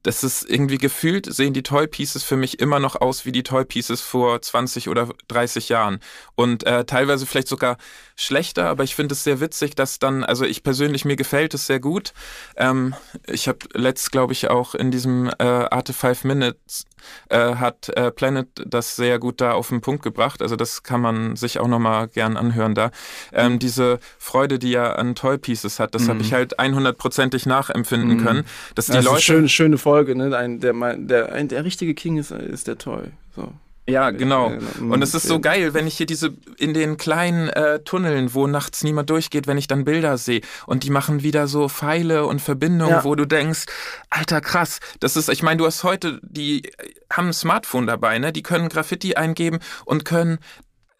[0.03, 3.43] das ist irgendwie gefühlt, sehen die Toy Pieces für mich immer noch aus wie die
[3.43, 5.99] Toy Pieces vor 20 oder 30 Jahren.
[6.35, 7.77] Und äh, teilweise vielleicht sogar
[8.15, 11.67] schlechter, aber ich finde es sehr witzig, dass dann, also ich persönlich, mir gefällt es
[11.67, 12.13] sehr gut.
[12.55, 12.93] Ähm,
[13.27, 16.85] ich habe letzt, glaube ich, auch in diesem äh, Arte 5 Minutes
[17.29, 20.41] äh, hat äh, Planet das sehr gut da auf den Punkt gebracht.
[20.41, 22.91] Also das kann man sich auch nochmal gern anhören da.
[23.33, 28.17] Ähm, diese Freude, die er an Toy Pieces hat, das habe ich halt 100%ig nachempfinden
[28.17, 28.23] Mhm.
[28.23, 28.45] können.
[28.75, 30.35] Dass die Das ist eine Leute schöne, schöne Folge, ne?
[30.35, 33.03] Ein, der, der, ein, der richtige King ist, ist der Toy.
[33.35, 33.51] So.
[33.89, 34.51] Ja, genau.
[34.51, 38.33] Äh, Und es ist so geil, wenn ich hier diese in den kleinen äh, Tunneln,
[38.33, 42.25] wo nachts niemand durchgeht, wenn ich dann Bilder sehe und die machen wieder so Pfeile
[42.25, 43.03] und Verbindungen, Ja.
[43.03, 43.65] wo du denkst,
[44.09, 46.71] alter krass, das ist, ich meine, du hast heute, die
[47.11, 48.31] haben ein Smartphone dabei, ne?
[48.31, 50.37] Die können Graffiti eingeben und können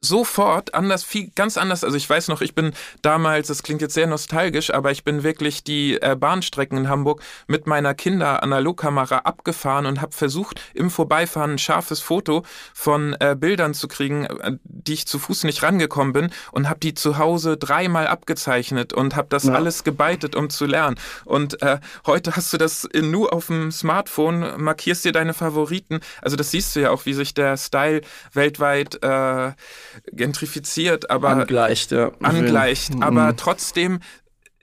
[0.03, 1.83] sofort anders, viel, ganz anders.
[1.83, 2.73] Also ich weiß noch, ich bin
[3.03, 7.21] damals, das klingt jetzt sehr nostalgisch, aber ich bin wirklich die äh, Bahnstrecken in Hamburg
[7.47, 12.43] mit meiner Kinder-Analogkamera abgefahren und habe versucht, im Vorbeifahren ein scharfes Foto
[12.73, 16.79] von äh, Bildern zu kriegen, äh, die ich zu Fuß nicht rangekommen bin und habe
[16.79, 19.53] die zu Hause dreimal abgezeichnet und habe das Ja.
[19.53, 20.95] alles gebeitet, um zu lernen.
[21.25, 25.99] Und äh, heute hast du das in, nur auf dem Smartphone, markierst dir deine Favoriten.
[26.23, 28.01] Also das siehst du ja auch, wie sich der Style
[28.33, 29.51] weltweit äh,
[30.11, 32.11] gentrifiziert, aber angleicht, ja.
[32.21, 32.95] angleicht.
[32.95, 33.03] Mhm.
[33.03, 33.99] Aber trotzdem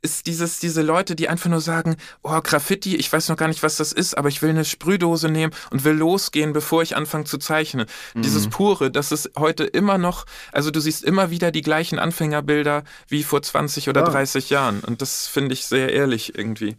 [0.00, 3.64] ist dieses, diese Leute, die einfach nur sagen, oh, Graffiti, ich weiß noch gar nicht,
[3.64, 7.24] was das ist, aber ich will eine Sprühdose nehmen und will losgehen, bevor ich anfange
[7.24, 7.86] zu zeichnen.
[8.14, 8.50] Dieses Mhm.
[8.50, 13.24] Pure, das ist heute immer noch, also du siehst immer wieder die gleichen Anfängerbilder wie
[13.24, 14.10] vor 20 oder Ja.
[14.10, 14.80] 30 Jahren.
[14.80, 16.76] Und das finde ich sehr ehrlich irgendwie.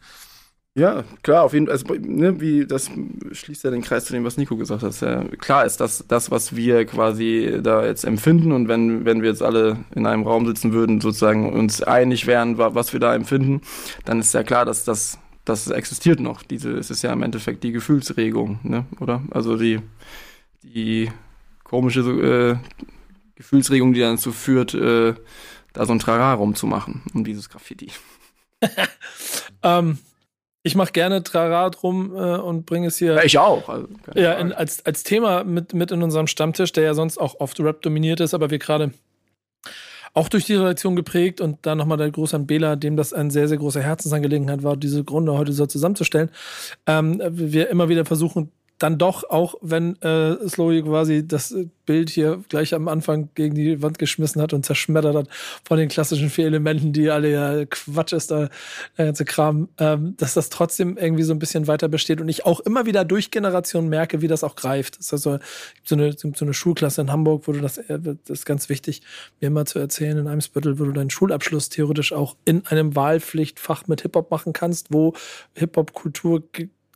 [0.79, 1.73] Ja, klar, auf jeden Fall.
[1.73, 2.89] Also, ne, wie, das
[3.33, 5.01] schließt ja den Kreis zu dem, was Nico gesagt hat.
[5.01, 9.29] Ja, klar ist das, das, was wir quasi da jetzt empfinden und wenn, wenn wir
[9.29, 13.13] jetzt alle in einem Raum sitzen würden, sozusagen uns einig wären, wa- was wir da
[13.13, 13.59] empfinden,
[14.05, 16.43] dann ist ja klar, dass das, das existiert noch.
[16.43, 19.21] Diese, es ist ja im Endeffekt die Gefühlsregung, ne, oder?
[19.31, 19.81] Also die,
[20.63, 21.11] die
[21.65, 22.55] komische äh,
[23.35, 25.13] Gefühlsregung, die dann dazu führt, äh,
[25.73, 27.91] da so ein Trara rumzumachen, um dieses Graffiti.
[29.61, 29.97] Ähm,
[30.63, 33.69] ich mache gerne Trara drum äh, und bringe es hier Ja, ich auch.
[33.69, 37.39] Also, ja, in, als, als Thema mit, mit in unserem Stammtisch, der ja sonst auch
[37.39, 38.91] oft Rap dominiert ist, aber wir gerade
[40.13, 43.31] auch durch die Redaktion geprägt und dann nochmal der Gruß an Bela, dem das eine
[43.31, 46.29] sehr, sehr große Herzensangelegenheit war, diese Grunde heute so zusammenzustellen.
[46.87, 51.53] Ähm, wir immer wieder versuchen, dann doch, auch wenn äh, Slowy quasi das
[51.85, 55.27] Bild hier gleich am Anfang gegen die Wand geschmissen hat und zerschmettert hat
[55.67, 58.49] von den klassischen vier Elementen, die alle ja Quatsch ist, da
[58.97, 62.45] der ganze Kram, ähm, dass das trotzdem irgendwie so ein bisschen weiter besteht und ich
[62.45, 64.97] auch immer wieder durch Generationen merke, wie das auch greift.
[64.97, 65.39] Das ist also
[65.83, 69.01] so eine, so eine Schulklasse in Hamburg, wo du das, äh, das ist ganz wichtig,
[69.41, 72.95] mir immer zu erzählen, in einem Spittel, wo du deinen Schulabschluss theoretisch auch in einem
[72.95, 75.13] Wahlpflichtfach mit Hip-Hop machen kannst, wo
[75.55, 76.43] Hip-Hop-Kultur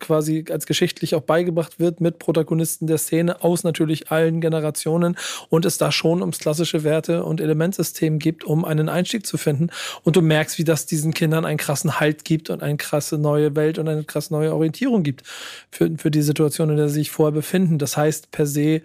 [0.04, 5.18] quasi als geschichtlich auch beigebracht wird mit Protagonisten der Szene aus natürlich allen Generationen
[5.50, 9.70] und es da schon ums klassische Werte- und Elementsystem gibt, um einen Einstieg zu finden.
[10.04, 13.56] Und du merkst, wie das diesen Kindern einen krassen Halt gibt und eine krasse neue
[13.56, 15.24] Welt und eine krasse neue Orientierung gibt
[15.72, 17.78] für, für die Situation, in der sie sich vorher befinden.
[17.78, 18.82] Das heißt per se,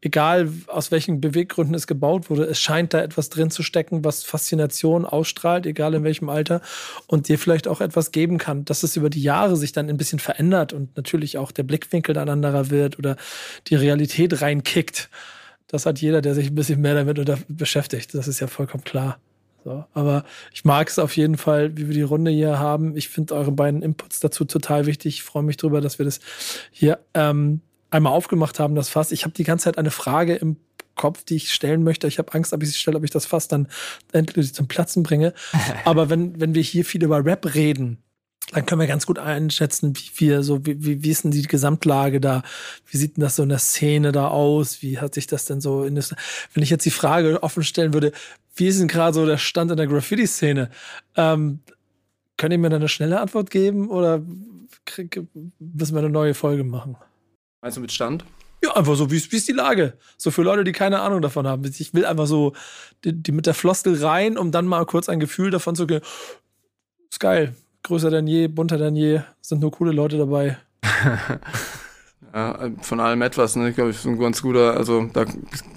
[0.00, 4.22] egal aus welchen Beweggründen es gebaut wurde, es scheint da etwas drin zu stecken, was
[4.22, 6.60] Faszination ausstrahlt, egal in welchem Alter,
[7.06, 9.96] und dir vielleicht auch etwas geben kann, dass es über die Jahre sich dann ein
[9.96, 13.16] bisschen verändert und natürlich auch der Blickwinkel dann anderer wird oder
[13.66, 15.10] die Realität reinkickt.
[15.66, 17.18] Das hat jeder, der sich ein bisschen mehr damit
[17.48, 18.14] beschäftigt.
[18.14, 19.18] Das ist ja vollkommen klar.
[19.64, 20.24] So, aber
[20.54, 22.96] ich mag es auf jeden Fall, wie wir die Runde hier haben.
[22.96, 25.16] Ich finde eure beiden Inputs dazu total wichtig.
[25.16, 26.20] Ich freue mich drüber, dass wir das
[26.70, 27.60] hier ähm,
[27.90, 29.12] einmal aufgemacht haben, das Fass.
[29.12, 30.56] Ich habe die ganze Zeit eine Frage im
[30.94, 32.06] Kopf, die ich stellen möchte.
[32.06, 33.68] Ich habe Angst, ob ich sie stelle, ob ich das Fass dann
[34.12, 35.32] endlich zum Platzen bringe.
[35.84, 37.98] Aber wenn, wenn wir hier viel über Rap reden,
[38.52, 41.42] dann können wir ganz gut einschätzen, wie wir so, wie, wie, wie ist denn die
[41.42, 42.42] Gesamtlage da?
[42.86, 44.80] Wie sieht denn das so in der Szene da aus?
[44.80, 46.14] Wie hat sich das denn so in das,
[46.54, 48.12] wenn ich jetzt die Frage offen stellen würde,
[48.54, 50.70] wie ist denn gerade so der Stand in der Graffiti-Szene?
[51.16, 51.60] Ähm,
[52.36, 54.22] könnt ihr mir da eine schnelle Antwort geben oder
[54.86, 55.20] krieg,
[55.58, 56.96] müssen wir eine neue Folge machen?
[57.60, 58.24] Meinst du mit Stand?
[58.62, 59.94] Ja, einfach so, wie ist, die Lage?
[60.16, 61.64] So für Leute, die keine Ahnung davon haben.
[61.64, 62.54] Ich will einfach so
[63.04, 66.04] die, die mit der Floskel rein, um dann mal kurz ein Gefühl davon zu geben.
[67.10, 67.54] Ist geil.
[67.84, 69.20] Größer denn je, bunter denn je.
[69.40, 70.58] Sind nur coole Leute dabei.
[72.34, 73.70] ja, von allem etwas, ne?
[73.70, 75.24] Ich glaube, ich ist ein ganz guter, also da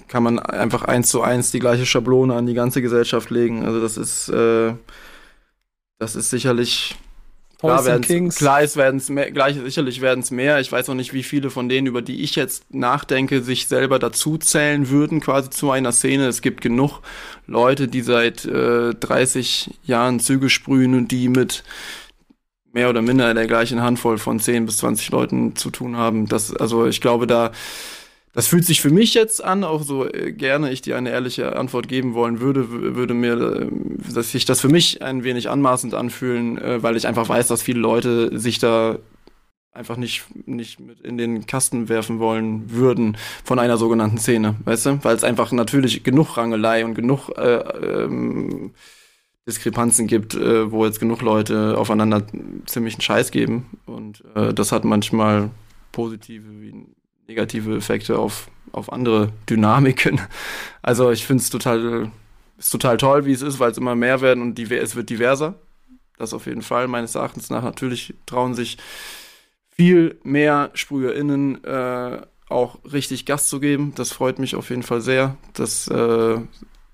[0.08, 3.64] kann man einfach eins zu eins die gleiche Schablone an die ganze Gesellschaft legen.
[3.64, 4.74] Also das ist, äh,
[5.98, 6.96] das ist sicherlich
[7.62, 8.36] Klar, werden's, Kings.
[8.36, 10.60] klar ist, werden's mehr, gleich, sicherlich werden es mehr.
[10.60, 13.98] Ich weiß auch nicht, wie viele von denen, über die ich jetzt nachdenke, sich selber
[13.98, 16.26] dazu zählen würden, quasi zu einer Szene.
[16.26, 17.00] Es gibt genug
[17.46, 21.62] Leute, die seit äh, 30 Jahren Züge sprühen und die mit
[22.72, 26.26] mehr oder minder der gleichen Handvoll von 10 bis 20 Leuten zu tun haben.
[26.26, 27.52] Das, also ich glaube, da
[28.32, 31.54] das fühlt sich für mich jetzt an, auch so äh, gerne ich dir eine ehrliche
[31.56, 33.66] Antwort geben wollen würde, würde mir, äh,
[34.12, 37.62] dass sich das für mich ein wenig anmaßend anfühlen, äh, weil ich einfach weiß, dass
[37.62, 38.98] viele Leute sich da
[39.72, 44.86] einfach nicht, nicht mit in den Kasten werfen wollen würden von einer sogenannten Szene, weißt
[44.86, 45.04] du?
[45.04, 47.56] Weil es einfach natürlich genug Rangelei und genug äh,
[48.04, 48.72] ähm,
[49.46, 52.22] Diskrepanzen gibt, äh, wo jetzt genug Leute aufeinander
[52.66, 53.66] ziemlich einen Scheiß geben.
[53.86, 55.50] Und äh, das hat manchmal
[55.90, 56.86] positive wie
[57.32, 60.20] negative Effekte auf, auf andere Dynamiken.
[60.82, 62.10] Also ich finde es total,
[62.58, 65.54] ist total toll, wie es ist, weil es immer mehr werden und es wird diverser.
[66.18, 67.62] Das auf jeden Fall, meines Erachtens nach.
[67.62, 68.78] Natürlich trauen sich
[69.68, 73.92] viel mehr SprüherInnen äh, auch richtig Gast zu geben.
[73.96, 75.36] Das freut mich auf jeden Fall sehr.
[75.54, 76.38] Das äh,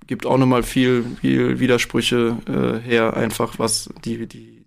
[0.06, 4.64] gibt auch nochmal viel, viel Widersprüche äh, her, einfach was die, die, die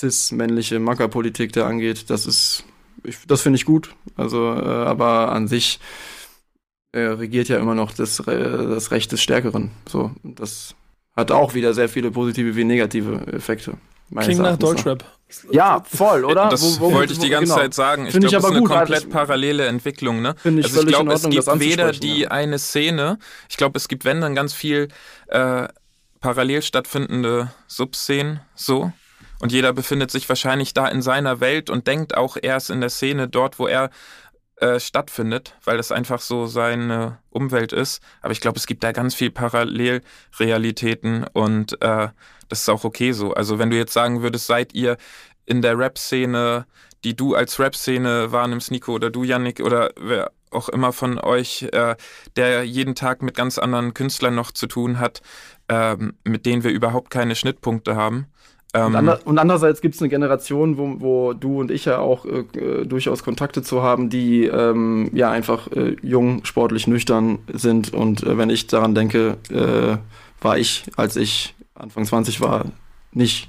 [0.00, 2.08] cis-männliche Mackerpolitik da angeht.
[2.08, 2.64] Das ist
[3.04, 3.94] ich, das finde ich gut.
[4.16, 5.80] Also, äh, aber an sich
[6.92, 9.70] äh, regiert ja immer noch das, das Recht des Stärkeren.
[9.86, 10.74] So, das
[11.16, 13.74] hat auch wieder sehr viele positive wie negative Effekte.
[14.16, 15.04] Klingt nach Deutschrap.
[15.50, 16.48] Ja, voll, oder?
[16.48, 17.56] Das wo, wo, wollte ich die ganze genau.
[17.56, 18.06] Zeit sagen.
[18.06, 20.22] Ich glaube, das ist eine gut, komplett parallele Entwicklung.
[20.22, 20.34] Ne?
[20.44, 22.30] Ich also ich glaube, es gibt weder die ja.
[22.30, 23.18] eine Szene,
[23.50, 24.88] ich glaube, es gibt, wenn dann ganz viel
[25.26, 25.68] äh,
[26.20, 28.92] parallel stattfindende Subszenen, so.
[29.40, 32.90] Und jeder befindet sich wahrscheinlich da in seiner Welt und denkt auch erst in der
[32.90, 33.90] Szene dort, wo er
[34.56, 38.02] äh, stattfindet, weil das einfach so seine Umwelt ist.
[38.22, 42.08] Aber ich glaube, es gibt da ganz viel Parallelrealitäten und äh,
[42.48, 43.32] das ist auch okay so.
[43.34, 44.96] Also wenn du jetzt sagen würdest, seid ihr
[45.46, 46.66] in der Rap-Szene,
[47.04, 51.68] die du als Rap-Szene wahrnimmst, Nico oder du, Yannick, oder wer auch immer von euch,
[51.72, 51.94] äh,
[52.36, 55.20] der jeden Tag mit ganz anderen Künstlern noch zu tun hat,
[55.68, 58.26] äh, mit denen wir überhaupt keine Schnittpunkte haben,
[58.74, 61.98] und, ähm, ander und, andererseits gibt es eine Generation, wo, wo, du und ich ja
[61.98, 67.38] auch äh, äh, durchaus Kontakte zu haben, die ähm, ja einfach äh, jung, sportlich nüchtern
[67.50, 67.94] sind.
[67.94, 69.96] Und äh, wenn ich daran denke, äh,
[70.42, 72.66] war ich, als ich Anfang 20 war,
[73.12, 73.48] nicht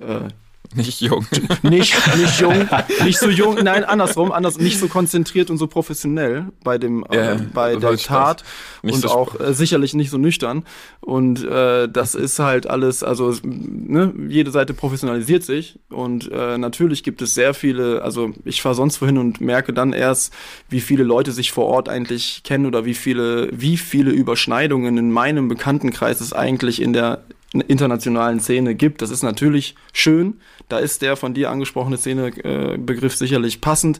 [0.00, 0.28] äh,
[0.74, 1.26] Nicht jung.
[1.62, 2.68] nicht, nicht jung,
[3.04, 7.32] nicht so jung, nein, andersrum, anders, nicht so konzentriert und so professionell bei dem, Ja,
[7.32, 8.44] äh, bei der Tat
[8.82, 10.64] und so auch äh, sicherlich nicht so nüchtern.
[11.00, 17.02] Und äh, das ist halt alles, also ne, jede Seite professionalisiert sich und äh, natürlich
[17.02, 20.34] gibt es sehr viele, also ich fahre sonst wohin und merke dann erst,
[20.68, 25.10] wie viele Leute sich vor Ort eigentlich kennen oder wie viele, wie viele Überschneidungen in
[25.10, 29.02] meinem Bekanntenkreis es eigentlich in der internationalen Szene gibt.
[29.02, 30.40] Das ist natürlich schön.
[30.68, 33.98] Da ist der von dir angesprochene Szenebegriff äh, sicherlich passend.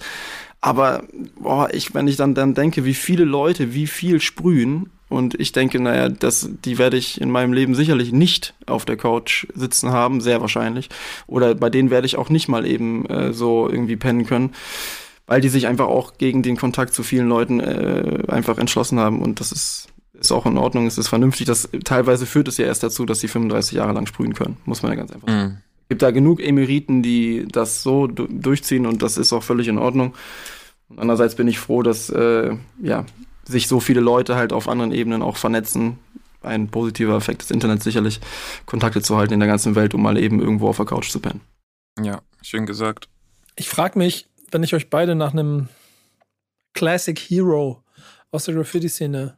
[0.61, 1.05] Aber
[1.41, 5.53] boah, ich, wenn ich dann, dann denke, wie viele Leute, wie viel sprühen, und ich
[5.53, 9.91] denke, naja, das, die werde ich in meinem Leben sicherlich nicht auf der Couch sitzen
[9.91, 10.91] haben, sehr wahrscheinlich.
[11.27, 14.53] Oder bei denen werde ich auch nicht mal eben äh, so irgendwie pennen können,
[15.27, 19.23] weil die sich einfach auch gegen den Kontakt zu vielen Leuten äh, einfach entschlossen haben.
[19.23, 19.89] Und das ist,
[20.19, 21.47] ist auch in Ordnung, es ist vernünftig.
[21.47, 24.83] Das, teilweise führt es ja erst dazu, dass sie 35 Jahre lang sprühen können, muss
[24.83, 25.43] man ja ganz einfach sagen.
[25.43, 25.57] Mhm.
[25.89, 29.79] gibt da genug Emeriten, die das so du durchziehen und das ist auch völlig in
[29.79, 30.15] Ordnung.
[30.89, 33.05] Und andererseits bin ich froh, dass äh, ja,
[33.45, 35.99] sich so viele Leute halt auf anderen Ebenen auch vernetzen.
[36.41, 38.21] Ein positiver Effekt des Internets sicherlich,
[38.65, 41.21] Kontakte zu halten in der ganzen Welt, um mal eben irgendwo auf der Couch zu
[41.21, 41.41] pennen.
[42.01, 43.09] Ja, schön gesagt.
[43.57, 45.69] Ich frage mich, wenn ich euch beide nach einem
[46.75, 47.83] Classic Hero
[48.31, 49.37] aus der Graffiti-Szene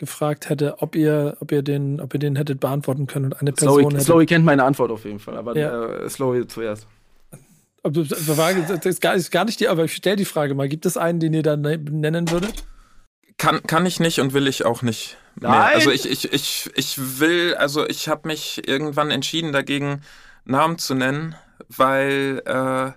[0.00, 3.52] gefragt hätte, ob ihr, ob ihr den, ob ihr den hättet beantworten können und eine
[3.52, 4.04] Person Slowy, hätte.
[4.04, 5.84] Slowy kennt meine Antwort auf jeden Fall, aber Ja.
[5.86, 6.86] äh, Slowy zuerst.
[7.82, 10.68] Das war- das ist gar, ist gar nicht die, aber ich stelle die Frage mal.
[10.68, 12.64] Gibt es einen, den ihr dann ne- nennen würdet?
[13.38, 15.50] Kann, kann ich nicht und will ich auch nicht mehr.
[15.50, 15.74] Nein!
[15.76, 20.00] Also ich, ich, ich, ich will, also ich habe mich irgendwann entschieden dagegen,
[20.44, 21.34] Namen zu nennen,
[21.68, 22.90] weil äh,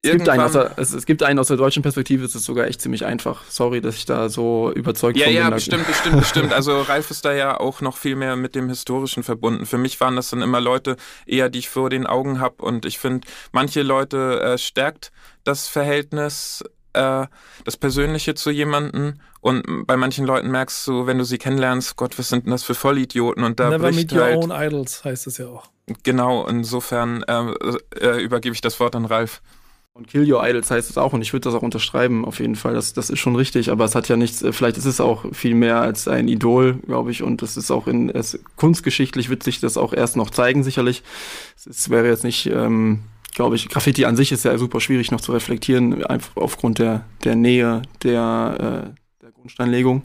[0.00, 2.44] Es gibt, einen aus der, es, es gibt einen aus der deutschen Perspektive, es ist
[2.44, 3.42] sogar echt ziemlich einfach.
[3.48, 5.50] Sorry, dass ich da so überzeugt Ja, von ja, bin.
[5.50, 6.52] Da- bestimmt, bestimmt, bestimmt.
[6.52, 9.66] Also Ralf ist da ja auch noch viel mehr mit dem Historischen verbunden.
[9.66, 10.96] Für mich waren das dann immer Leute
[11.26, 12.62] eher, die ich vor den Augen habe.
[12.62, 15.10] Und ich finde, manche Leute äh, stärkt
[15.42, 17.26] das Verhältnis, äh,
[17.64, 19.14] das Persönliche zu jemandem.
[19.40, 22.62] Und bei manchen Leuten merkst du, wenn du sie kennenlernst, Gott, was sind denn das
[22.62, 23.42] für Vollidioten?
[23.42, 25.64] Und da Never bricht meet your halt, own idols, heißt es ja auch.
[26.04, 27.52] genau, insofern äh,
[28.00, 29.42] äh, übergebe ich das Wort an Ralf.
[29.98, 32.54] Und Kill Your Idols heißt es auch und ich würde das auch unterschreiben, auf jeden
[32.54, 32.72] Fall.
[32.72, 35.24] Das, das ist schon richtig, aber es hat ja nichts, äh, vielleicht ist es auch
[35.32, 37.24] viel mehr als ein Idol, glaube ich.
[37.24, 41.02] Und es ist auch in es, kunstgeschichtlich wird sich das auch erst noch zeigen, sicherlich.
[41.56, 43.00] Es, es wäre jetzt nicht, ähm,
[43.34, 47.04] glaube ich, Graffiti an sich ist ja super schwierig noch zu reflektieren, einfach aufgrund der,
[47.24, 50.02] der Nähe der, äh, der Grundsteinlegung.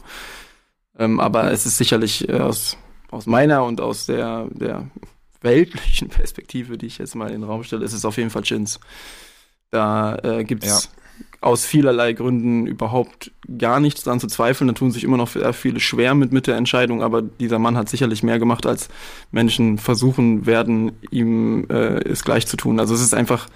[0.98, 2.80] Ähm, aber es ist sicherlich äh, aus,
[3.12, 4.88] aus meiner und aus der, der
[5.42, 8.42] weltlichen Perspektive, die ich jetzt mal in den Raum stelle, ist es auf jeden Fall
[8.42, 8.80] Chins.
[9.74, 10.90] Da äh, gibt es Ja.
[11.42, 14.68] aus vielerlei Gründen überhaupt gar nichts dran zu zweifeln.
[14.68, 17.76] Da tun sich immer noch sehr viele schwer mit, mit der Entscheidung, aber dieser Mann
[17.76, 18.90] hat sicherlich mehr gemacht, als
[19.32, 22.80] Menschen versuchen werden, ihm äh, es gleich zu tun.
[22.80, 23.48] Also es ist einfach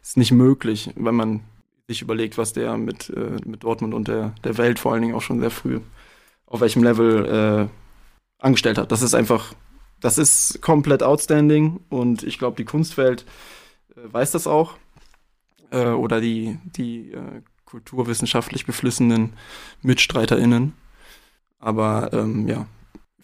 [0.00, 1.40] ist nicht möglich, wenn man
[1.88, 5.14] sich überlegt, was der mit, äh, mit Dortmund und der, der Welt vor allen Dingen
[5.14, 5.80] auch schon sehr früh
[6.46, 8.92] auf welchem Level äh, angestellt hat.
[8.92, 9.54] Das ist einfach,
[10.00, 13.24] das ist komplett outstanding und ich glaube, die Kunstwelt
[13.96, 14.76] äh, weiß das auch
[15.70, 19.32] äh, oder die, die äh, kulturwissenschaftlich beflissenen
[19.82, 20.74] MitstreiterInnen.
[21.58, 22.66] Aber ähm, ja,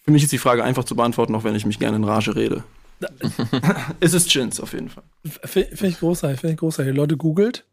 [0.03, 2.35] für mich ist die Frage einfach zu beantworten, auch wenn ich mich gerne in Rage
[2.35, 2.63] rede.
[3.99, 5.03] es ist Chins auf jeden Fall.
[5.23, 6.95] Finde find ich großartig, finde ich großartig.
[6.95, 7.65] Leute, googelt,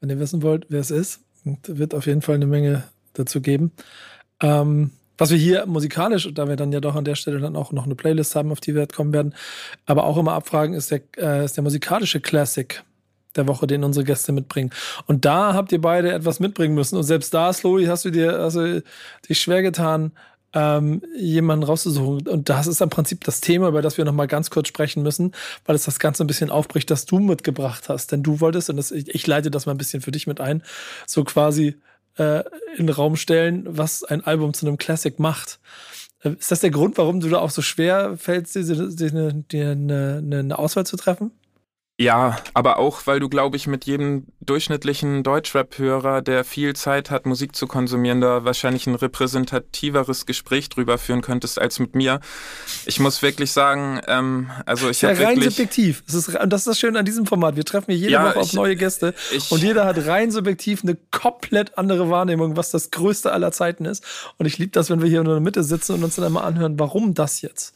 [0.00, 1.20] wenn ihr wissen wollt, wer es ist.
[1.44, 3.72] Und wird auf jeden Fall eine Menge dazu geben.
[4.40, 7.72] Ähm, was wir hier musikalisch, da wir dann ja doch an der Stelle dann auch
[7.72, 9.34] noch eine Playlist haben, auf die wir kommen werden,
[9.86, 12.84] aber auch immer abfragen, ist der, äh, ist der musikalische Classic
[13.38, 14.70] der Woche, den unsere Gäste mitbringen.
[15.06, 16.96] Und da habt ihr beide etwas mitbringen müssen.
[16.96, 18.80] Und selbst da, Slowy, hast du dir also
[19.28, 20.12] dich schwer getan,
[20.54, 22.26] ähm, jemanden rauszusuchen.
[22.26, 25.02] Und das ist im Prinzip das Thema, über das wir noch mal ganz kurz sprechen
[25.02, 25.32] müssen,
[25.66, 28.12] weil es das Ganze ein bisschen aufbricht, das du mitgebracht hast.
[28.12, 30.40] Denn du wolltest, und das, ich, ich leite das mal ein bisschen für dich mit
[30.40, 30.62] ein,
[31.06, 31.76] so quasi
[32.16, 32.44] äh,
[32.76, 35.60] in den Raum stellen, was ein Album zu einem Classic macht.
[36.22, 40.22] Äh, Ist das der Grund, warum du da auch so schwer fällst, dir, dir eine,
[40.24, 41.32] eine Auswahl zu treffen?
[42.00, 47.26] Ja, aber auch, weil du, glaube ich, mit jedem durchschnittlichen Deutschrap-Hörer, der viel Zeit hat,
[47.26, 52.20] Musik zu konsumieren, da wahrscheinlich ein repräsentativeres Gespräch drüber führen könntest als mit mir.
[52.86, 55.56] Ich muss wirklich sagen, ähm, also ich Ja, habe rein wirklich...
[55.56, 56.04] subjektiv.
[56.06, 57.56] Das ist, und das ist das Schöne an diesem Format.
[57.56, 60.30] Wir treffen hier jede Ja, Woche auf ich- neue Gäste ich- und jeder hat rein
[60.30, 64.04] subjektiv eine komplett andere Wahrnehmung, was das Größte aller Zeiten ist.
[64.36, 66.44] Und ich liebe das, wenn wir hier in der Mitte sitzen und uns dann einmal
[66.44, 67.74] anhören, warum das jetzt?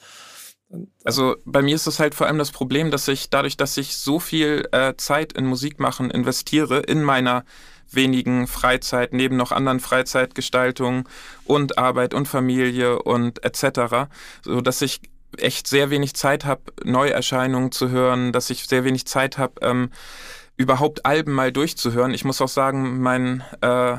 [1.05, 3.97] Also bei mir ist es halt vor allem das Problem, dass ich dadurch, dass ich
[3.97, 7.45] so viel äh, Zeit in Musik machen investiere, in meiner
[7.91, 11.05] wenigen Freizeit, neben noch anderen Freizeitgestaltungen
[11.45, 14.09] und Arbeit und Familie und etc.,
[14.43, 15.01] so dass ich
[15.39, 19.91] echt sehr wenig Zeit habe, Neuerscheinungen zu hören, dass ich sehr wenig Zeit habe, ähm,
[20.57, 22.12] überhaupt Alben mal durchzuhören.
[22.12, 23.97] Ich muss auch sagen, mein äh,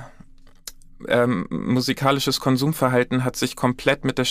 [1.08, 4.26] ähm, musikalisches Konsumverhalten hat sich komplett mit der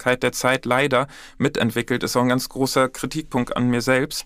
[0.00, 1.06] Schnelllebigkeit der Zeit leider
[1.38, 2.02] mitentwickelt.
[2.02, 4.24] Ist auch ein ganz großer Kritikpunkt an mir selbst.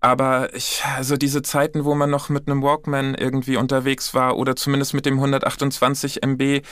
[0.00, 4.54] Aber ich, also diese Zeiten, wo man noch mit einem Walkman irgendwie unterwegs war oder
[4.54, 6.62] zumindest mit dem 128 MB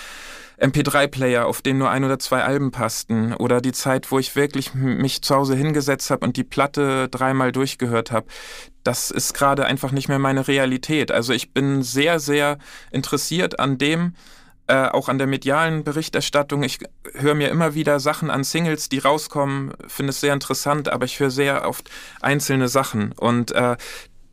[0.56, 4.72] MP3-Player, auf dem nur ein oder zwei Alben passten, oder die Zeit, wo ich wirklich
[4.72, 8.28] mich zu Hause hingesetzt habe und die Platte dreimal durchgehört habe,
[8.84, 11.10] das ist gerade einfach nicht mehr meine Realität.
[11.10, 12.58] Also ich bin sehr, sehr
[12.92, 14.14] interessiert an dem,
[14.66, 16.62] äh, auch an der medialen Berichterstattung.
[16.62, 16.78] Ich
[17.14, 21.20] höre mir immer wieder Sachen an Singles, die rauskommen, finde es sehr interessant, aber ich
[21.20, 21.90] höre sehr oft
[22.20, 23.12] einzelne Sachen.
[23.12, 23.76] Und äh,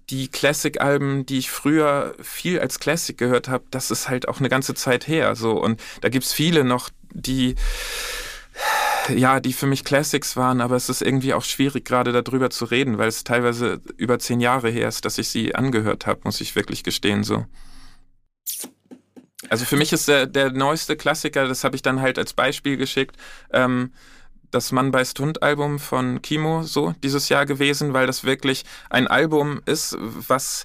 [0.09, 4.49] die Classic-Alben, die ich früher viel als Classic gehört habe, das ist halt auch eine
[4.49, 5.35] ganze Zeit her.
[5.35, 7.55] So und da gibt's viele noch, die
[9.15, 12.65] ja, die für mich Classics waren, aber es ist irgendwie auch schwierig, gerade darüber zu
[12.65, 16.41] reden, weil es teilweise über zehn Jahre her ist, dass ich sie angehört habe, muss
[16.41, 17.23] ich wirklich gestehen.
[17.23, 17.45] So.
[19.51, 22.77] Also für mich ist der, der neueste Klassiker, das habe ich dann halt als Beispiel
[22.77, 23.17] geschickt,
[23.51, 23.91] ähm,
[24.49, 29.07] das Mann beißt Hund Album von Kimo so dieses Jahr gewesen, weil das wirklich ein
[29.07, 30.63] Album ist, was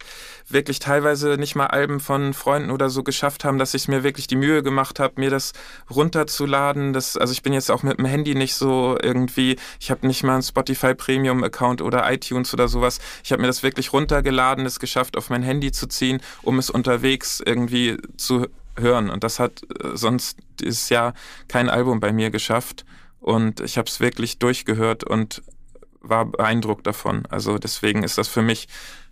[0.49, 4.28] wirklich teilweise nicht mal Alben von Freunden oder so geschafft haben, dass ich mir wirklich
[4.28, 5.53] die Mühe gemacht habe, mir das
[5.91, 6.93] runterzuladen.
[6.93, 10.22] Das, also ich bin jetzt auch mit dem Handy nicht so irgendwie, ich habe nicht
[10.22, 13.01] mal einen Spotify Premium Account oder iTunes oder sowas.
[13.24, 16.70] Ich habe mir das wirklich runtergeladen, es geschafft, auf mein Handy zu ziehen, um es
[16.70, 18.47] unterwegs irgendwie zu
[18.78, 19.10] hören.
[19.10, 21.14] Und das hat äh, sonst dieses Jahr
[21.48, 22.84] kein Album bei mir geschafft.
[23.20, 25.42] Und ich habe es wirklich durchgehört und
[26.00, 27.24] war beeindruckt davon.
[27.28, 28.68] Also deswegen ist das für mich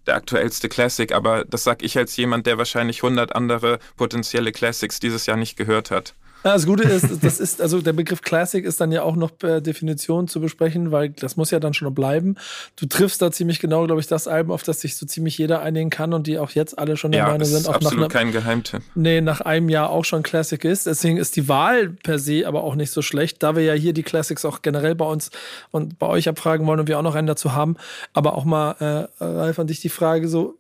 [0.07, 5.01] der aktuellste Classic, aber das sag ich als jemand, der wahrscheinlich 100 andere potenzielle Classics
[5.01, 6.15] dieses Jahr nicht gehört hat.
[6.45, 9.31] Ja, das Gute ist, das ist, also der Begriff Classic ist dann ja auch noch
[9.37, 12.37] per Definition zu besprechen, weil das muss ja dann schon bleiben.
[12.77, 15.63] Du triffst da ziemlich genau, glaube ich, das Album, auf das sich so ziemlich jeder
[15.63, 18.01] einigen kann und die auch jetzt alle schon der ja, Meinung sind, ist auch absolut
[18.01, 18.83] nach, kein Geheimtipp.
[18.95, 20.85] nee, nach einem Jahr auch schon Classic ist.
[20.85, 23.95] Deswegen ist die Wahl per se aber auch nicht so schlecht, da wir ja hier
[23.95, 25.31] die Classics auch generell bei uns
[25.71, 27.77] und bei euch abfragen wollen und wir auch noch einen dazu haben.
[28.13, 30.59] Aber auch mal, äh, Ralf, an dich die Frage so,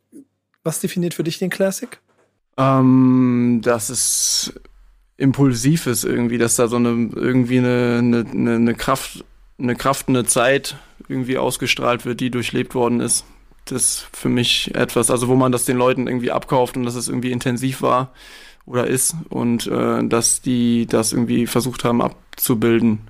[0.63, 2.01] was definiert für dich den Classic?
[2.57, 4.55] Ähm, das ist
[5.17, 9.25] impulsiv ist irgendwie, dass da so eine irgendwie eine, eine, eine Kraft,
[9.59, 10.77] eine Kraft, eine Zeit
[11.09, 13.25] irgendwie ausgestrahlt wird, die durchlebt worden ist.
[13.67, 16.97] Das ist für mich etwas, also wo man das den Leuten irgendwie abkauft und dass
[16.97, 18.13] es irgendwie intensiv war
[18.67, 23.01] oder ist und äh, dass die das irgendwie versucht haben abzubilden.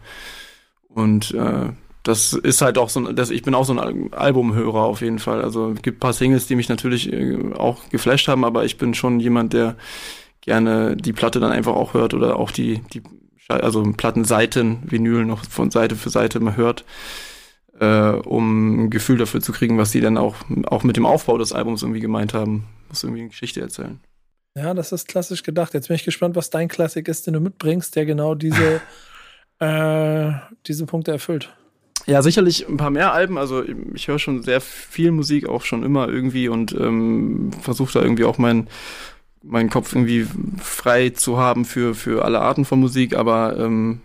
[0.88, 1.70] Und äh,
[2.04, 5.42] das ist halt auch so, das, ich bin auch so ein Albumhörer auf jeden Fall.
[5.42, 8.76] Also es gibt ein paar Singles, die mich natürlich äh, auch geflasht haben, aber ich
[8.76, 9.76] bin schon jemand, der
[10.44, 13.02] gerne die Platte dann einfach auch hört oder auch die, die
[13.48, 16.84] also Plattenseiten, Vinyl noch von Seite für Seite mal hört,
[17.78, 20.36] äh, um ein Gefühl dafür zu kriegen, was die dann auch,
[20.66, 22.64] auch mit dem Aufbau des Albums irgendwie gemeint haben.
[22.88, 24.00] Muss irgendwie eine Geschichte erzählen.
[24.56, 25.74] Ja, das ist klassisch gedacht.
[25.74, 28.80] Jetzt bin ich gespannt, was dein Klassik ist, den du mitbringst, der genau diese,
[29.58, 30.32] äh,
[30.66, 31.50] diese Punkte erfüllt.
[32.06, 33.38] Ja, sicherlich ein paar mehr Alben.
[33.38, 33.64] Also
[33.94, 38.24] ich höre schon sehr viel Musik, auch schon immer irgendwie und ähm, versuche da irgendwie
[38.24, 38.68] auch mein
[39.44, 40.26] meinen Kopf irgendwie
[40.58, 44.00] frei zu haben für, für alle Arten von Musik, aber ähm,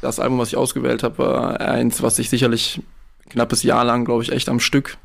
[0.00, 2.82] das Album, was ich ausgewählt habe, war eins, was ich sicherlich
[3.28, 4.98] knappes Jahr lang, glaube ich, echt am Stück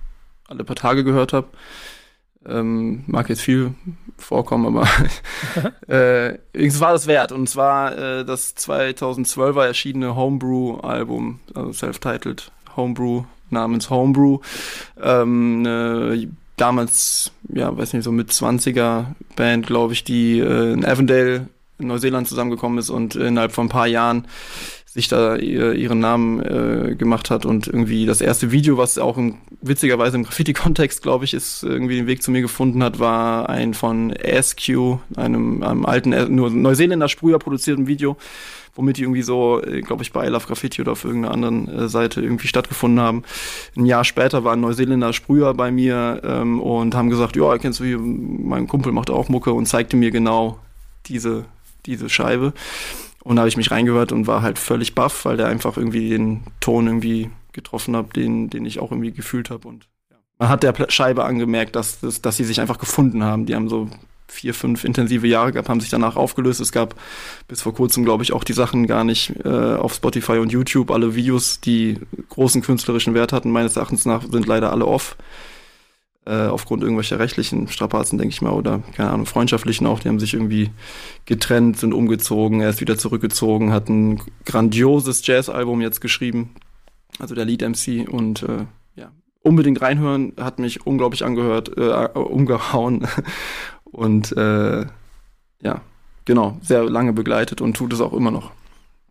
[0.48, 1.48] alle paar Tage gehört habe.
[2.46, 3.76] Ähm, mag jetzt viel
[4.18, 4.88] vorkommen, aber
[5.88, 7.32] äh, es war das wert.
[7.32, 14.40] Und zwar äh, das 2012er erschienene Homebrew-Album, also self-titled Homebrew namens Homebrew.
[15.02, 16.30] Ähm, eine
[16.62, 21.48] damals, ja, weiß nicht, so mit 20er Band, glaube ich, die äh, in Avondale
[21.80, 24.28] in Neuseeland zusammengekommen ist und innerhalb von ein paar Jahren
[24.86, 29.18] sich da ihr, ihren Namen äh, gemacht hat und irgendwie das erste Video, was auch
[29.18, 33.50] im, witzigerweise im Graffiti-Kontext, glaube ich, ist irgendwie den Weg zu mir gefunden hat, war
[33.50, 38.18] ein von ASQ, einem, einem alten, äh, nur Neuseeländer Sprüher produzierten Video,
[38.76, 41.68] womit die irgendwie so, äh, glaube ich, bei I Love Graffiti oder auf irgendeiner anderen
[41.68, 43.24] äh, Seite irgendwie stattgefunden haben.
[43.76, 47.80] Ein Jahr später war ein Neuseeländer Sprüher bei mir ähm, und haben gesagt, ja, kennst
[47.80, 50.60] du hier, mein Kumpel macht auch Mucke und zeigte mir genau
[51.08, 51.46] diese,
[51.86, 52.54] diese Scheibe.
[53.24, 56.10] Und da habe ich mich reingehört und war halt völlig baff, weil der einfach irgendwie
[56.10, 59.68] den Ton irgendwie getroffen hat, den, den ich auch irgendwie gefühlt habe.
[59.68, 60.18] Und ja.
[60.40, 63.46] man hat der Scheibe angemerkt, dass, dass, dass sie sich einfach gefunden haben.
[63.46, 63.90] Die haben so
[64.32, 66.62] vier, fünf intensive Jahre gehabt, haben sich danach aufgelöst.
[66.62, 66.96] Es gab
[67.48, 70.90] bis vor kurzem, glaube ich, auch die Sachen gar nicht äh, auf Spotify und YouTube.
[70.90, 75.18] Alle Videos, die großen künstlerischen Wert hatten, meines Erachtens nach, sind leider alle off.
[76.26, 80.00] äh, aufgrund irgendwelcher rechtlichen Strapazen, denke ich mal, oder keine Ahnung, freundschaftlichen auch.
[80.00, 80.70] Die haben sich irgendwie
[81.26, 86.52] getrennt, sind umgezogen, er ist wieder zurückgezogen, hat ein grandioses Jazz-Album jetzt geschrieben,
[87.20, 88.66] also der Lead-MC und äh,
[88.96, 89.12] ja,
[89.42, 93.08] unbedingt reinhören, hat mich unglaublich angehört, äh, umgehauen
[93.92, 94.86] und äh,
[95.62, 95.82] ja,
[96.26, 98.52] genau, sehr lange begleitet und tut es auch immer noch.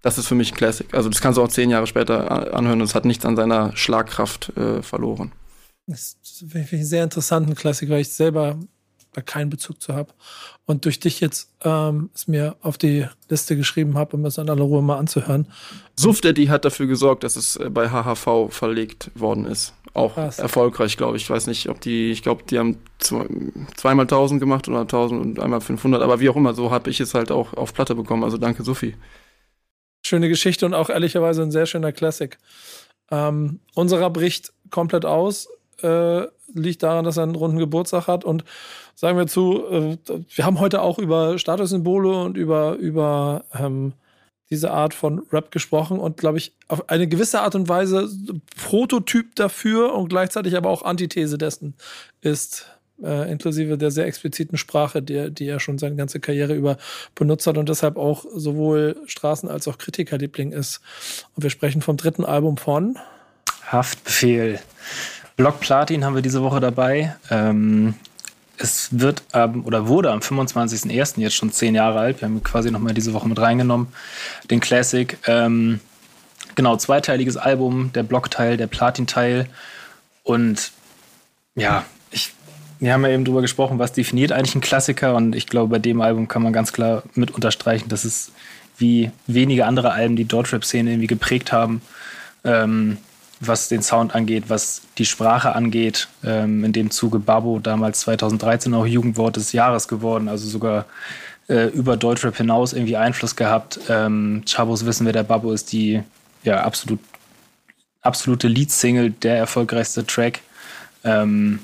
[0.02, 0.92] Das ist für mich ein Classic.
[0.94, 3.76] Also das kannst du auch zehn Jahre später anhören und es hat nichts an seiner
[3.76, 5.32] Schlagkraft äh, verloren.
[5.86, 8.58] Das finde ich einen sehr interessanten Klassiker, weil ich selber
[9.12, 10.12] da keinen Bezug zu habe.
[10.66, 14.48] Und durch dich jetzt ähm, es mir auf die Liste geschrieben habe, um es in
[14.48, 15.48] aller Ruhe mal anzuhören.
[15.96, 19.74] Suf Daddy hat dafür gesorgt, dass es äh, bei HHV verlegt worden ist.
[19.92, 20.38] Auch Krass.
[20.38, 21.24] erfolgreich, glaube ich.
[21.24, 23.26] Ich weiß nicht, ob die, ich glaube, die haben zwei,
[23.76, 26.00] zweimal 1000 gemacht oder 1000 und einmal 500.
[26.02, 28.22] Aber wie auch immer, so habe ich es halt auch auf Platte bekommen.
[28.22, 28.94] Also danke, Sophie.
[30.06, 32.38] Schöne Geschichte und auch ehrlicherweise ein sehr schöner Klassik.
[33.10, 35.48] Ähm, unserer bricht komplett aus
[35.82, 38.24] äh, liegt daran, dass er einen runden Geburtstag hat.
[38.24, 38.44] Und
[39.00, 39.96] sagen wir zu, äh,
[40.34, 43.94] wir haben heute auch über Statussymbole und über, über ähm,
[44.50, 48.10] diese Art von Rap gesprochen und glaube ich auf eine gewisse Art und Weise
[48.62, 51.72] Prototyp dafür und gleichzeitig aber auch Antithese dessen
[52.20, 52.66] ist,
[53.02, 56.76] äh, inklusive der sehr expliziten Sprache, die, die er schon seine ganze Karriere über
[57.14, 60.82] benutzt hat und deshalb auch sowohl Straßen- als auch Kritikerliebling ist.
[61.34, 62.98] Und wir sprechen vom dritten Album von
[63.64, 64.60] Haftbefehl.
[65.36, 67.16] Block Platin haben wir diese Woche dabei.
[67.30, 67.94] Ähm,
[68.60, 71.20] es wird ähm, oder wurde am 25.01.
[71.20, 72.20] jetzt schon zehn Jahre alt.
[72.20, 73.88] Wir haben quasi nochmal diese Woche mit reingenommen.
[74.50, 75.16] Den Classic.
[75.26, 75.80] Ähm,
[76.54, 79.46] genau, zweiteiliges Album, der Blockteil, der Platin-Teil.
[80.22, 80.72] Und
[81.54, 82.32] ja, ich,
[82.78, 85.14] wir haben ja eben drüber gesprochen, was definiert eigentlich ein Klassiker.
[85.14, 88.30] Und ich glaube, bei dem Album kann man ganz klar mit unterstreichen, dass es
[88.76, 91.80] wie wenige andere Alben die Deutschrap-Szene irgendwie geprägt haben.
[92.44, 92.98] Ähm,
[93.40, 96.08] was den Sound angeht, was die Sprache angeht.
[96.22, 100.84] Ähm, in dem Zuge Babo damals 2013 auch Jugendwort des Jahres geworden, also sogar
[101.48, 103.80] äh, über Deutschrap hinaus irgendwie Einfluss gehabt.
[103.88, 106.02] Ähm, Chabos wissen, wer der Babo ist, die
[106.44, 107.00] ja absolut
[108.02, 110.40] absolute Lead-Single, der erfolgreichste Track.
[111.04, 111.60] Ähm,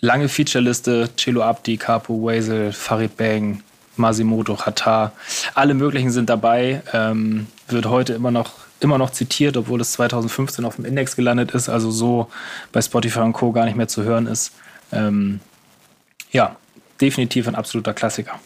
[0.00, 3.62] lange Featureliste, Chelo Abdi, Capo, Wazel, Farid Bang,
[3.96, 5.12] Masimoto, Hatar,
[5.54, 6.82] alle möglichen sind dabei.
[6.92, 8.52] Ähm, wird heute immer noch
[8.82, 12.28] immer noch zitiert, obwohl es 2015 auf dem Index gelandet ist, also so
[12.72, 13.52] bei Spotify und Co.
[13.52, 14.52] gar nicht mehr zu hören ist.
[14.92, 15.40] Ähm,
[16.30, 16.56] ja,
[17.00, 18.40] definitiv ein absoluter Klassiker.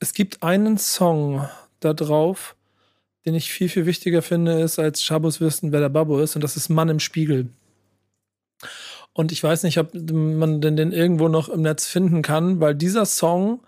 [0.00, 1.48] Es gibt einen Song
[1.80, 2.56] da drauf,
[3.24, 6.42] den ich viel, viel wichtiger finde, ist, als Schabos wissen, wer der Babbo ist, und
[6.42, 7.48] das ist Mann im Spiegel.
[9.12, 12.74] Und ich weiß nicht, ob man den, den irgendwo noch im Netz finden kann, weil
[12.74, 13.60] dieser Song,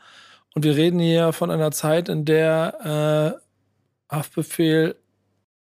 [0.55, 3.39] und wir reden hier von einer Zeit, in der
[4.11, 4.97] äh, Haftbefehl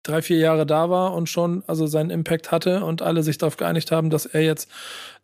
[0.02, 3.56] drei, vier Jahre da war und schon also seinen Impact hatte und alle sich darauf
[3.56, 4.70] geeinigt haben, dass er jetzt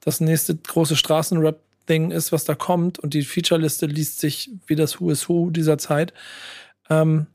[0.01, 5.01] das nächste große Straßenrap-Ding ist, was da kommt und die Featureliste liest sich wie das
[5.01, 6.13] Who is Who dieser Zeit.
[6.91, 7.27] Ähm,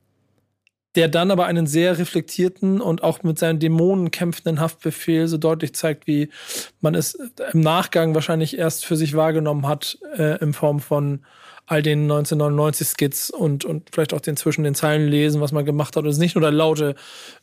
[0.96, 5.74] der dann aber einen sehr reflektierten und auch mit seinen Dämonen kämpfenden Haftbefehl so deutlich
[5.74, 6.30] zeigt, wie
[6.82, 7.18] man es
[7.54, 11.22] im Nachgang wahrscheinlich erst für sich wahrgenommen hat, äh, in Form von
[11.72, 15.64] all den 1999 Skits und, und vielleicht auch den zwischen den Zeilen lesen, was man
[15.64, 16.04] gemacht hat.
[16.04, 16.96] Und es nicht nur der laute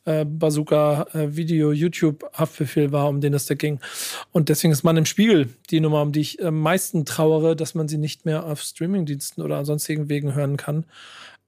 [0.05, 3.81] äh, Bazooka-Video, äh, war, um den es da ging.
[4.31, 7.75] Und deswegen ist man im Spiegel die Nummer, um die ich am meisten trauere, dass
[7.75, 10.85] man sie nicht mehr auf Streamingdiensten oder sonstigen Wegen hören kann.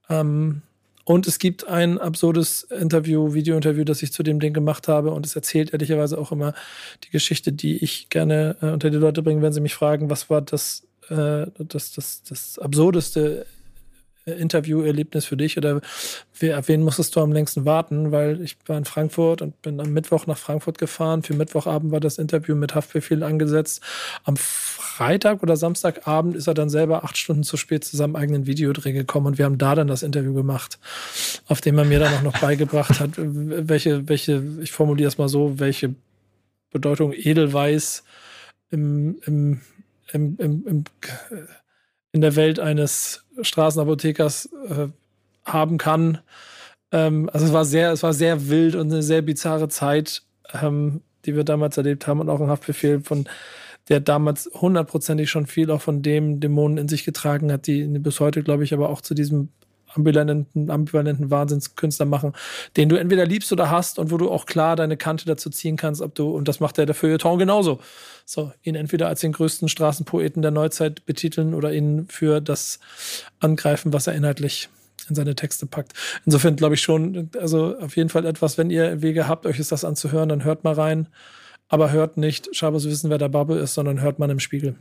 [0.09, 0.63] Ähm,
[1.03, 5.11] und es gibt ein absurdes Interview, Video-Interview, das ich zu dem Ding gemacht habe.
[5.11, 6.55] Und es erzählt ehrlicherweise auch immer
[7.03, 10.31] die Geschichte, die ich gerne äh, unter die Leute bringe, wenn sie mich fragen, was
[10.31, 13.45] war das äh, das, das, das absurdeste
[14.25, 18.11] Interviewerlebnis für dich oder auf wen musstest du am längsten warten?
[18.11, 21.23] Weil ich war in Frankfurt und bin am Mittwoch nach Frankfurt gefahren.
[21.23, 23.81] Für Mittwochabend war das Interview mit Haftbefehl angesetzt.
[24.23, 28.45] Am Freitag oder Samstagabend ist er dann selber acht Stunden zu spät zu seinem eigenen
[28.45, 30.77] Videodreh gekommen und wir haben da dann das Interview gemacht,
[31.47, 35.29] auf dem er mir dann auch noch beigebracht hat, welche, welche, ich formuliere es mal
[35.29, 35.95] so, welche
[36.71, 38.03] Bedeutung Edelweiß
[38.69, 39.61] im, im
[40.13, 40.83] im, im, im,
[42.11, 44.87] in der Welt eines Straßenapothekers äh,
[45.45, 46.19] haben kann.
[46.91, 51.01] Ähm, also es war sehr, es war sehr wild und eine sehr bizarre Zeit, ähm,
[51.25, 53.27] die wir damals erlebt haben und auch ein Haftbefehl von
[53.89, 58.19] der damals hundertprozentig schon viel auch von dem Dämonen in sich getragen hat, die bis
[58.19, 59.49] heute, glaube ich, aber auch zu diesem
[59.93, 62.33] ambivalenten, ambivalenten Wahnsinnskünstler machen,
[62.77, 65.77] den du entweder liebst oder hast und wo du auch klar deine Kante dazu ziehen
[65.77, 67.79] kannst, ob du, und das macht der der Feuilleton genauso.
[68.25, 72.79] So, ihn entweder als den größten Straßenpoeten der Neuzeit betiteln oder ihn für das
[73.39, 74.69] angreifen, was er inhaltlich
[75.09, 75.93] in seine Texte packt.
[76.25, 79.71] Insofern glaube ich schon, also auf jeden Fall etwas, wenn ihr Wege habt, euch ist
[79.71, 81.07] das anzuhören, dann hört mal rein.
[81.71, 84.75] aber hört nicht Schabers wissen, wer der Bubble ist, sondern hört man im Spiegel.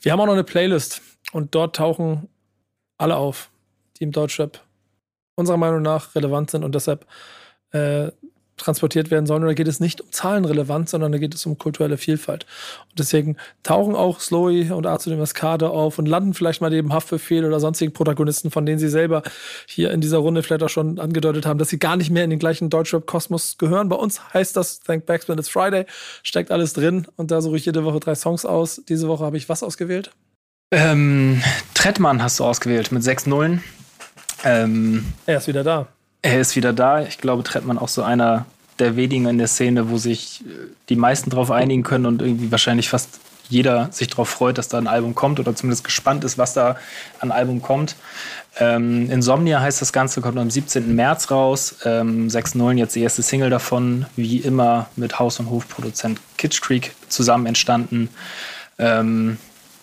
[0.00, 1.02] Wir haben auch noch eine Playlist
[1.32, 2.28] und dort tauchen
[2.96, 3.50] alle auf,
[3.98, 4.60] die im Deutschrap
[5.36, 7.06] unserer Meinung nach relevant sind und deshalb
[7.70, 8.10] äh,
[8.58, 9.42] transportiert werden sollen.
[9.42, 12.44] Und da geht es nicht um Zahlenrelevanz, sondern da geht es um kulturelle Vielfalt.
[12.90, 16.92] Und deswegen tauchen auch Slowy und Arzt dem Kader auf und landen vielleicht mal neben
[16.92, 19.22] Haftbefehl oder sonstigen Protagonisten, von denen sie selber
[19.66, 22.30] hier in dieser Runde vielleicht auch schon angedeutet haben, dass sie gar nicht mehr in
[22.30, 23.88] den gleichen Deutschrap-Kosmos gehören.
[23.88, 25.86] Bei uns heißt das Thank Backspin It's Friday,
[26.22, 28.82] steckt alles drin und da suche ich jede Woche drei Songs aus.
[28.88, 30.10] Diese Woche habe ich was ausgewählt?
[30.70, 31.40] Ähm,
[31.74, 33.62] Trettmann hast du ausgewählt mit sechs Nullen.
[34.44, 35.86] Ähm, er ist wieder da.
[36.22, 37.02] Er ist wieder da.
[37.02, 38.46] Ich glaube, Trettmann auch so einer
[38.78, 42.50] der wenigen in der Szene, wo sich äh, die meisten drauf einigen können und irgendwie
[42.50, 46.36] wahrscheinlich fast jeder sich darauf freut, dass da ein Album kommt oder zumindest gespannt ist,
[46.36, 46.76] was da
[47.18, 47.96] an Album kommt.
[48.58, 50.94] Ähm, Insomnia heißt das Ganze, kommt am 17.
[50.94, 51.76] März raus.
[51.84, 56.92] Ähm, 6.0 jetzt die erste Single davon, wie immer mit Haus- und Hofproduzent Kitsch Creek
[57.08, 58.10] zusammen entstanden.
[58.78, 59.38] Ähm,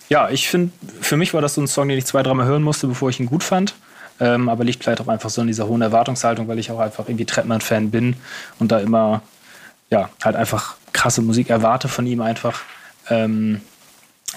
[0.10, 0.72] ja, ich finde,
[1.02, 3.20] für mich war das so ein Song, den ich zwei, dreimal hören musste, bevor ich
[3.20, 3.74] ihn gut fand.
[4.20, 7.08] Ähm, aber liegt vielleicht auch einfach so in dieser hohen Erwartungshaltung, weil ich auch einfach
[7.08, 8.16] irgendwie Trettmann-Fan bin
[8.60, 9.22] und da immer,
[9.90, 12.62] ja, halt einfach krasse Musik erwarte von ihm einfach.
[13.10, 13.62] Ähm,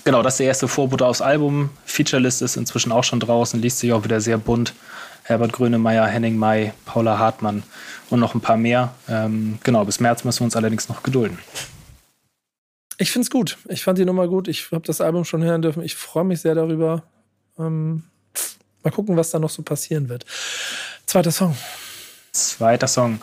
[0.04, 1.70] genau, das ist der erste Vorbote aufs Album.
[1.84, 4.74] Featurelist ist inzwischen auch schon draußen, liest sich auch wieder sehr bunt.
[5.22, 7.62] Herbert Grönemeyer, Henning May, Paula Hartmann
[8.08, 8.94] und noch ein paar mehr.
[9.08, 11.38] Ähm, genau, bis März müssen wir uns allerdings noch gedulden.
[12.96, 13.58] Ich finde es gut.
[13.68, 14.48] Ich fand die Nummer gut.
[14.48, 15.82] Ich habe das Album schon hören dürfen.
[15.82, 17.04] Ich freue mich sehr darüber.
[17.58, 18.04] Ähm,
[18.82, 20.24] Mal gucken, was da noch so passieren wird.
[21.06, 21.56] Zweiter Song.
[22.32, 23.20] Zweiter Song.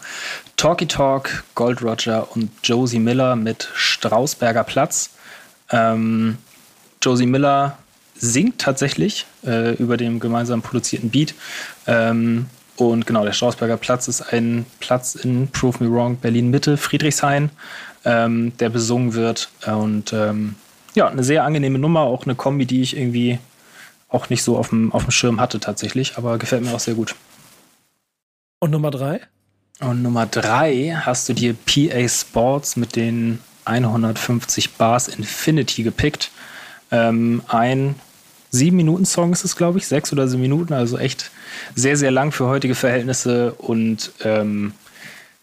[0.57, 5.11] Talky Talk, Gold Roger und Josie Miller mit Strausberger Platz.
[5.71, 6.37] Ähm,
[7.01, 7.77] Josie Miller
[8.15, 11.35] singt tatsächlich äh, über dem gemeinsam produzierten Beat.
[11.87, 16.77] Ähm, und genau, der Strausberger Platz ist ein Platz in Prove Me Wrong, Berlin Mitte,
[16.77, 17.49] Friedrichshain,
[18.03, 19.49] ähm, der besungen wird.
[19.65, 20.55] Und ähm,
[20.93, 23.39] ja, eine sehr angenehme Nummer, auch eine Kombi, die ich irgendwie
[24.15, 26.95] auch nicht so auf dem, auf dem Schirm hatte tatsächlich, aber gefällt mir auch sehr
[26.95, 27.15] gut.
[28.59, 29.21] Und Nummer drei?
[29.81, 36.31] Und Nummer drei hast du dir PA Sports mit den 150 Bars Infinity gepickt.
[36.91, 37.95] Ähm, ein
[38.51, 41.31] sieben Minuten Song ist es, glaube ich, sechs oder sieben Minuten, also echt
[41.75, 44.73] sehr, sehr lang für heutige Verhältnisse und ähm,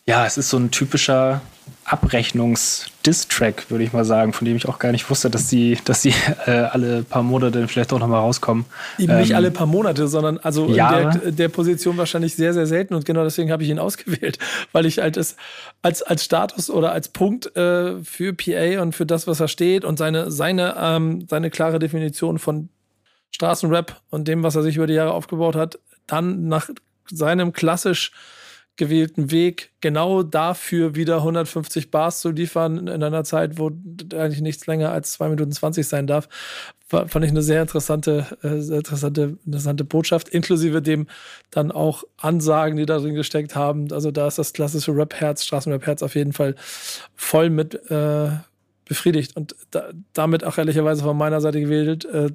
[0.07, 1.43] ja, es ist so ein typischer
[1.85, 6.03] Abrechnungs-Diss-Track, würde ich mal sagen, von dem ich auch gar nicht wusste, dass die, dass
[6.03, 6.15] die
[6.47, 8.65] äh, alle paar Monate vielleicht auch nochmal rauskommen.
[8.99, 11.03] Eben ähm, nicht alle paar Monate, sondern also Jahre.
[11.03, 14.39] in der, der, Position wahrscheinlich sehr, sehr selten und genau deswegen habe ich ihn ausgewählt,
[14.73, 15.37] weil ich halt es
[15.83, 19.85] als, als Status oder als Punkt äh, für PA und für das, was er steht
[19.85, 22.69] und seine, seine, ähm, seine klare Definition von
[23.33, 26.69] Straßenrap und dem, was er sich über die Jahre aufgebaut hat, dann nach
[27.11, 28.13] seinem klassisch
[28.77, 33.70] gewählten Weg, genau dafür wieder 150 Bars zu liefern in einer Zeit, wo
[34.15, 36.28] eigentlich nichts länger als 2 Minuten 20 sein darf,
[36.89, 41.07] fand ich eine sehr interessante, äh, sehr interessante, interessante Botschaft, inklusive dem
[41.51, 43.93] dann auch Ansagen, die da drin gesteckt haben.
[43.93, 46.55] Also da ist das klassische Rap-Herz, Straßenrap-Herz auf jeden Fall
[47.15, 48.31] voll mit äh,
[48.85, 52.05] befriedigt und da, damit auch ehrlicherweise von meiner Seite gewählt.
[52.05, 52.31] Äh,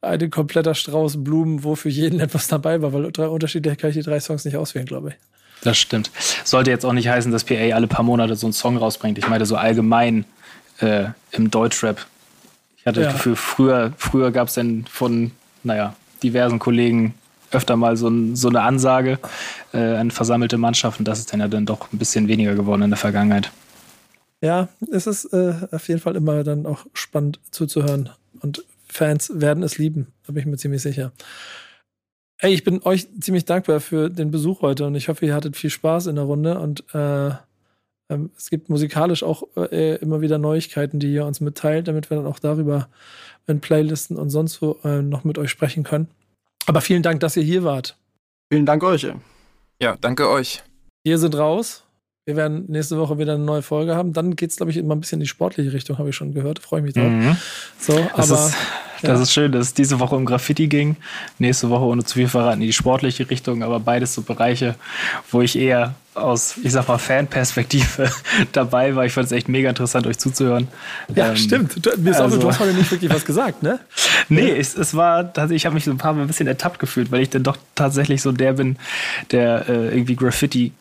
[0.00, 3.96] ein kompletter Strauß Blumen, wo für jeden etwas dabei war, weil drei unterschiedliche kann ich
[3.96, 5.14] die drei Songs nicht auswählen, glaube ich.
[5.62, 6.10] Das stimmt.
[6.44, 9.18] Sollte jetzt auch nicht heißen, dass PA alle paar Monate so einen Song rausbringt.
[9.18, 10.24] Ich meine so allgemein
[10.80, 12.04] äh, im Deutschrap.
[12.76, 13.06] Ich hatte ja.
[13.06, 15.30] das Gefühl, früher, früher gab es dann von,
[15.62, 17.14] naja, diversen Kollegen
[17.52, 19.18] öfter mal so, ein, so eine Ansage
[19.72, 21.04] äh, an versammelte Mannschaften.
[21.04, 23.52] Das ist dann ja dann doch ein bisschen weniger geworden in der Vergangenheit.
[24.40, 28.10] Ja, es ist äh, auf jeden Fall immer dann auch spannend zuzuhören.
[28.40, 31.12] Und Fans werden es lieben, da bin ich mir ziemlich sicher.
[32.42, 35.56] Ey, ich bin euch ziemlich dankbar für den Besuch heute und ich hoffe, ihr hattet
[35.56, 37.28] viel Spaß in der Runde und äh,
[38.08, 42.16] ähm, es gibt musikalisch auch äh, immer wieder Neuigkeiten, die ihr uns mitteilt, damit wir
[42.16, 42.88] dann auch darüber
[43.46, 46.08] in Playlisten und sonst wo äh, noch mit euch sprechen können.
[46.66, 47.96] Aber vielen Dank, dass ihr hier wart.
[48.52, 49.06] Vielen Dank euch.
[49.80, 50.64] Ja, danke euch.
[51.04, 51.84] Wir sind raus.
[52.24, 54.12] Wir werden nächste Woche wieder eine neue Folge haben.
[54.12, 56.34] Dann geht es, glaube ich, immer ein bisschen in die sportliche Richtung, habe ich schon
[56.34, 56.58] gehört.
[56.58, 57.08] Freue ich mich drauf.
[57.08, 57.36] Mhm.
[57.78, 58.52] So, das aber.
[59.02, 59.22] Das ja.
[59.22, 60.96] ist schön, dass es diese Woche um Graffiti ging.
[61.38, 63.62] Nächste Woche, ohne zu viel verraten, in die sportliche Richtung.
[63.62, 64.76] Aber beides so Bereiche,
[65.30, 68.10] wo ich eher aus, ich sag mal, Fanperspektive
[68.52, 69.04] dabei war.
[69.04, 70.68] Ich fand es echt mega interessant, euch zuzuhören.
[71.14, 71.84] Ja, ähm, stimmt.
[71.84, 73.80] Du, mir ist also, auch, du hast heute nicht wirklich was gesagt, ne?
[74.28, 77.10] nee, es, es war, ich habe mich so ein paar Mal ein bisschen ertappt gefühlt,
[77.10, 78.76] weil ich dann doch tatsächlich so der bin,
[79.30, 80.72] der äh, irgendwie Graffiti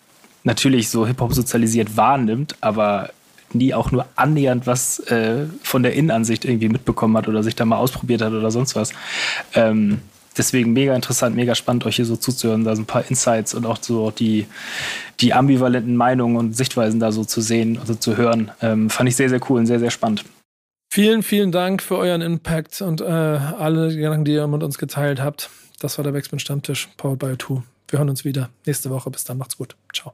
[0.43, 3.11] natürlich so Hip-Hop sozialisiert wahrnimmt, aber
[3.53, 7.65] nie auch nur annähernd was äh, von der Innenansicht irgendwie mitbekommen hat oder sich da
[7.65, 8.93] mal ausprobiert hat oder sonst was.
[9.53, 9.99] Ähm,
[10.37, 13.65] deswegen mega interessant, mega spannend, euch hier so zuzuhören, da so ein paar Insights und
[13.65, 14.47] auch so die,
[15.19, 18.51] die ambivalenten Meinungen und Sichtweisen da so zu sehen, also zu hören.
[18.61, 20.23] Ähm, fand ich sehr, sehr cool und sehr, sehr spannend.
[20.93, 25.21] Vielen, vielen Dank für euren Impact und äh, alle Gedanken, die ihr mit uns geteilt
[25.21, 25.49] habt.
[25.79, 27.63] Das war der Backspin Stammtisch, powered by 2.
[27.87, 29.09] Wir hören uns wieder nächste Woche.
[29.09, 29.75] Bis dann, macht's gut.
[29.93, 30.13] Ciao.